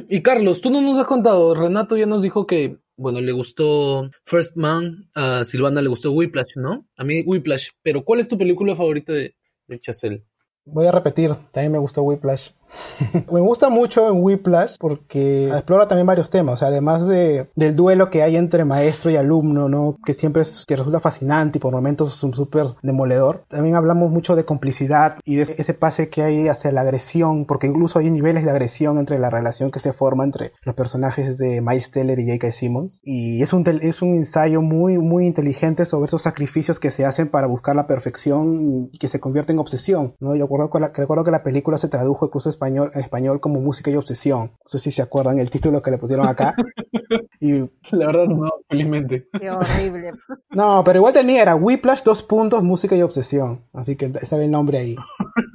Y 0.08 0.22
Carlos, 0.22 0.62
tú 0.62 0.70
no 0.70 0.82
nos 0.82 1.00
has 1.00 1.08
contado, 1.08 1.56
Renato 1.56 1.98
ya 1.98 2.06
nos 2.06 2.22
dijo 2.22 2.46
que, 2.46 2.78
bueno, 2.96 3.22
le 3.22 3.32
gustó 3.32 4.12
First 4.24 4.56
Man, 4.56 5.10
a 5.16 5.44
Silvana 5.46 5.82
le 5.82 5.90
gustó 5.90 6.12
Whiplash, 6.12 6.58
¿no? 6.58 6.88
A 6.96 7.04
mí 7.04 7.24
Whiplash, 7.26 7.70
pero 7.82 8.04
¿cuál 8.04 8.20
es 8.20 8.28
tu 8.28 8.38
película 8.38 8.76
favorita 8.76 9.14
de, 9.14 9.36
de 9.68 9.80
Chazelle? 9.80 10.24
Voy 10.66 10.86
a 10.86 10.92
repetir, 10.92 11.32
también 11.52 11.72
me 11.72 11.80
gustó 11.80 12.04
Whiplash. 12.04 12.52
me 13.32 13.42
gusta 13.42 13.70
mucho 13.70 14.10
en 14.10 14.24
Whiplash 14.24 14.76
porque 14.80 15.50
explora 15.50 15.88
también 15.88 16.08
varios 16.08 16.30
temas, 16.30 16.56
o 16.56 16.58
sea, 16.58 16.68
además 16.70 17.08
de, 17.08 17.50
del 17.56 17.76
duelo 17.76 18.10
que 18.10 18.24
hay 18.24 18.36
entre 18.36 18.66
maestro 18.66 19.12
y 19.12 19.16
alumno, 19.16 19.70
¿no? 19.70 19.98
Que 20.06 20.14
siempre 20.14 20.44
es, 20.44 20.66
que 20.68 20.76
resulta 20.76 21.00
fascinante 21.00 21.58
y 21.58 21.62
por 21.62 21.74
momentos 21.74 22.14
es 22.14 22.24
un 22.24 22.34
súper 22.34 22.68
demoledor. 22.82 23.46
También 23.48 23.76
hablamos 23.76 24.12
mucho 24.12 24.36
de 24.36 24.46
complicidad 24.46 25.18
y 25.26 25.36
de 25.36 25.44
ese 25.44 25.74
pase 25.74 26.10
que 26.10 26.24
hay 26.24 26.48
hacia 26.48 26.72
la 26.72 26.82
agresión, 26.82 27.46
porque 27.46 27.68
incluso 27.68 28.00
hay 28.00 28.10
niveles 28.10 28.44
de 28.44 28.52
agresión 28.52 28.98
entre 28.98 29.20
la 29.20 29.30
relación 29.30 29.72
que 29.72 29.80
se 29.80 29.94
forma 29.94 30.24
entre 30.24 30.54
los 30.64 30.76
personajes 30.76 31.38
de 31.38 31.62
Miles 31.62 31.92
Teller 31.92 32.20
y 32.20 32.28
J.K. 32.28 32.52
Simmons. 32.52 33.00
Y 33.04 33.42
es 33.42 33.54
un, 33.54 33.64
es 33.82 34.02
un 34.02 34.16
ensayo 34.16 34.62
muy, 34.62 34.98
muy 34.98 35.26
inteligente 35.26 35.86
sobre 35.86 36.08
esos 36.08 36.22
sacrificios 36.22 36.80
que 36.80 36.92
se 36.92 37.06
hacen 37.06 37.30
para 37.30 37.48
buscar 37.48 37.76
la 37.76 37.88
perfección 37.88 38.90
y 38.92 38.98
que 38.98 39.08
se 39.08 39.20
convierte 39.20 39.54
en 39.54 39.60
obsesión, 39.60 40.16
¿no? 40.20 40.36
Yo 40.36 40.46
recuerdo, 40.46 40.80
la, 40.80 40.92
recuerdo 40.94 41.24
que 41.24 41.32
la 41.32 41.44
película 41.44 41.78
se 41.78 41.88
tradujo 41.88 42.26
incluso 42.26 42.50
español, 42.54 42.92
en 42.94 43.02
español 43.02 43.40
como 43.40 43.60
música 43.60 43.92
y 43.92 43.96
obsesión. 43.96 44.52
No 44.54 44.68
sé 44.68 44.80
si 44.80 44.92
se 44.92 45.02
acuerdan 45.02 45.40
el 45.40 45.50
título 45.50 45.82
que 45.82 45.92
le 45.92 45.98
pusieron 45.98 46.28
acá. 46.28 46.56
y 47.40 47.60
la 47.92 48.08
verdad 48.08 48.26
no, 48.26 48.50
felizmente. 48.70 49.28
Qué 49.40 49.52
horrible. 49.52 50.14
No, 50.52 50.84
pero 50.84 51.00
igual 51.00 51.14
tenía, 51.14 51.42
era 51.42 51.56
Whiplash, 51.56 52.04
dos 52.04 52.24
puntos, 52.24 52.64
música 52.64 52.96
y 52.96 53.02
obsesión. 53.02 53.66
Así 53.74 53.96
que 53.96 54.12
estaba 54.22 54.44
el 54.44 54.52
nombre 54.52 54.78
ahí. 54.78 54.96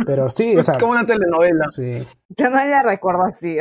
Pero 0.06 0.30
sí, 0.30 0.56
o 0.56 0.62
sea. 0.62 0.74
Es 0.74 0.80
como 0.80 0.92
una 0.92 1.06
telenovela. 1.06 1.66
Sí. 1.68 2.02
Yo 2.36 2.50
no 2.50 2.56
la 2.56 2.82
recuerdo 2.82 3.24
así. 3.24 3.58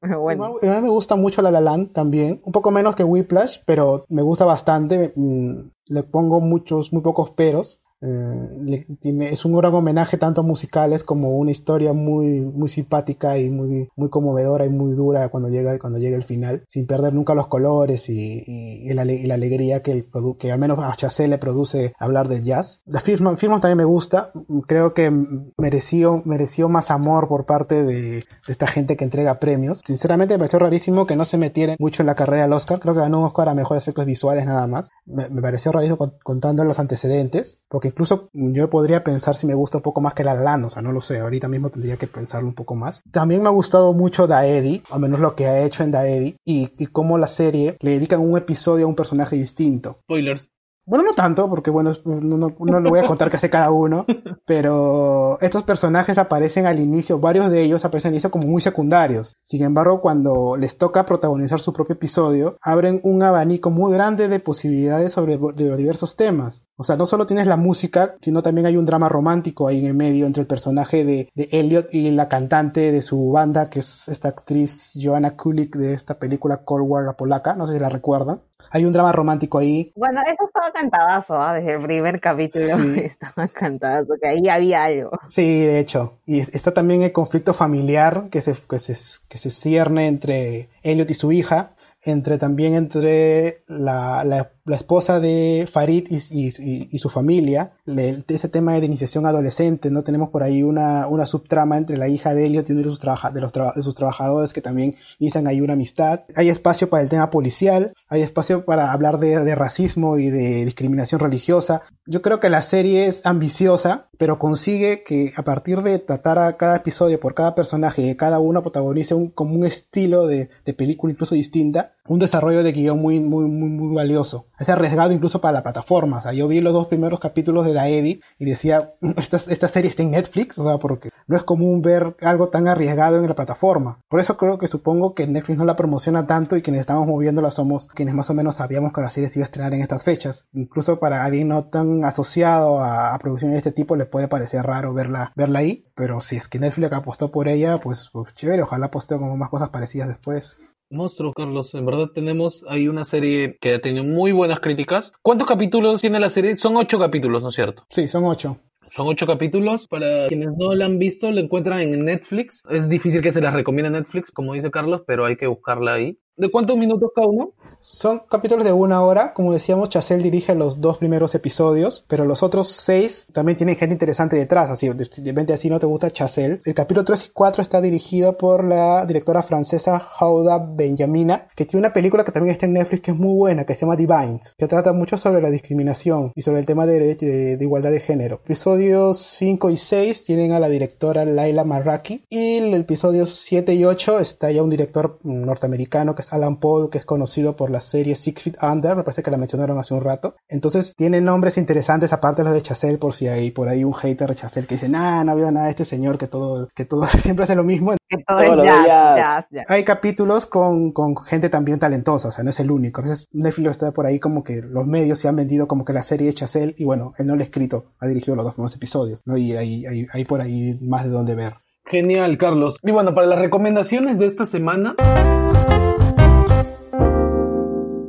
pero 0.00 0.20
bueno. 0.20 0.56
A 0.62 0.66
mí 0.66 0.82
me 0.82 0.88
gusta 0.88 1.16
mucho 1.16 1.42
La 1.42 1.50
La 1.50 1.60
Land 1.60 1.92
también. 1.92 2.40
Un 2.44 2.52
poco 2.52 2.70
menos 2.70 2.94
que 2.94 3.04
Whiplash, 3.04 3.58
pero 3.66 4.04
me 4.08 4.22
gusta 4.22 4.44
bastante. 4.44 5.12
Le 5.16 6.02
pongo 6.02 6.40
muchos, 6.40 6.92
muy 6.92 7.02
pocos 7.02 7.30
peros. 7.30 7.80
Eh, 8.00 8.48
le, 8.60 8.86
tiene, 9.00 9.30
es 9.30 9.44
un 9.44 9.56
gran 9.56 9.74
homenaje 9.74 10.18
tanto 10.18 10.42
a 10.42 10.44
musicales 10.44 11.02
como 11.02 11.36
una 11.36 11.50
historia 11.50 11.92
muy 11.92 12.40
muy 12.40 12.68
simpática 12.68 13.38
y 13.38 13.50
muy 13.50 13.88
muy 13.96 14.08
conmovedora 14.08 14.64
y 14.66 14.68
muy 14.68 14.94
dura 14.94 15.28
cuando 15.30 15.48
llega 15.48 15.76
cuando 15.80 15.98
llega 15.98 16.16
el 16.16 16.22
final 16.22 16.62
sin 16.68 16.86
perder 16.86 17.12
nunca 17.12 17.34
los 17.34 17.48
colores 17.48 18.08
y, 18.08 18.44
y, 18.46 18.88
y, 18.88 18.94
la, 18.94 19.04
y 19.04 19.26
la, 19.26 19.34
alegría 19.34 19.82
que, 19.82 19.90
el 19.90 20.06
que 20.38 20.52
al 20.52 20.60
menos 20.60 20.78
a 20.78 20.94
Chazelle 20.94 21.30
le 21.30 21.38
produce 21.38 21.92
hablar 21.98 22.28
del 22.28 22.44
jazz. 22.44 22.82
La 22.86 23.00
Firman 23.00 23.36
también 23.36 23.78
me 23.78 23.84
gusta 23.84 24.30
creo 24.68 24.94
que 24.94 25.10
mereció 25.56 26.22
mereció 26.24 26.68
más 26.68 26.92
amor 26.92 27.26
por 27.26 27.46
parte 27.46 27.82
de, 27.82 28.02
de, 28.02 28.24
esta 28.46 28.68
gente 28.68 28.96
que 28.96 29.04
entrega 29.04 29.40
premios. 29.40 29.82
Sinceramente 29.84 30.34
me 30.34 30.38
pareció 30.38 30.60
rarísimo 30.60 31.04
que 31.04 31.16
no 31.16 31.24
se 31.24 31.36
metieran 31.36 31.76
mucho 31.80 32.02
en 32.02 32.06
la 32.06 32.14
carrera 32.14 32.42
del 32.42 32.52
Oscar. 32.52 32.78
Creo 32.78 32.94
que 32.94 33.00
ganó 33.00 33.18
un 33.18 33.24
Oscar 33.24 33.48
a 33.48 33.54
mejores 33.54 33.82
efectos 33.82 34.06
visuales 34.06 34.46
nada 34.46 34.68
más. 34.68 34.88
Me, 35.04 35.28
me 35.30 35.42
pareció 35.42 35.72
rarísimo 35.72 36.12
contando 36.22 36.62
los 36.64 36.78
antecedentes 36.78 37.60
porque 37.68 37.87
incluso 37.88 38.30
yo 38.32 38.70
podría 38.70 39.04
pensar 39.04 39.34
si 39.34 39.46
me 39.46 39.54
gusta 39.54 39.78
un 39.78 39.82
poco 39.82 40.00
más 40.00 40.14
que 40.14 40.24
La 40.24 40.34
Land, 40.34 40.66
o 40.66 40.70
sea, 40.70 40.82
no 40.82 40.92
lo 40.92 41.00
sé, 41.00 41.18
ahorita 41.18 41.48
mismo 41.48 41.70
tendría 41.70 41.96
que 41.96 42.06
pensarlo 42.06 42.48
un 42.48 42.54
poco 42.54 42.74
más. 42.74 43.02
También 43.10 43.42
me 43.42 43.48
ha 43.48 43.52
gustado 43.52 43.92
mucho 43.92 44.26
Daedi, 44.26 44.82
al 44.90 45.00
menos 45.00 45.20
lo 45.20 45.34
que 45.34 45.46
ha 45.46 45.64
hecho 45.64 45.82
en 45.82 45.90
Daedi, 45.90 46.36
y, 46.44 46.72
y 46.78 46.86
cómo 46.86 47.18
la 47.18 47.26
serie 47.28 47.76
le 47.80 47.92
dedican 47.92 48.20
un 48.20 48.36
episodio 48.38 48.86
a 48.86 48.88
un 48.88 48.94
personaje 48.94 49.36
distinto. 49.36 49.98
Spoilers. 50.04 50.50
Bueno, 50.88 51.04
no 51.04 51.12
tanto, 51.12 51.50
porque 51.50 51.68
bueno, 51.68 51.92
no, 52.06 52.38
no, 52.38 52.56
no 52.58 52.80
le 52.80 52.88
voy 52.88 52.98
a 52.98 53.04
contar 53.04 53.28
qué 53.28 53.36
hace 53.36 53.50
cada 53.50 53.70
uno, 53.70 54.06
pero 54.46 55.36
estos 55.42 55.62
personajes 55.64 56.16
aparecen 56.16 56.64
al 56.64 56.80
inicio, 56.80 57.18
varios 57.18 57.50
de 57.50 57.60
ellos 57.60 57.84
aparecen 57.84 58.08
al 58.08 58.14
inicio 58.14 58.30
como 58.30 58.46
muy 58.46 58.62
secundarios. 58.62 59.36
Sin 59.42 59.62
embargo, 59.64 60.00
cuando 60.00 60.56
les 60.56 60.78
toca 60.78 61.04
protagonizar 61.04 61.60
su 61.60 61.74
propio 61.74 61.96
episodio, 61.96 62.56
abren 62.62 63.00
un 63.02 63.22
abanico 63.22 63.68
muy 63.70 63.92
grande 63.92 64.28
de 64.28 64.40
posibilidades 64.40 65.12
sobre 65.12 65.36
de 65.36 65.76
diversos 65.76 66.16
temas. 66.16 66.64
O 66.80 66.84
sea, 66.84 66.96
no 66.96 67.06
solo 67.06 67.26
tienes 67.26 67.48
la 67.48 67.56
música, 67.56 68.14
sino 68.22 68.40
también 68.40 68.66
hay 68.68 68.76
un 68.76 68.86
drama 68.86 69.08
romántico 69.08 69.66
ahí 69.66 69.80
en 69.80 69.86
el 69.86 69.94
medio 69.94 70.26
entre 70.26 70.42
el 70.42 70.46
personaje 70.46 71.04
de, 71.04 71.28
de 71.34 71.48
Elliot 71.50 71.92
y 71.92 72.12
la 72.12 72.28
cantante 72.28 72.92
de 72.92 73.02
su 73.02 73.32
banda, 73.32 73.68
que 73.68 73.80
es 73.80 74.06
esta 74.06 74.28
actriz 74.28 74.92
Joanna 74.94 75.36
Kulik 75.36 75.74
de 75.74 75.92
esta 75.92 76.20
película 76.20 76.58
Cold 76.64 76.86
War, 76.88 77.04
la 77.04 77.14
polaca, 77.14 77.56
no 77.56 77.66
sé 77.66 77.74
si 77.74 77.80
la 77.80 77.88
recuerdan. 77.88 78.42
Hay 78.70 78.84
un 78.84 78.92
drama 78.92 79.10
romántico 79.10 79.58
ahí. 79.58 79.92
Bueno, 79.96 80.20
eso 80.24 80.46
estaba 80.46 80.70
cantadazo, 80.72 81.34
¿eh? 81.34 81.60
desde 81.60 81.74
el 81.74 81.82
primer 81.82 82.20
capítulo 82.20 82.76
sí. 82.76 83.00
estaba 83.04 83.48
cantadazo, 83.48 84.14
que 84.20 84.28
ahí 84.28 84.48
había 84.48 84.84
algo. 84.84 85.10
Sí, 85.26 85.60
de 85.60 85.80
hecho. 85.80 86.18
Y 86.26 86.40
está 86.40 86.72
también 86.72 87.02
el 87.02 87.12
conflicto 87.12 87.54
familiar 87.54 88.28
que 88.30 88.40
se, 88.40 88.54
que 88.68 88.78
se, 88.78 88.94
que 89.28 89.38
se 89.38 89.50
cierne 89.50 90.06
entre 90.06 90.68
Elliot 90.82 91.10
y 91.10 91.14
su 91.14 91.32
hija, 91.32 91.72
entre 92.02 92.38
también 92.38 92.74
entre 92.74 93.62
la, 93.66 94.24
la, 94.24 94.50
la 94.68 94.76
esposa 94.76 95.18
de 95.18 95.68
Farid 95.70 96.06
y, 96.10 96.98
su 96.98 97.08
familia, 97.08 97.72
le, 97.84 98.22
ese 98.28 98.48
tema 98.48 98.74
de 98.74 98.86
iniciación 98.86 99.26
adolescente, 99.26 99.90
¿no? 99.90 100.02
Tenemos 100.02 100.28
por 100.28 100.42
ahí 100.42 100.62
una, 100.62 101.06
subtrama 101.26 101.78
entre 101.78 101.96
la 101.96 102.08
hija 102.08 102.34
de 102.34 102.46
Elliot 102.46 102.68
y 102.68 102.72
uno 102.72 102.82
de 102.82 102.88
sus, 102.88 103.00
trabaja, 103.00 103.30
de 103.30 103.82
sus 103.82 103.94
trabajadores 103.94 104.52
que 104.52 104.60
también 104.60 104.94
inician 105.18 105.46
ahí 105.46 105.60
una 105.60 105.72
amistad. 105.72 106.20
Hay 106.36 106.48
espacio 106.48 106.88
para 106.88 107.02
el 107.02 107.08
tema 107.08 107.30
policial, 107.30 107.94
hay 108.08 108.22
espacio 108.22 108.64
para 108.64 108.92
hablar 108.92 109.18
de, 109.18 109.54
racismo 109.54 110.18
y 110.18 110.30
de 110.30 110.64
discriminación 110.64 111.20
religiosa. 111.20 111.82
Yo 112.06 112.22
creo 112.22 112.38
que 112.38 112.50
la 112.50 112.62
serie 112.62 113.06
es 113.06 113.24
ambiciosa, 113.26 114.08
pero 114.18 114.38
consigue 114.38 115.02
que 115.02 115.32
a 115.36 115.42
partir 115.42 115.82
de 115.82 115.98
tratar 115.98 116.38
a 116.38 116.56
cada 116.56 116.76
episodio 116.76 117.18
por 117.18 117.34
cada 117.34 117.54
personaje, 117.54 118.16
cada 118.16 118.38
uno 118.38 118.62
protagonice 118.62 119.14
un, 119.14 119.30
como 119.30 119.54
un 119.54 119.64
estilo 119.64 120.26
de, 120.26 120.48
de 120.64 120.74
película 120.74 121.12
incluso 121.12 121.34
distinta, 121.34 121.92
un 122.08 122.18
desarrollo 122.18 122.62
de 122.62 122.72
guion 122.72 123.00
muy, 123.00 123.20
muy, 123.20 123.44
muy, 123.44 123.68
muy 123.68 123.94
valioso. 123.94 124.46
Es 124.58 124.68
arriesgado 124.68 125.12
incluso 125.12 125.40
para 125.40 125.52
la 125.52 125.62
plataforma. 125.62 126.18
O 126.18 126.22
sea, 126.22 126.32
yo 126.32 126.48
vi 126.48 126.60
los 126.60 126.72
dos 126.72 126.88
primeros 126.88 127.20
capítulos 127.20 127.64
de 127.64 127.74
la 127.74 127.88
Eddie 127.88 128.20
y 128.38 128.44
decía, 128.44 128.94
esta, 129.16 129.36
esta 129.36 129.68
serie 129.68 129.90
está 129.90 130.02
en 130.02 130.12
Netflix, 130.12 130.58
o 130.58 130.64
sea, 130.64 130.78
porque 130.78 131.10
no 131.26 131.36
es 131.36 131.44
común 131.44 131.82
ver 131.82 132.16
algo 132.22 132.48
tan 132.48 132.66
arriesgado 132.66 133.18
en 133.18 133.28
la 133.28 133.34
plataforma. 133.34 134.00
Por 134.08 134.20
eso 134.20 134.36
creo 134.36 134.58
que 134.58 134.66
supongo 134.66 135.14
que 135.14 135.26
Netflix 135.26 135.58
no 135.58 135.64
la 135.64 135.76
promociona 135.76 136.26
tanto 136.26 136.56
y 136.56 136.62
quienes 136.62 136.80
estamos 136.80 137.06
moviéndola 137.06 137.50
somos 137.50 137.86
quienes 137.86 138.14
más 138.14 138.30
o 138.30 138.34
menos 138.34 138.56
sabíamos 138.56 138.92
que 138.92 139.00
la 139.00 139.10
serie 139.10 139.28
se 139.28 139.38
iba 139.38 139.44
a 139.44 139.46
estrenar 139.46 139.74
en 139.74 139.82
estas 139.82 140.02
fechas. 140.02 140.46
Incluso 140.52 140.98
para 140.98 141.24
alguien 141.24 141.48
no 141.48 141.66
tan 141.66 142.04
asociado 142.04 142.78
a, 142.78 143.14
a 143.14 143.18
producciones 143.18 143.54
de 143.54 143.58
este 143.58 143.72
tipo 143.72 143.96
le 143.96 144.06
puede 144.06 144.28
parecer 144.28 144.62
raro 144.62 144.94
verla, 144.94 145.32
verla 145.36 145.58
ahí, 145.58 145.86
pero 145.94 146.20
si 146.20 146.36
es 146.36 146.48
que 146.48 146.58
Netflix 146.58 146.92
apostó 146.92 147.30
por 147.30 147.48
ella, 147.48 147.76
pues, 147.76 148.08
pues 148.12 148.34
chévere, 148.34 148.62
ojalá 148.62 148.86
apostó 148.86 149.18
como 149.18 149.36
más 149.36 149.50
cosas 149.50 149.68
parecidas 149.70 150.08
después. 150.08 150.58
Monstruo, 150.90 151.32
Carlos. 151.34 151.74
En 151.74 151.84
verdad 151.84 152.08
tenemos 152.14 152.64
ahí 152.66 152.88
una 152.88 153.04
serie 153.04 153.58
que 153.60 153.74
ha 153.74 153.80
tenido 153.80 154.04
muy 154.04 154.32
buenas 154.32 154.60
críticas. 154.60 155.12
¿Cuántos 155.22 155.46
capítulos 155.46 156.00
tiene 156.00 156.18
la 156.18 156.30
serie? 156.30 156.56
Son 156.56 156.76
ocho 156.76 156.98
capítulos, 156.98 157.42
¿no 157.42 157.48
es 157.48 157.54
cierto? 157.54 157.84
Sí, 157.90 158.08
son 158.08 158.24
ocho. 158.24 158.58
Son 158.88 159.06
ocho 159.06 159.26
capítulos. 159.26 159.86
Para 159.88 160.28
quienes 160.28 160.48
no 160.56 160.74
la 160.74 160.86
han 160.86 160.98
visto, 160.98 161.30
la 161.30 161.42
encuentran 161.42 161.80
en 161.80 162.04
Netflix. 162.06 162.62
Es 162.70 162.88
difícil 162.88 163.20
que 163.20 163.32
se 163.32 163.42
la 163.42 163.50
recomiende 163.50 163.90
Netflix, 163.90 164.30
como 164.30 164.54
dice 164.54 164.70
Carlos, 164.70 165.02
pero 165.06 165.26
hay 165.26 165.36
que 165.36 165.46
buscarla 165.46 165.94
ahí. 165.94 166.18
¿De 166.38 166.52
cuántos 166.52 166.76
minutos 166.76 167.10
cada 167.12 167.26
uno? 167.26 167.50
Son 167.80 168.22
capítulos 168.30 168.64
de 168.64 168.70
una 168.72 169.02
hora. 169.02 169.34
Como 169.34 169.52
decíamos, 169.52 169.88
Chazelle 169.88 170.22
dirige 170.22 170.54
los 170.54 170.80
dos 170.80 170.98
primeros 170.98 171.34
episodios, 171.34 172.04
pero 172.06 172.24
los 172.26 172.44
otros 172.44 172.68
seis 172.68 173.26
también 173.32 173.56
tienen 173.56 173.74
gente 173.74 173.96
interesante 173.96 174.36
detrás. 174.36 174.70
Así, 174.70 174.88
de 174.88 175.08
repente 175.24 175.52
así 175.52 175.68
no 175.68 175.80
te 175.80 175.86
gusta 175.86 176.12
Chazelle. 176.12 176.60
El 176.64 176.74
capítulo 176.74 177.04
3 177.04 177.26
y 177.26 177.30
4 177.32 177.60
está 177.60 177.80
dirigido 177.80 178.38
por 178.38 178.62
la 178.62 179.04
directora 179.04 179.42
francesa 179.42 180.00
Hauda 180.16 180.64
Benjamina, 180.64 181.48
que 181.56 181.64
tiene 181.64 181.84
una 181.84 181.92
película 181.92 182.22
que 182.22 182.30
también 182.30 182.52
está 182.52 182.66
en 182.66 182.74
Netflix 182.74 183.02
que 183.02 183.10
es 183.10 183.16
muy 183.16 183.36
buena, 183.36 183.64
que 183.64 183.74
se 183.74 183.80
llama 183.80 183.96
Divines, 183.96 184.54
que 184.56 184.68
trata 184.68 184.92
mucho 184.92 185.16
sobre 185.16 185.42
la 185.42 185.50
discriminación 185.50 186.30
y 186.36 186.42
sobre 186.42 186.60
el 186.60 186.66
tema 186.66 186.86
de, 186.86 187.16
de, 187.16 187.56
de 187.56 187.64
igualdad 187.64 187.90
de 187.90 187.98
género. 187.98 188.36
Episodios 188.44 189.18
5 189.18 189.70
y 189.70 189.76
6 189.76 190.22
tienen 190.22 190.52
a 190.52 190.60
la 190.60 190.68
directora 190.68 191.24
Laila 191.24 191.64
Marraki 191.64 192.24
y 192.28 192.58
el 192.58 192.74
episodio 192.74 193.26
7 193.26 193.74
y 193.74 193.84
8 193.84 194.20
está 194.20 194.52
ya 194.52 194.62
un 194.62 194.70
director 194.70 195.18
norteamericano 195.24 196.14
que 196.14 196.27
Alan 196.30 196.58
Paul, 196.58 196.90
que 196.90 196.98
es 196.98 197.04
conocido 197.04 197.56
por 197.56 197.70
la 197.70 197.80
serie 197.80 198.14
Six 198.14 198.42
Feet 198.42 198.56
Under, 198.62 198.96
me 198.96 199.02
parece 199.02 199.22
que 199.22 199.30
la 199.30 199.36
mencionaron 199.36 199.78
hace 199.78 199.94
un 199.94 200.02
rato. 200.02 200.36
Entonces 200.48 200.94
tiene 200.96 201.20
nombres 201.20 201.58
interesantes 201.58 202.12
aparte 202.12 202.42
de 202.42 202.48
los 202.48 202.54
de 202.54 202.62
Chazelle, 202.62 202.98
por 202.98 203.14
si 203.14 203.28
hay 203.28 203.50
por 203.50 203.68
ahí 203.68 203.84
un 203.84 203.94
hater 203.94 204.28
de 204.28 204.34
Chazelle 204.34 204.66
que 204.66 204.74
dice, 204.74 204.88
nah, 204.88 205.24
no 205.24 205.36
veo 205.36 205.50
nada 205.50 205.66
de 205.66 205.70
este 205.70 205.84
señor 205.84 206.18
que 206.18 206.26
todo, 206.26 206.68
que 206.74 206.84
todo 206.84 207.06
siempre 207.06 207.44
hace 207.44 207.54
lo 207.54 207.64
mismo. 207.64 207.92
Que 208.08 208.18
todo 208.26 208.40
es 208.40 208.64
jazz, 208.64 208.86
jazz, 208.86 209.46
jazz. 209.50 209.64
Hay 209.68 209.84
capítulos 209.84 210.46
con, 210.46 210.92
con 210.92 211.16
gente 211.16 211.48
también 211.48 211.78
talentosa, 211.78 212.28
o 212.28 212.32
sea, 212.32 212.44
no 212.44 212.50
es 212.50 212.60
el 212.60 212.70
único. 212.70 213.00
A 213.00 213.04
veces 213.04 213.28
Netflix 213.32 213.72
está 213.72 213.92
por 213.92 214.06
ahí 214.06 214.18
como 214.18 214.42
que 214.42 214.62
los 214.62 214.86
medios 214.86 215.18
se 215.18 215.28
han 215.28 215.36
vendido 215.36 215.68
como 215.68 215.84
que 215.84 215.92
la 215.92 216.02
serie 216.02 216.26
de 216.26 216.34
Chazelle 216.34 216.74
y 216.78 216.84
bueno, 216.84 217.12
él 217.18 217.26
no 217.26 217.36
lo 217.36 217.40
ha 217.40 217.44
escrito, 217.44 217.92
ha 218.00 218.08
dirigido 218.08 218.36
los 218.36 218.44
dos 218.44 218.54
primeros 218.54 218.74
episodios, 218.74 219.20
¿no? 219.24 219.36
Y 219.36 219.56
hay, 219.56 219.84
hay, 219.86 220.06
hay 220.12 220.24
por 220.24 220.40
ahí 220.40 220.78
más 220.80 221.04
de 221.04 221.10
dónde 221.10 221.34
ver. 221.34 221.54
Genial, 221.90 222.36
Carlos. 222.36 222.78
Y 222.82 222.90
bueno, 222.90 223.14
para 223.14 223.26
las 223.26 223.38
recomendaciones 223.38 224.18
de 224.18 224.26
esta 224.26 224.44
semana, 224.44 224.94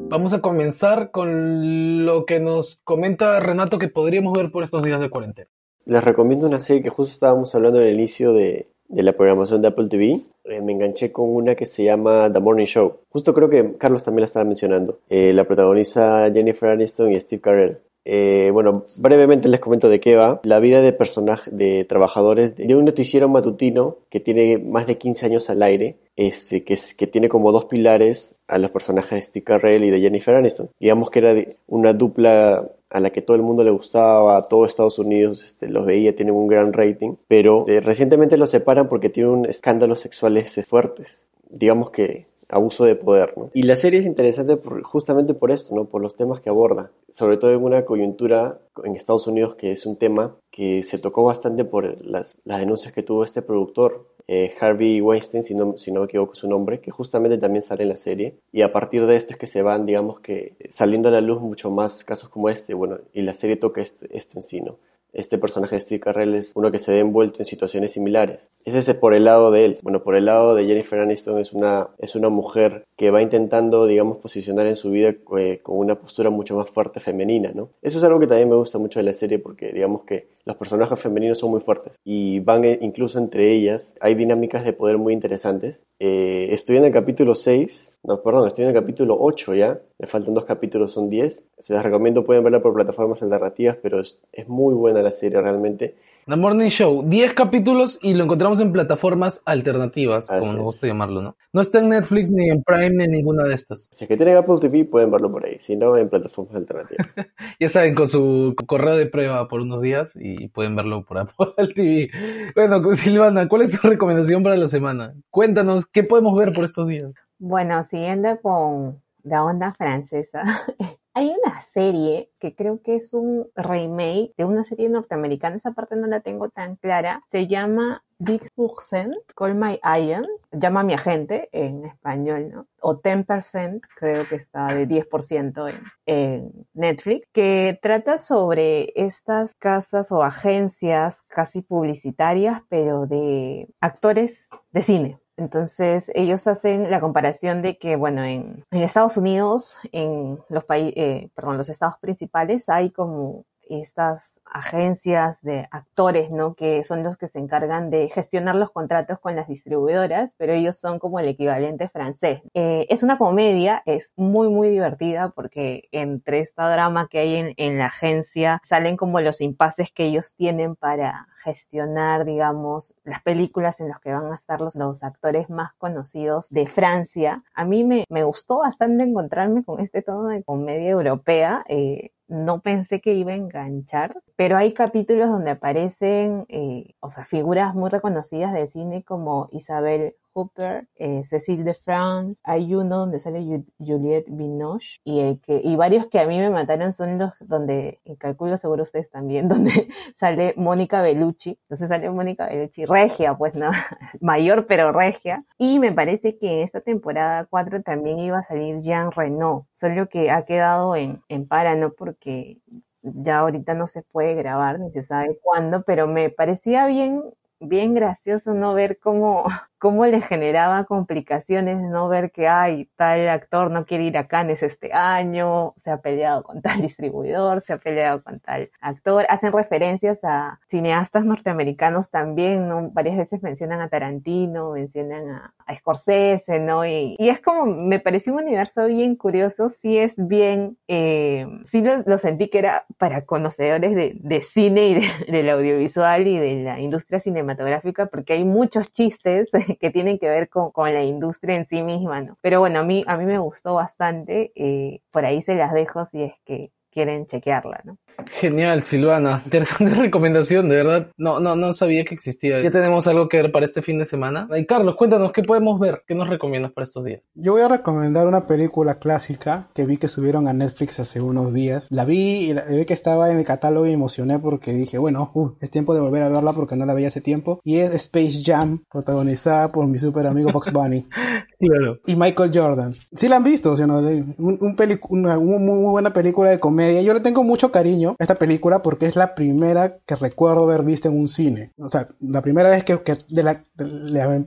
vamos 0.09 0.33
a 0.33 0.41
comenzar 0.41 1.11
con 1.11 2.05
lo 2.05 2.25
que 2.25 2.39
nos 2.39 2.79
comenta 2.83 3.39
Renato 3.39 3.77
que 3.77 3.87
podríamos 3.87 4.33
ver 4.33 4.51
por 4.51 4.63
estos 4.63 4.83
días 4.83 4.99
de 4.99 5.09
cuarentena. 5.09 5.47
Les 5.85 6.03
recomiendo 6.03 6.47
una 6.47 6.59
serie 6.59 6.83
que 6.83 6.89
justo 6.89 7.13
estábamos 7.13 7.53
hablando 7.55 7.79
en 7.79 7.87
el 7.87 7.93
inicio 7.93 8.33
de, 8.33 8.67
de 8.89 9.03
la 9.03 9.13
programación 9.13 9.61
de 9.61 9.69
Apple 9.69 9.87
TV. 9.87 10.21
Eh, 10.45 10.61
me 10.61 10.73
enganché 10.73 11.11
con 11.11 11.29
una 11.29 11.55
que 11.55 11.65
se 11.65 11.83
llama 11.83 12.31
The 12.31 12.39
Morning 12.39 12.65
Show. 12.65 12.97
Justo 13.09 13.33
creo 13.33 13.49
que 13.49 13.77
Carlos 13.77 14.03
también 14.03 14.21
la 14.21 14.25
estaba 14.25 14.45
mencionando. 14.45 14.99
Eh, 15.09 15.31
la 15.33 15.45
protagoniza 15.45 16.29
Jennifer 16.31 16.69
Aniston 16.69 17.11
y 17.11 17.19
Steve 17.19 17.41
Carell. 17.41 17.77
Eh, 18.05 18.49
bueno, 18.51 18.85
brevemente 18.97 19.49
les 19.49 19.59
comento 19.59 19.89
de 19.89 19.99
qué 19.99 20.15
va. 20.15 20.39
La 20.43 20.59
vida 20.59 20.81
de 20.81 20.93
personajes, 20.93 21.55
de 21.55 21.85
trabajadores 21.85 22.55
de 22.55 22.75
un 22.75 22.85
noticiero 22.85 23.29
matutino 23.29 23.97
que 24.09 24.19
tiene 24.19 24.57
más 24.57 24.87
de 24.87 24.97
15 24.97 25.25
años 25.25 25.49
al 25.49 25.61
aire, 25.61 25.97
este, 26.15 26.63
que, 26.63 27.07
tiene 27.07 27.29
como 27.29 27.51
dos 27.51 27.65
pilares 27.65 28.35
a 28.47 28.57
los 28.57 28.71
personajes 28.71 29.11
de 29.11 29.21
Steve 29.21 29.43
Carell 29.43 29.83
y 29.83 29.89
de 29.89 30.01
Jennifer 30.01 30.35
Aniston. 30.35 30.69
Digamos 30.79 31.11
que 31.11 31.19
era 31.19 31.35
una 31.67 31.93
dupla 31.93 32.69
a 32.89 32.99
la 32.99 33.11
que 33.11 33.21
todo 33.21 33.37
el 33.37 33.43
mundo 33.43 33.63
le 33.63 33.71
gustaba, 33.71 34.37
a 34.37 34.47
todo 34.47 34.65
Estados 34.65 34.97
Unidos 34.97 35.43
este, 35.43 35.69
los 35.69 35.85
veía, 35.85 36.15
tienen 36.15 36.33
un 36.33 36.47
gran 36.47 36.73
rating, 36.73 37.15
pero 37.27 37.65
eh, 37.67 37.79
recientemente 37.79 38.37
los 38.37 38.49
separan 38.49 38.89
porque 38.89 39.09
tienen 39.09 39.45
escándalos 39.45 39.99
sexuales 39.99 40.59
fuertes. 40.67 41.27
Digamos 41.49 41.91
que 41.91 42.28
abuso 42.49 42.83
de 42.83 42.95
poder, 42.95 43.33
¿no? 43.37 43.49
Y 43.53 43.63
la 43.63 43.75
serie 43.75 43.99
es 43.99 44.05
interesante 44.05 44.57
justamente 44.83 45.33
por 45.33 45.51
esto, 45.51 45.75
¿no? 45.75 45.85
Por 45.85 46.01
los 46.01 46.15
temas 46.15 46.41
que 46.41 46.49
aborda, 46.49 46.91
sobre 47.09 47.37
todo 47.37 47.51
en 47.51 47.63
una 47.63 47.85
coyuntura 47.85 48.59
en 48.83 48.95
Estados 48.95 49.27
Unidos 49.27 49.55
que 49.55 49.71
es 49.71 49.85
un 49.85 49.97
tema 49.97 50.35
que 50.51 50.83
se 50.83 50.97
tocó 50.97 51.23
bastante 51.23 51.63
por 51.63 52.03
las, 52.05 52.37
las 52.43 52.59
denuncias 52.59 52.93
que 52.93 53.03
tuvo 53.03 53.23
este 53.23 53.41
productor, 53.41 54.07
eh, 54.31 54.53
Harvey 54.59 55.01
Weinstein, 55.01 55.41
si 55.43 55.55
no, 55.55 55.75
si 55.77 55.91
no 55.91 56.01
me 56.01 56.05
equivoco 56.05 56.35
su 56.35 56.47
nombre, 56.47 56.81
que 56.81 56.91
justamente 56.91 57.39
también 57.39 57.63
sale 57.63 57.81
en 57.81 57.89
la 57.89 57.97
serie, 57.97 58.35
y 58.51 58.61
a 58.61 58.71
partir 58.71 59.07
de 59.07 59.15
esto 59.15 59.33
es 59.33 59.39
que 59.39 59.47
se 59.47 59.63
van, 59.63 59.87
digamos 59.87 60.19
que, 60.19 60.53
saliendo 60.69 61.09
a 61.09 61.11
la 61.11 61.19
luz 61.21 61.41
mucho 61.41 61.71
más 61.71 62.03
casos 62.03 62.29
como 62.29 62.47
este, 62.47 62.75
bueno, 62.75 62.99
y 63.11 63.23
la 63.23 63.33
serie 63.33 63.55
toca 63.55 63.81
este, 63.81 64.07
esto 64.15 64.37
en 64.37 64.43
sí, 64.43 64.61
¿no? 64.61 64.77
Este 65.13 65.37
personaje 65.37 65.75
de 65.75 65.81
Steve 65.81 65.99
Carell 65.99 66.35
es 66.35 66.53
uno 66.55 66.71
que 66.71 66.79
se 66.79 66.91
ve 66.91 66.99
envuelto 66.99 67.39
en 67.39 67.45
situaciones 67.45 67.93
similares. 67.93 68.49
Ese 68.65 68.79
es 68.79 68.93
por 68.95 69.13
el 69.13 69.25
lado 69.25 69.51
de 69.51 69.65
él. 69.65 69.77
Bueno, 69.81 70.03
por 70.03 70.15
el 70.15 70.25
lado 70.25 70.55
de 70.55 70.65
Jennifer 70.65 70.99
Aniston 70.99 71.39
es 71.39 71.53
una, 71.53 71.89
es 71.97 72.15
una 72.15 72.29
mujer 72.29 72.85
que 72.95 73.11
va 73.11 73.21
intentando, 73.21 73.87
digamos, 73.87 74.17
posicionar 74.17 74.67
en 74.67 74.75
su 74.75 74.91
vida 74.91 75.15
eh, 75.37 75.59
con 75.63 75.77
una 75.77 75.95
postura 75.95 76.29
mucho 76.29 76.55
más 76.55 76.69
fuerte 76.69 76.99
femenina, 76.99 77.51
¿no? 77.53 77.69
Eso 77.81 77.97
es 77.97 78.03
algo 78.03 78.19
que 78.19 78.27
también 78.27 78.49
me 78.49 78.55
gusta 78.55 78.77
mucho 78.77 78.99
de 78.99 79.05
la 79.05 79.13
serie 79.13 79.39
porque, 79.39 79.71
digamos 79.71 80.03
que 80.03 80.27
los 80.45 80.57
personajes 80.57 80.99
femeninos 80.99 81.37
son 81.37 81.51
muy 81.51 81.61
fuertes 81.61 81.99
y 82.03 82.39
van 82.39 82.65
eh, 82.65 82.79
incluso 82.81 83.19
entre 83.19 83.51
ellas. 83.51 83.95
Hay 84.01 84.15
dinámicas 84.15 84.65
de 84.65 84.73
poder 84.73 84.97
muy 84.97 85.13
interesantes. 85.13 85.83
Eh, 85.99 86.47
estoy 86.51 86.77
en 86.77 86.85
el 86.85 86.91
capítulo 86.91 87.35
6, 87.35 87.98
no, 88.03 88.21
perdón, 88.23 88.47
estoy 88.47 88.63
en 88.63 88.69
el 88.69 88.75
capítulo 88.75 89.17
8 89.19 89.55
ya. 89.55 89.81
Me 89.97 90.07
faltan 90.07 90.33
dos 90.33 90.45
capítulos, 90.45 90.93
son 90.93 91.09
10. 91.09 91.43
Se 91.57 91.73
las 91.73 91.83
recomiendo, 91.83 92.23
pueden 92.23 92.43
verla 92.43 92.61
por 92.61 92.73
plataformas 92.73 93.21
alternativas, 93.21 93.77
pero 93.81 93.99
es, 93.99 94.19
es 94.31 94.47
muy 94.47 94.73
buena 94.73 95.03
la 95.03 95.11
serie 95.11 95.41
realmente. 95.41 95.95
The 96.25 96.35
Morning 96.35 96.69
Show, 96.69 97.03
10 97.07 97.33
capítulos 97.33 97.99
y 98.01 98.13
lo 98.13 98.23
encontramos 98.23 98.59
en 98.59 98.71
plataformas 98.71 99.41
alternativas, 99.45 100.29
Así 100.29 100.39
como 100.39 100.53
nos 100.53 100.63
gusta 100.63 100.87
llamarlo, 100.87 101.21
¿no? 101.21 101.35
No 101.51 101.61
está 101.61 101.79
en 101.79 101.89
Netflix, 101.89 102.29
ni 102.29 102.49
en 102.49 102.63
Prime, 102.63 102.91
ni 102.91 103.03
en 103.05 103.11
ninguna 103.11 103.43
de 103.45 103.55
estas. 103.55 103.89
Si 103.91 104.05
es 104.05 104.07
que 104.07 104.15
tienen 104.15 104.37
Apple 104.37 104.57
TV, 104.61 104.85
pueden 104.85 105.09
verlo 105.09 105.31
por 105.31 105.45
ahí. 105.45 105.57
Si 105.59 105.75
no, 105.75 105.97
en 105.97 106.07
plataformas 106.07 106.55
alternativas. 106.55 107.07
Ya 107.59 107.67
saben, 107.67 107.95
con 107.95 108.07
su 108.07 108.55
correo 108.67 108.95
de 108.95 109.07
prueba 109.07 109.47
por 109.47 109.59
unos 109.59 109.81
días 109.81 110.15
y 110.15 110.47
pueden 110.49 110.75
verlo 110.75 111.03
por 111.03 111.17
Apple 111.17 111.47
TV. 111.75 112.09
Bueno, 112.55 112.95
Silvana, 112.95 113.49
¿cuál 113.49 113.63
es 113.63 113.71
tu 113.71 113.85
recomendación 113.85 114.43
para 114.43 114.55
la 114.55 114.67
semana? 114.67 115.15
Cuéntanos, 115.31 115.85
¿qué 115.85 116.03
podemos 116.03 116.37
ver 116.37 116.53
por 116.53 116.63
estos 116.63 116.87
días? 116.87 117.11
Bueno, 117.39 117.83
siguiendo 117.85 118.41
con 118.41 119.01
la 119.23 119.45
onda 119.45 119.73
francesa, 119.73 120.43
hay 121.13 121.33
una 121.41 121.61
serie 121.61 122.29
que 122.37 122.53
creo 122.53 122.81
que 122.81 122.97
es 122.97 123.13
un 123.13 123.47
remake 123.55 124.33
de 124.37 124.43
una 124.43 124.65
serie 124.65 124.89
norteamericana, 124.89 125.55
esa 125.55 125.71
parte 125.71 125.95
no 125.95 126.07
la 126.07 126.19
tengo 126.19 126.49
tan 126.49 126.75
clara, 126.75 127.23
se 127.31 127.47
llama 127.47 128.03
Big 128.17 128.51
Percent, 128.55 129.15
Call 129.37 129.55
My 129.55 129.79
Agent, 129.83 130.27
llama 130.51 130.81
a 130.81 130.83
mi 130.83 130.93
agente 130.93 131.47
en 131.53 131.85
español, 131.85 132.49
¿no? 132.51 132.67
O 132.81 133.01
10%, 133.01 133.87
creo 133.95 134.27
que 134.27 134.35
está 134.35 134.73
de 134.73 134.85
10% 134.85 135.69
en, 135.69 135.83
en 136.05 136.67
Netflix, 136.73 137.25
que 137.31 137.79
trata 137.81 138.17
sobre 138.17 138.91
estas 138.95 139.55
casas 139.55 140.11
o 140.11 140.23
agencias 140.23 141.21
casi 141.29 141.61
publicitarias, 141.61 142.63
pero 142.67 143.05
de 143.07 143.69
actores 143.79 144.49
de 144.71 144.81
cine. 144.81 145.19
Entonces 145.39 146.11
ellos 146.15 146.45
hacen 146.47 146.91
la 146.91 146.99
comparación 146.99 147.61
de 147.61 147.77
que, 147.77 147.95
bueno, 147.95 148.23
en, 148.25 148.65
en 148.71 148.81
Estados 148.81 149.15
Unidos, 149.15 149.77
en 149.93 150.37
los 150.49 150.65
países, 150.65 150.93
eh, 150.97 151.29
perdón, 151.33 151.57
los 151.57 151.69
estados 151.69 151.95
principales 152.01 152.67
hay 152.67 152.91
como 152.91 153.45
estas 153.69 154.39
agencias 154.51 155.41
de 155.41 155.67
actores, 155.71 156.31
¿no? 156.31 156.55
Que 156.55 156.83
son 156.83 157.03
los 157.03 157.17
que 157.17 157.27
se 157.27 157.39
encargan 157.39 157.89
de 157.89 158.09
gestionar 158.09 158.55
los 158.55 158.71
contratos 158.71 159.19
con 159.19 159.35
las 159.35 159.47
distribuidoras, 159.47 160.33
pero 160.37 160.53
ellos 160.53 160.77
son 160.77 160.99
como 160.99 161.19
el 161.19 161.27
equivalente 161.27 161.89
francés. 161.89 162.41
Eh, 162.53 162.87
es 162.89 163.03
una 163.03 163.17
comedia, 163.17 163.83
es 163.85 164.13
muy, 164.15 164.49
muy 164.49 164.69
divertida 164.69 165.29
porque 165.29 165.87
entre 165.91 166.39
esta 166.39 166.69
drama 166.71 167.07
que 167.09 167.19
hay 167.19 167.53
en, 167.55 167.77
la 167.77 167.85
agencia 167.85 168.61
salen 168.65 168.97
como 168.97 169.21
los 169.21 169.41
impases 169.41 169.91
que 169.91 170.05
ellos 170.05 170.33
tienen 170.35 170.75
para 170.75 171.27
gestionar, 171.43 172.25
digamos, 172.25 172.95
las 173.03 173.21
películas 173.21 173.79
en 173.79 173.89
las 173.89 173.99
que 174.01 174.11
van 174.11 174.31
a 174.31 174.35
estar 174.35 174.59
los, 174.59 174.75
los 174.75 175.03
actores 175.03 175.49
más 175.49 175.73
conocidos 175.77 176.49
de 176.49 176.67
Francia. 176.67 177.43
A 177.53 177.63
mí 177.63 177.83
me, 177.83 178.05
me 178.09 178.23
gustó 178.23 178.59
bastante 178.59 179.03
encontrarme 179.03 179.63
con 179.63 179.79
este 179.79 180.01
tono 180.01 180.27
de 180.27 180.43
comedia 180.43 180.89
europea. 180.89 181.63
Eh, 181.69 182.11
no 182.29 182.61
pensé 182.61 183.01
que 183.01 183.13
iba 183.13 183.31
a 183.31 183.35
enganchar, 183.35 184.21
pero 184.35 184.55
hay 184.57 184.73
capítulos 184.73 185.29
donde 185.29 185.51
aparecen, 185.51 186.45
eh, 186.47 186.95
o 186.99 187.11
sea, 187.11 187.25
figuras 187.25 187.75
muy 187.75 187.89
reconocidas 187.89 188.53
del 188.53 188.67
cine 188.67 189.03
como 189.03 189.49
Isabel 189.51 190.15
Hooper, 190.33 190.87
eh, 190.95 191.23
Cecile 191.23 191.63
de 191.63 191.73
France, 191.73 192.41
hay 192.43 192.75
uno 192.75 192.97
donde 192.99 193.19
sale 193.19 193.63
Juliette 193.77 194.27
Binoche 194.29 194.97
y, 195.03 195.19
el 195.21 195.39
que, 195.39 195.61
y 195.63 195.75
varios 195.75 196.07
que 196.07 196.19
a 196.19 196.27
mí 196.27 196.37
me 196.37 196.49
mataron 196.49 196.91
son 196.91 197.17
los 197.17 197.33
donde, 197.39 197.99
y 198.03 198.17
calculo 198.17 198.57
seguro 198.57 198.83
ustedes 198.83 199.09
también, 199.09 199.47
donde 199.49 199.87
sale 200.15 200.53
Mónica 200.57 201.01
Bellucci, 201.01 201.57
entonces 201.63 201.89
sale 201.89 202.09
Mónica 202.09 202.47
Bellucci, 202.47 202.85
regia, 202.85 203.37
pues 203.37 203.55
no, 203.55 203.71
mayor 204.21 204.67
pero 204.67 204.91
regia, 204.91 205.45
y 205.57 205.79
me 205.79 205.91
parece 205.91 206.37
que 206.37 206.59
en 206.59 206.65
esta 206.65 206.81
temporada 206.81 207.45
4 207.49 207.81
también 207.83 208.19
iba 208.19 208.39
a 208.39 208.43
salir 208.43 208.81
Jean 208.81 209.11
Renault, 209.11 209.65
solo 209.71 210.09
que 210.09 210.31
ha 210.31 210.45
quedado 210.45 210.95
en, 210.95 211.21
en 211.29 211.47
para. 211.47 211.69
Porque 211.97 212.57
ya 213.01 213.39
ahorita 213.39 213.73
no 213.73 213.87
se 213.87 214.01
puede 214.01 214.35
grabar, 214.35 214.79
ni 214.79 214.91
se 214.91 215.03
sabe 215.03 215.37
cuándo, 215.41 215.83
pero 215.83 216.07
me 216.07 216.29
parecía 216.29 216.87
bien, 216.87 217.23
bien 217.59 217.93
gracioso 217.93 218.53
no 218.53 218.73
ver 218.73 218.99
cómo 218.99 219.45
cómo 219.79 220.05
le 220.05 220.21
generaba 220.21 220.83
complicaciones 220.83 221.77
no 221.79 222.09
ver 222.09 222.31
que, 222.31 222.47
ay, 222.47 222.89
tal 222.97 223.27
actor 223.29 223.71
no 223.71 223.85
quiere 223.85 224.03
ir 224.03 224.17
a 224.17 224.27
Cannes 224.27 224.61
este 224.61 224.93
año, 224.93 225.73
se 225.77 225.89
ha 225.89 226.01
peleado 226.01 226.43
con 226.43 226.61
tal 226.61 226.81
distribuidor, 226.81 227.63
se 227.65 227.73
ha 227.73 227.77
peleado 227.77 228.21
con 228.21 228.39
tal 228.41 228.69
actor. 228.81 229.25
Hacen 229.29 229.53
referencias 229.53 230.19
a 230.23 230.59
cineastas 230.67 231.23
norteamericanos 231.25 232.11
también, 232.11 232.67
¿no? 232.67 232.89
Varias 232.91 233.17
veces 233.17 233.41
mencionan 233.41 233.79
a 233.79 233.89
Tarantino, 233.89 234.73
mencionan 234.73 235.29
a, 235.29 235.53
Scorsese, 235.75 236.59
¿no? 236.59 236.85
Y, 236.85 237.15
es 237.19 237.39
como, 237.41 237.65
me 237.67 237.99
pareció 237.99 238.33
un 238.33 238.41
universo 238.43 238.87
bien 238.87 239.15
curioso, 239.15 239.69
sí 239.69 239.97
es 239.97 240.13
bien, 240.17 240.77
eh, 240.87 241.47
sí 241.71 241.81
lo, 241.81 242.17
sentí 242.17 242.49
que 242.49 242.57
era 242.57 242.85
para 242.97 243.25
conocedores 243.25 243.95
de, 243.95 244.43
cine 244.43 244.87
y 245.27 245.31
del 245.31 245.49
audiovisual 245.49 246.27
y 246.27 246.37
de 246.37 246.63
la 246.63 246.79
industria 246.79 247.19
cinematográfica, 247.19 248.07
porque 248.07 248.33
hay 248.33 248.43
muchos 248.43 248.91
chistes 248.91 249.51
que 249.79 249.91
tienen 249.91 250.19
que 250.19 250.29
ver 250.29 250.49
con, 250.49 250.71
con, 250.71 250.93
la 250.93 251.03
industria 251.03 251.55
en 251.55 251.67
sí 251.67 251.81
misma, 251.83 252.21
¿no? 252.21 252.37
Pero 252.41 252.59
bueno, 252.59 252.79
a 252.79 252.83
mí, 252.83 253.03
a 253.07 253.17
mí 253.17 253.25
me 253.25 253.39
gustó 253.39 253.75
bastante, 253.75 254.51
eh, 254.55 255.01
por 255.11 255.25
ahí 255.25 255.41
se 255.43 255.55
las 255.55 255.73
dejo 255.73 256.05
si 256.07 256.23
es 256.23 256.33
que 256.45 256.71
quieren 256.99 257.27
chequearla, 257.27 257.81
¿no? 257.85 257.97
Genial, 258.27 258.83
Silvana. 258.83 259.41
Interesante 259.45 259.93
recomendación, 259.93 260.67
de 260.67 260.75
verdad. 260.75 261.11
No, 261.15 261.39
no, 261.39 261.55
no 261.55 261.73
sabía 261.73 262.03
que 262.03 262.13
existía. 262.13 262.61
Ya 262.61 262.71
tenemos 262.71 263.07
algo 263.07 263.29
que 263.29 263.41
ver 263.41 263.53
para 263.53 263.63
este 263.63 263.81
fin 263.81 263.97
de 263.99 264.03
semana. 264.03 264.49
Y 264.57 264.65
Carlos, 264.65 264.95
cuéntanos, 264.97 265.31
¿qué 265.31 265.43
podemos 265.43 265.79
ver? 265.79 266.03
¿Qué 266.05 266.13
nos 266.13 266.27
recomiendas 266.27 266.73
para 266.73 266.83
estos 266.83 267.05
días? 267.05 267.21
Yo 267.35 267.53
voy 267.53 267.61
a 267.61 267.69
recomendar 267.69 268.27
una 268.27 268.45
película 268.47 268.99
clásica 268.99 269.69
que 269.73 269.85
vi 269.85 269.95
que 269.95 270.09
subieron 270.09 270.49
a 270.49 270.53
Netflix 270.53 270.99
hace 270.99 271.21
unos 271.21 271.53
días. 271.53 271.87
La 271.89 272.03
vi 272.03 272.49
y 272.49 272.53
la, 272.53 272.65
vi 272.65 272.83
que 272.83 272.93
estaba 272.93 273.31
en 273.31 273.37
el 273.37 273.45
catálogo 273.45 273.85
y 273.85 273.89
me 273.91 273.95
emocioné 273.95 274.39
porque 274.39 274.73
dije, 274.73 274.97
bueno, 274.97 275.31
uh, 275.33 275.51
es 275.61 275.71
tiempo 275.71 275.93
de 275.93 276.01
volver 276.01 276.23
a 276.23 276.29
verla 276.29 276.51
porque 276.51 276.75
no 276.75 276.85
la 276.85 276.93
veía 276.93 277.07
hace 277.07 277.21
tiempo. 277.21 277.61
Y 277.63 277.77
es 277.77 277.93
Space 277.93 278.41
Jam, 278.43 278.83
protagonizada 278.91 279.71
por 279.71 279.87
mi 279.87 279.99
super 279.99 280.27
amigo 280.27 280.51
Fox 280.51 280.73
Bunny. 280.73 281.05
claro. 281.59 281.99
Y 282.05 282.15
Michael 282.15 282.51
Jordan. 282.53 282.93
Sí 283.13 283.27
la 283.27 283.37
han 283.37 283.43
visto, 283.43 283.71
o 283.71 283.77
sea, 283.77 283.87
¿no? 283.87 283.99
un, 283.99 284.57
un 284.59 284.75
una, 285.09 285.37
una 285.37 285.59
muy 285.59 285.91
buena 285.91 286.13
película 286.13 286.49
de 286.49 286.59
comedia. 286.59 287.01
Yo 287.01 287.13
le 287.13 287.19
tengo 287.19 287.43
mucho 287.43 287.71
cariño 287.71 288.15
esta 288.19 288.35
película 288.35 288.81
porque 288.81 289.05
es 289.05 289.15
la 289.15 289.35
primera 289.35 289.97
que 290.05 290.15
recuerdo 290.15 290.63
haber 290.63 290.83
visto 290.83 291.09
en 291.09 291.19
un 291.19 291.27
cine. 291.27 291.71
O 291.77 291.89
sea, 291.89 292.07
la 292.21 292.41
primera 292.41 292.69
vez 292.69 292.83
que, 292.83 292.99
de, 293.29 293.43
la, 293.43 293.63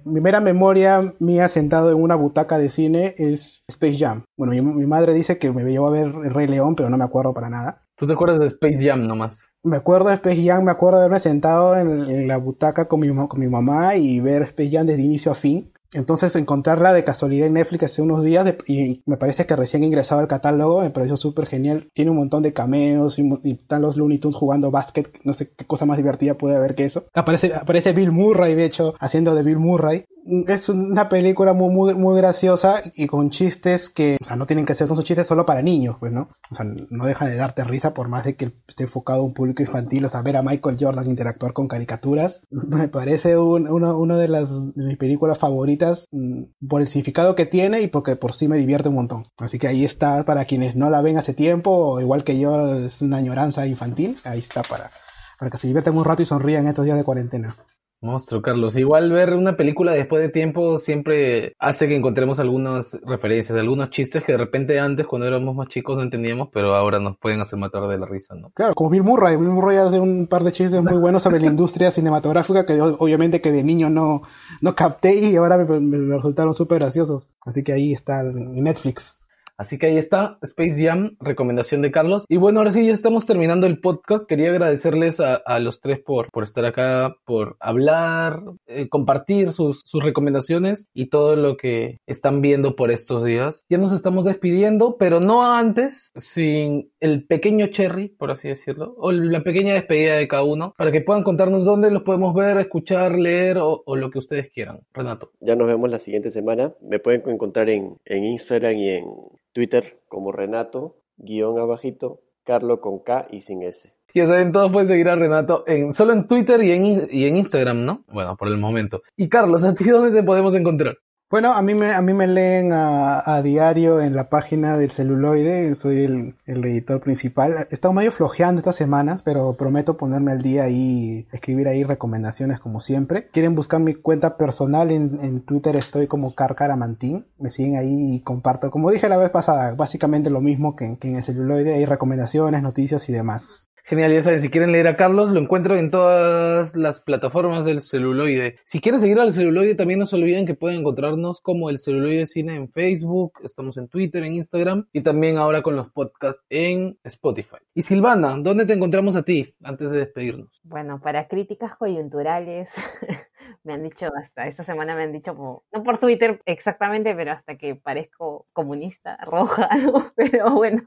primera 0.04 0.40
memoria 0.40 1.14
mía 1.18 1.48
sentado 1.48 1.90
en 1.90 2.02
una 2.02 2.14
butaca 2.14 2.58
de 2.58 2.68
cine 2.68 3.14
es 3.18 3.62
Space 3.68 3.98
Jam. 3.98 4.24
Bueno, 4.36 4.52
mi, 4.62 4.86
madre 4.86 5.14
dice 5.14 5.38
que 5.38 5.50
me 5.52 5.64
llevó 5.64 5.88
a 5.88 5.92
ver 5.92 6.06
El 6.06 6.34
Rey 6.34 6.46
León, 6.46 6.74
pero 6.74 6.90
no 6.90 6.98
me 6.98 7.04
acuerdo 7.04 7.34
para 7.34 7.48
nada. 7.48 7.82
¿Tú 7.96 8.06
te 8.06 8.14
acuerdas 8.14 8.40
de 8.40 8.46
Space 8.46 8.84
Jam 8.84 9.06
nomás? 9.06 9.50
Me 9.62 9.76
acuerdo 9.76 10.08
de 10.08 10.16
Space 10.16 10.44
Jam, 10.44 10.64
me 10.64 10.70
acuerdo 10.70 10.98
de 10.98 11.04
haberme 11.04 11.20
sentado 11.20 11.76
en, 11.76 12.26
la 12.26 12.36
butaca 12.36 12.88
con 12.88 13.00
mi, 13.00 13.14
con 13.28 13.38
mi 13.38 13.46
mamá 13.46 13.96
y 13.96 14.18
ver 14.20 14.42
Space 14.42 14.70
Jam 14.70 14.86
desde 14.86 15.02
inicio 15.02 15.30
a 15.30 15.34
fin. 15.34 15.71
Entonces 15.94 16.34
encontrarla 16.36 16.92
de 16.92 17.04
casualidad 17.04 17.46
en 17.46 17.54
Netflix 17.54 17.84
hace 17.84 18.02
unos 18.02 18.22
días 18.22 18.54
y 18.66 19.02
me 19.06 19.16
parece 19.16 19.46
que 19.46 19.56
recién 19.56 19.84
ingresado 19.84 20.20
al 20.20 20.28
catálogo, 20.28 20.80
me 20.80 20.90
pareció 20.90 21.16
súper 21.16 21.46
genial. 21.46 21.88
Tiene 21.92 22.10
un 22.10 22.16
montón 22.16 22.42
de 22.42 22.52
cameos 22.52 23.18
y, 23.18 23.30
están 23.44 23.82
los 23.82 23.96
Looney 23.96 24.18
Tunes 24.18 24.36
jugando 24.36 24.70
básquet, 24.70 25.20
no 25.24 25.34
sé 25.34 25.50
qué 25.50 25.66
cosa 25.66 25.86
más 25.86 25.98
divertida 25.98 26.34
puede 26.34 26.56
haber 26.56 26.74
que 26.74 26.84
eso. 26.84 27.04
Aparece, 27.12 27.54
aparece 27.54 27.92
Bill 27.92 28.12
Murray, 28.12 28.54
de 28.54 28.64
hecho, 28.64 28.94
haciendo 28.98 29.34
de 29.34 29.42
Bill 29.42 29.58
Murray 29.58 30.04
es 30.24 30.68
una 30.68 31.08
película 31.08 31.52
muy, 31.52 31.94
muy, 31.94 32.16
graciosa 32.16 32.80
y 32.94 33.06
con 33.06 33.30
chistes 33.30 33.88
que, 33.88 34.18
o 34.20 34.24
sea, 34.24 34.36
no 34.36 34.46
tienen 34.46 34.64
que 34.64 34.74
ser 34.74 34.86
todos 34.86 35.04
chistes 35.04 35.26
solo 35.26 35.46
para 35.46 35.62
niños, 35.62 35.96
pues, 35.98 36.12
¿no? 36.12 36.28
O 36.50 36.54
sea, 36.54 36.64
no 36.64 37.06
deja 37.06 37.26
de 37.26 37.36
darte 37.36 37.64
risa 37.64 37.92
por 37.92 38.08
más 38.08 38.24
de 38.24 38.36
que 38.36 38.52
esté 38.68 38.84
enfocado 38.84 39.20
a 39.20 39.24
un 39.24 39.34
público 39.34 39.62
infantil, 39.62 40.04
o 40.04 40.08
sea, 40.08 40.22
ver 40.22 40.36
a 40.36 40.42
Michael 40.42 40.76
Jordan 40.78 41.10
interactuar 41.10 41.52
con 41.52 41.68
caricaturas, 41.68 42.40
me 42.50 42.88
parece 42.88 43.36
una 43.36 44.16
de 44.16 44.28
las 44.28 44.50
mis 44.76 44.96
películas 44.96 45.38
favoritas 45.38 46.06
mm, 46.12 46.66
por 46.68 46.80
el 46.80 46.88
significado 46.88 47.34
que 47.34 47.46
tiene 47.46 47.80
y 47.80 47.88
porque 47.88 48.16
por 48.16 48.32
sí 48.34 48.48
me 48.48 48.58
divierte 48.58 48.88
un 48.88 48.94
montón. 48.96 49.24
Así 49.38 49.58
que 49.58 49.66
ahí 49.66 49.84
está 49.84 50.24
para 50.24 50.44
quienes 50.44 50.76
no 50.76 50.90
la 50.90 51.02
ven 51.02 51.18
hace 51.18 51.34
tiempo, 51.34 52.00
igual 52.00 52.24
que 52.24 52.38
yo, 52.38 52.76
es 52.76 53.02
una 53.02 53.16
añoranza 53.16 53.66
infantil, 53.66 54.18
ahí 54.24 54.38
está 54.38 54.62
para, 54.62 54.90
para 55.38 55.50
que 55.50 55.58
se 55.58 55.66
diviertan 55.66 55.96
un 55.96 56.04
rato 56.04 56.22
y 56.22 56.26
sonrían 56.26 56.68
estos 56.68 56.84
días 56.84 56.96
de 56.96 57.04
cuarentena. 57.04 57.56
Monstruo, 58.02 58.42
Carlos. 58.42 58.76
Igual 58.76 59.12
ver 59.12 59.34
una 59.34 59.56
película 59.56 59.92
después 59.92 60.20
de 60.20 60.28
tiempo 60.28 60.78
siempre 60.78 61.54
hace 61.58 61.86
que 61.86 61.96
encontremos 61.96 62.40
algunas 62.40 62.98
referencias, 63.06 63.56
algunos 63.56 63.90
chistes 63.90 64.24
que 64.24 64.32
de 64.32 64.38
repente 64.38 64.80
antes, 64.80 65.06
cuando 65.06 65.26
éramos 65.26 65.54
más 65.54 65.68
chicos, 65.68 65.96
no 65.96 66.02
entendíamos, 66.02 66.48
pero 66.52 66.74
ahora 66.74 66.98
nos 66.98 67.16
pueden 67.16 67.40
hacer 67.40 67.58
matar 67.58 67.86
de 67.86 67.98
la 67.98 68.06
risa, 68.06 68.34
¿no? 68.34 68.50
Claro, 68.50 68.74
como 68.74 68.90
Bill 68.90 69.04
Murray. 69.04 69.36
Bill 69.36 69.48
Murray 69.48 69.76
hace 69.76 70.00
un 70.00 70.26
par 70.26 70.42
de 70.42 70.52
chistes 70.52 70.82
muy 70.82 70.98
buenos 70.98 71.22
sobre 71.22 71.40
la 71.40 71.46
industria 71.46 71.92
cinematográfica 71.92 72.66
que 72.66 72.80
obviamente 72.80 73.40
que 73.40 73.52
de 73.52 73.62
niño 73.62 73.88
no, 73.88 74.22
no 74.60 74.74
capté 74.74 75.14
y 75.14 75.36
ahora 75.36 75.56
me, 75.58 76.14
resultaron 76.14 76.54
súper 76.54 76.80
graciosos. 76.80 77.28
Así 77.46 77.62
que 77.62 77.72
ahí 77.72 77.92
está 77.92 78.24
Netflix. 78.24 79.16
Así 79.56 79.78
que 79.78 79.86
ahí 79.86 79.96
está, 79.96 80.38
Space 80.42 80.84
Jam, 80.84 81.16
recomendación 81.20 81.82
de 81.82 81.90
Carlos. 81.90 82.24
Y 82.28 82.36
bueno, 82.36 82.60
ahora 82.60 82.72
sí, 82.72 82.86
ya 82.86 82.92
estamos 82.92 83.26
terminando 83.26 83.66
el 83.66 83.80
podcast. 83.80 84.26
Quería 84.28 84.50
agradecerles 84.50 85.20
a, 85.20 85.40
los 85.60 85.80
tres 85.80 86.00
por, 86.00 86.30
por 86.30 86.44
estar 86.44 86.64
acá, 86.64 87.14
por 87.24 87.56
hablar, 87.60 88.42
eh, 88.66 88.88
compartir 88.88 89.52
sus, 89.52 89.82
sus 89.84 90.02
recomendaciones 90.02 90.88
y 90.94 91.10
todo 91.10 91.36
lo 91.36 91.56
que 91.56 91.98
están 92.06 92.40
viendo 92.40 92.74
por 92.74 92.90
estos 92.90 93.24
días. 93.24 93.64
Ya 93.68 93.78
nos 93.78 93.92
estamos 93.92 94.24
despidiendo, 94.24 94.96
pero 94.98 95.20
no 95.20 95.46
antes, 95.46 96.10
sin 96.16 96.90
el 97.00 97.26
pequeño 97.26 97.68
cherry, 97.68 98.08
por 98.08 98.30
así 98.30 98.48
decirlo, 98.48 98.94
o 98.96 99.12
la 99.12 99.42
pequeña 99.42 99.74
despedida 99.74 100.16
de 100.16 100.28
cada 100.28 100.42
uno, 100.42 100.74
para 100.76 100.90
que 100.90 101.00
puedan 101.00 101.22
contarnos 101.22 101.64
dónde 101.64 101.90
los 101.90 102.02
podemos 102.02 102.34
ver, 102.34 102.58
escuchar, 102.58 103.18
leer 103.18 103.58
o, 103.58 103.82
lo 103.94 104.10
que 104.10 104.18
ustedes 104.18 104.50
quieran. 104.50 104.80
Renato. 104.92 105.30
Ya 105.40 105.54
nos 105.54 105.66
vemos 105.66 105.90
la 105.90 105.98
siguiente 105.98 106.30
semana. 106.30 106.72
Me 106.80 106.98
pueden 106.98 107.22
encontrar 107.28 107.68
en, 107.68 107.98
en 108.04 108.24
Instagram 108.24 108.76
y 108.76 108.88
en 108.88 109.04
Twitter 109.52 110.00
como 110.08 110.32
Renato, 110.32 110.96
guion 111.16 111.58
abajito, 111.58 112.20
Carlo 112.44 112.80
con 112.80 112.98
K 113.00 113.26
y 113.30 113.42
sin 113.42 113.62
S. 113.62 113.94
Ya 114.14 114.26
saben, 114.26 114.52
todos 114.52 114.70
pueden 114.70 114.88
seguir 114.88 115.08
a 115.08 115.16
Renato 115.16 115.64
en, 115.66 115.92
solo 115.92 116.12
en 116.12 116.26
Twitter 116.26 116.62
y 116.62 116.72
en, 116.72 117.08
y 117.10 117.24
en 117.24 117.36
Instagram, 117.36 117.84
¿no? 117.84 118.04
Bueno, 118.08 118.36
por 118.36 118.48
el 118.48 118.58
momento. 118.58 119.02
Y 119.16 119.28
Carlos, 119.28 119.64
¿a 119.64 119.74
ti 119.74 119.84
dónde 119.84 120.10
te 120.10 120.22
podemos 120.22 120.54
encontrar? 120.54 120.98
Bueno, 121.32 121.54
a 121.54 121.62
mí 121.62 121.72
me, 121.72 121.94
a 121.94 122.02
mí 122.02 122.12
me 122.12 122.26
leen 122.26 122.72
a, 122.74 123.40
diario 123.42 124.02
en 124.02 124.14
la 124.14 124.28
página 124.28 124.76
del 124.76 124.90
celuloide, 124.90 125.74
soy 125.76 126.04
el, 126.04 126.34
editor 126.44 127.00
principal. 127.00 127.68
He 127.70 127.74
estado 127.74 127.94
medio 127.94 128.12
flojeando 128.12 128.58
estas 128.58 128.76
semanas, 128.76 129.22
pero 129.22 129.54
prometo 129.54 129.96
ponerme 129.96 130.32
al 130.32 130.42
día 130.42 130.68
y 130.68 131.26
escribir 131.32 131.68
ahí 131.68 131.84
recomendaciones 131.84 132.60
como 132.60 132.80
siempre. 132.80 133.28
Quieren 133.32 133.54
buscar 133.54 133.80
mi 133.80 133.94
cuenta 133.94 134.36
personal 134.36 134.90
en, 134.90 135.40
Twitter, 135.40 135.74
estoy 135.74 136.06
como 136.06 136.34
Carcaramantín. 136.34 137.24
Me 137.38 137.48
siguen 137.48 137.78
ahí 137.78 138.16
y 138.16 138.20
comparto, 138.20 138.70
como 138.70 138.90
dije 138.90 139.08
la 139.08 139.16
vez 139.16 139.30
pasada, 139.30 139.74
básicamente 139.74 140.28
lo 140.28 140.42
mismo 140.42 140.76
que, 140.76 140.98
que 140.98 141.08
en 141.08 141.16
el 141.16 141.24
celuloide, 141.24 141.72
hay 141.72 141.86
recomendaciones, 141.86 142.60
noticias 142.62 143.08
y 143.08 143.12
demás. 143.12 143.71
Genial, 143.84 144.12
ya 144.12 144.22
saben, 144.22 144.40
si 144.40 144.48
quieren 144.48 144.70
leer 144.70 144.86
a 144.86 144.96
Carlos, 144.96 145.30
lo 145.32 145.40
encuentran 145.40 145.78
en 145.78 145.90
todas 145.90 146.76
las 146.76 147.00
plataformas 147.00 147.64
del 147.64 147.80
celuloide. 147.80 148.56
Si 148.64 148.80
quieren 148.80 149.00
seguir 149.00 149.18
al 149.18 149.32
celuloide, 149.32 149.74
también 149.74 149.98
no 149.98 150.06
se 150.06 150.14
olviden 150.14 150.46
que 150.46 150.54
pueden 150.54 150.80
encontrarnos 150.80 151.40
como 151.40 151.68
el 151.68 151.80
celuloide 151.80 152.26
cine 152.26 152.54
en 152.54 152.70
Facebook, 152.70 153.40
estamos 153.42 153.76
en 153.78 153.88
Twitter, 153.88 154.22
en 154.22 154.34
Instagram 154.34 154.86
y 154.92 155.02
también 155.02 155.36
ahora 155.36 155.62
con 155.62 155.74
los 155.74 155.90
podcasts 155.90 156.44
en 156.48 156.96
Spotify. 157.02 157.56
Y 157.74 157.82
Silvana, 157.82 158.36
¿dónde 158.38 158.66
te 158.66 158.72
encontramos 158.72 159.16
a 159.16 159.24
ti 159.24 159.54
antes 159.64 159.90
de 159.90 159.98
despedirnos? 159.98 160.60
Bueno, 160.62 161.00
para 161.00 161.26
críticas 161.26 161.76
coyunturales, 161.76 162.74
me 163.64 163.72
han 163.72 163.82
dicho 163.82 164.06
hasta 164.16 164.46
esta 164.46 164.62
semana 164.62 164.94
me 164.94 165.02
han 165.02 165.12
dicho 165.12 165.34
no 165.72 165.82
por 165.82 165.98
Twitter 165.98 166.40
exactamente, 166.44 167.14
pero 167.16 167.32
hasta 167.32 167.56
que 167.56 167.74
parezco 167.74 168.46
comunista, 168.52 169.16
roja, 169.24 169.68
pero 170.16 170.52
bueno, 170.52 170.82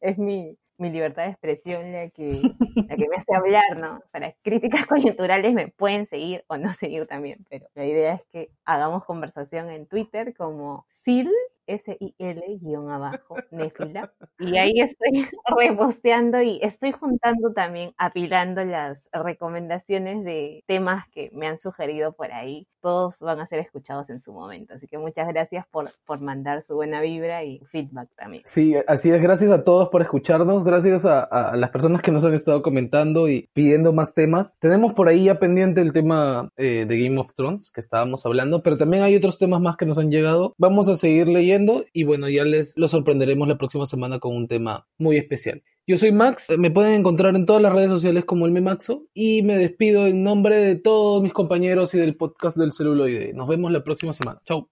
es 0.00 0.18
mi, 0.18 0.58
mi 0.82 0.90
libertad 0.90 1.24
de 1.24 1.30
expresión 1.30 1.92
la 1.92 2.10
que, 2.10 2.42
la 2.88 2.96
que 2.96 3.08
me 3.08 3.16
hace 3.16 3.34
hablar, 3.34 3.76
¿no? 3.78 4.02
Para 4.10 4.32
críticas 4.42 4.86
coyunturales 4.88 5.54
me 5.54 5.68
pueden 5.68 6.06
seguir 6.06 6.44
o 6.48 6.56
no 6.58 6.74
seguir 6.74 7.06
también, 7.06 7.46
pero 7.48 7.68
la 7.74 7.86
idea 7.86 8.14
es 8.14 8.24
que 8.26 8.50
hagamos 8.64 9.04
conversación 9.04 9.70
en 9.70 9.86
Twitter 9.86 10.34
como 10.34 10.86
SIL, 10.90 11.30
S-I-L, 11.66 12.58
guion 12.60 12.90
abajo, 12.90 13.36
Nefila. 13.52 14.12
Y 14.40 14.58
ahí 14.58 14.80
estoy 14.80 15.28
reposteando 15.56 16.42
y 16.42 16.58
estoy 16.62 16.90
juntando 16.92 17.52
también, 17.52 17.94
apilando 17.96 18.64
las 18.64 19.08
recomendaciones 19.12 20.24
de 20.24 20.64
temas 20.66 21.08
que 21.10 21.30
me 21.32 21.46
han 21.46 21.60
sugerido 21.60 22.12
por 22.12 22.32
ahí 22.32 22.66
todos 22.82 23.18
van 23.20 23.40
a 23.40 23.46
ser 23.46 23.60
escuchados 23.60 24.10
en 24.10 24.20
su 24.20 24.32
momento. 24.32 24.74
Así 24.74 24.86
que 24.86 24.98
muchas 24.98 25.28
gracias 25.28 25.66
por, 25.70 25.90
por 26.04 26.20
mandar 26.20 26.64
su 26.66 26.74
buena 26.74 27.00
vibra 27.00 27.44
y 27.44 27.60
feedback 27.70 28.08
también. 28.16 28.42
Sí, 28.46 28.74
así 28.86 29.10
es. 29.10 29.22
Gracias 29.22 29.50
a 29.50 29.64
todos 29.64 29.88
por 29.88 30.02
escucharnos. 30.02 30.64
Gracias 30.64 31.06
a, 31.06 31.22
a 31.22 31.56
las 31.56 31.70
personas 31.70 32.02
que 32.02 32.10
nos 32.10 32.24
han 32.24 32.34
estado 32.34 32.62
comentando 32.62 33.28
y 33.28 33.48
pidiendo 33.54 33.92
más 33.92 34.12
temas. 34.12 34.56
Tenemos 34.58 34.92
por 34.92 35.08
ahí 35.08 35.24
ya 35.24 35.38
pendiente 35.38 35.80
el 35.80 35.92
tema 35.92 36.50
eh, 36.56 36.84
de 36.86 37.02
Game 37.02 37.18
of 37.18 37.32
Thrones 37.34 37.70
que 37.70 37.80
estábamos 37.80 38.26
hablando, 38.26 38.62
pero 38.62 38.76
también 38.76 39.02
hay 39.02 39.16
otros 39.16 39.38
temas 39.38 39.60
más 39.60 39.76
que 39.76 39.86
nos 39.86 39.98
han 39.98 40.10
llegado. 40.10 40.54
Vamos 40.58 40.88
a 40.88 40.96
seguir 40.96 41.28
leyendo 41.28 41.84
y 41.92 42.04
bueno, 42.04 42.28
ya 42.28 42.44
les 42.44 42.76
lo 42.76 42.88
sorprenderemos 42.88 43.46
la 43.48 43.58
próxima 43.58 43.86
semana 43.86 44.18
con 44.18 44.36
un 44.36 44.48
tema 44.48 44.86
muy 44.98 45.16
especial. 45.16 45.62
Yo 45.84 45.98
soy 45.98 46.12
Max, 46.12 46.46
me 46.56 46.70
pueden 46.70 47.00
encontrar 47.00 47.34
en 47.34 47.44
todas 47.44 47.60
las 47.60 47.72
redes 47.72 47.90
sociales 47.90 48.24
como 48.24 48.46
el 48.46 48.52
Memaxo 48.52 49.08
y 49.14 49.42
me 49.42 49.56
despido 49.56 50.06
en 50.06 50.22
nombre 50.22 50.54
de 50.56 50.76
todos 50.76 51.20
mis 51.20 51.32
compañeros 51.32 51.92
y 51.94 51.98
del 51.98 52.16
podcast 52.16 52.56
del 52.56 52.70
celuloide. 52.70 53.32
Nos 53.32 53.48
vemos 53.48 53.72
la 53.72 53.82
próxima 53.82 54.12
semana. 54.12 54.40
Chau. 54.44 54.68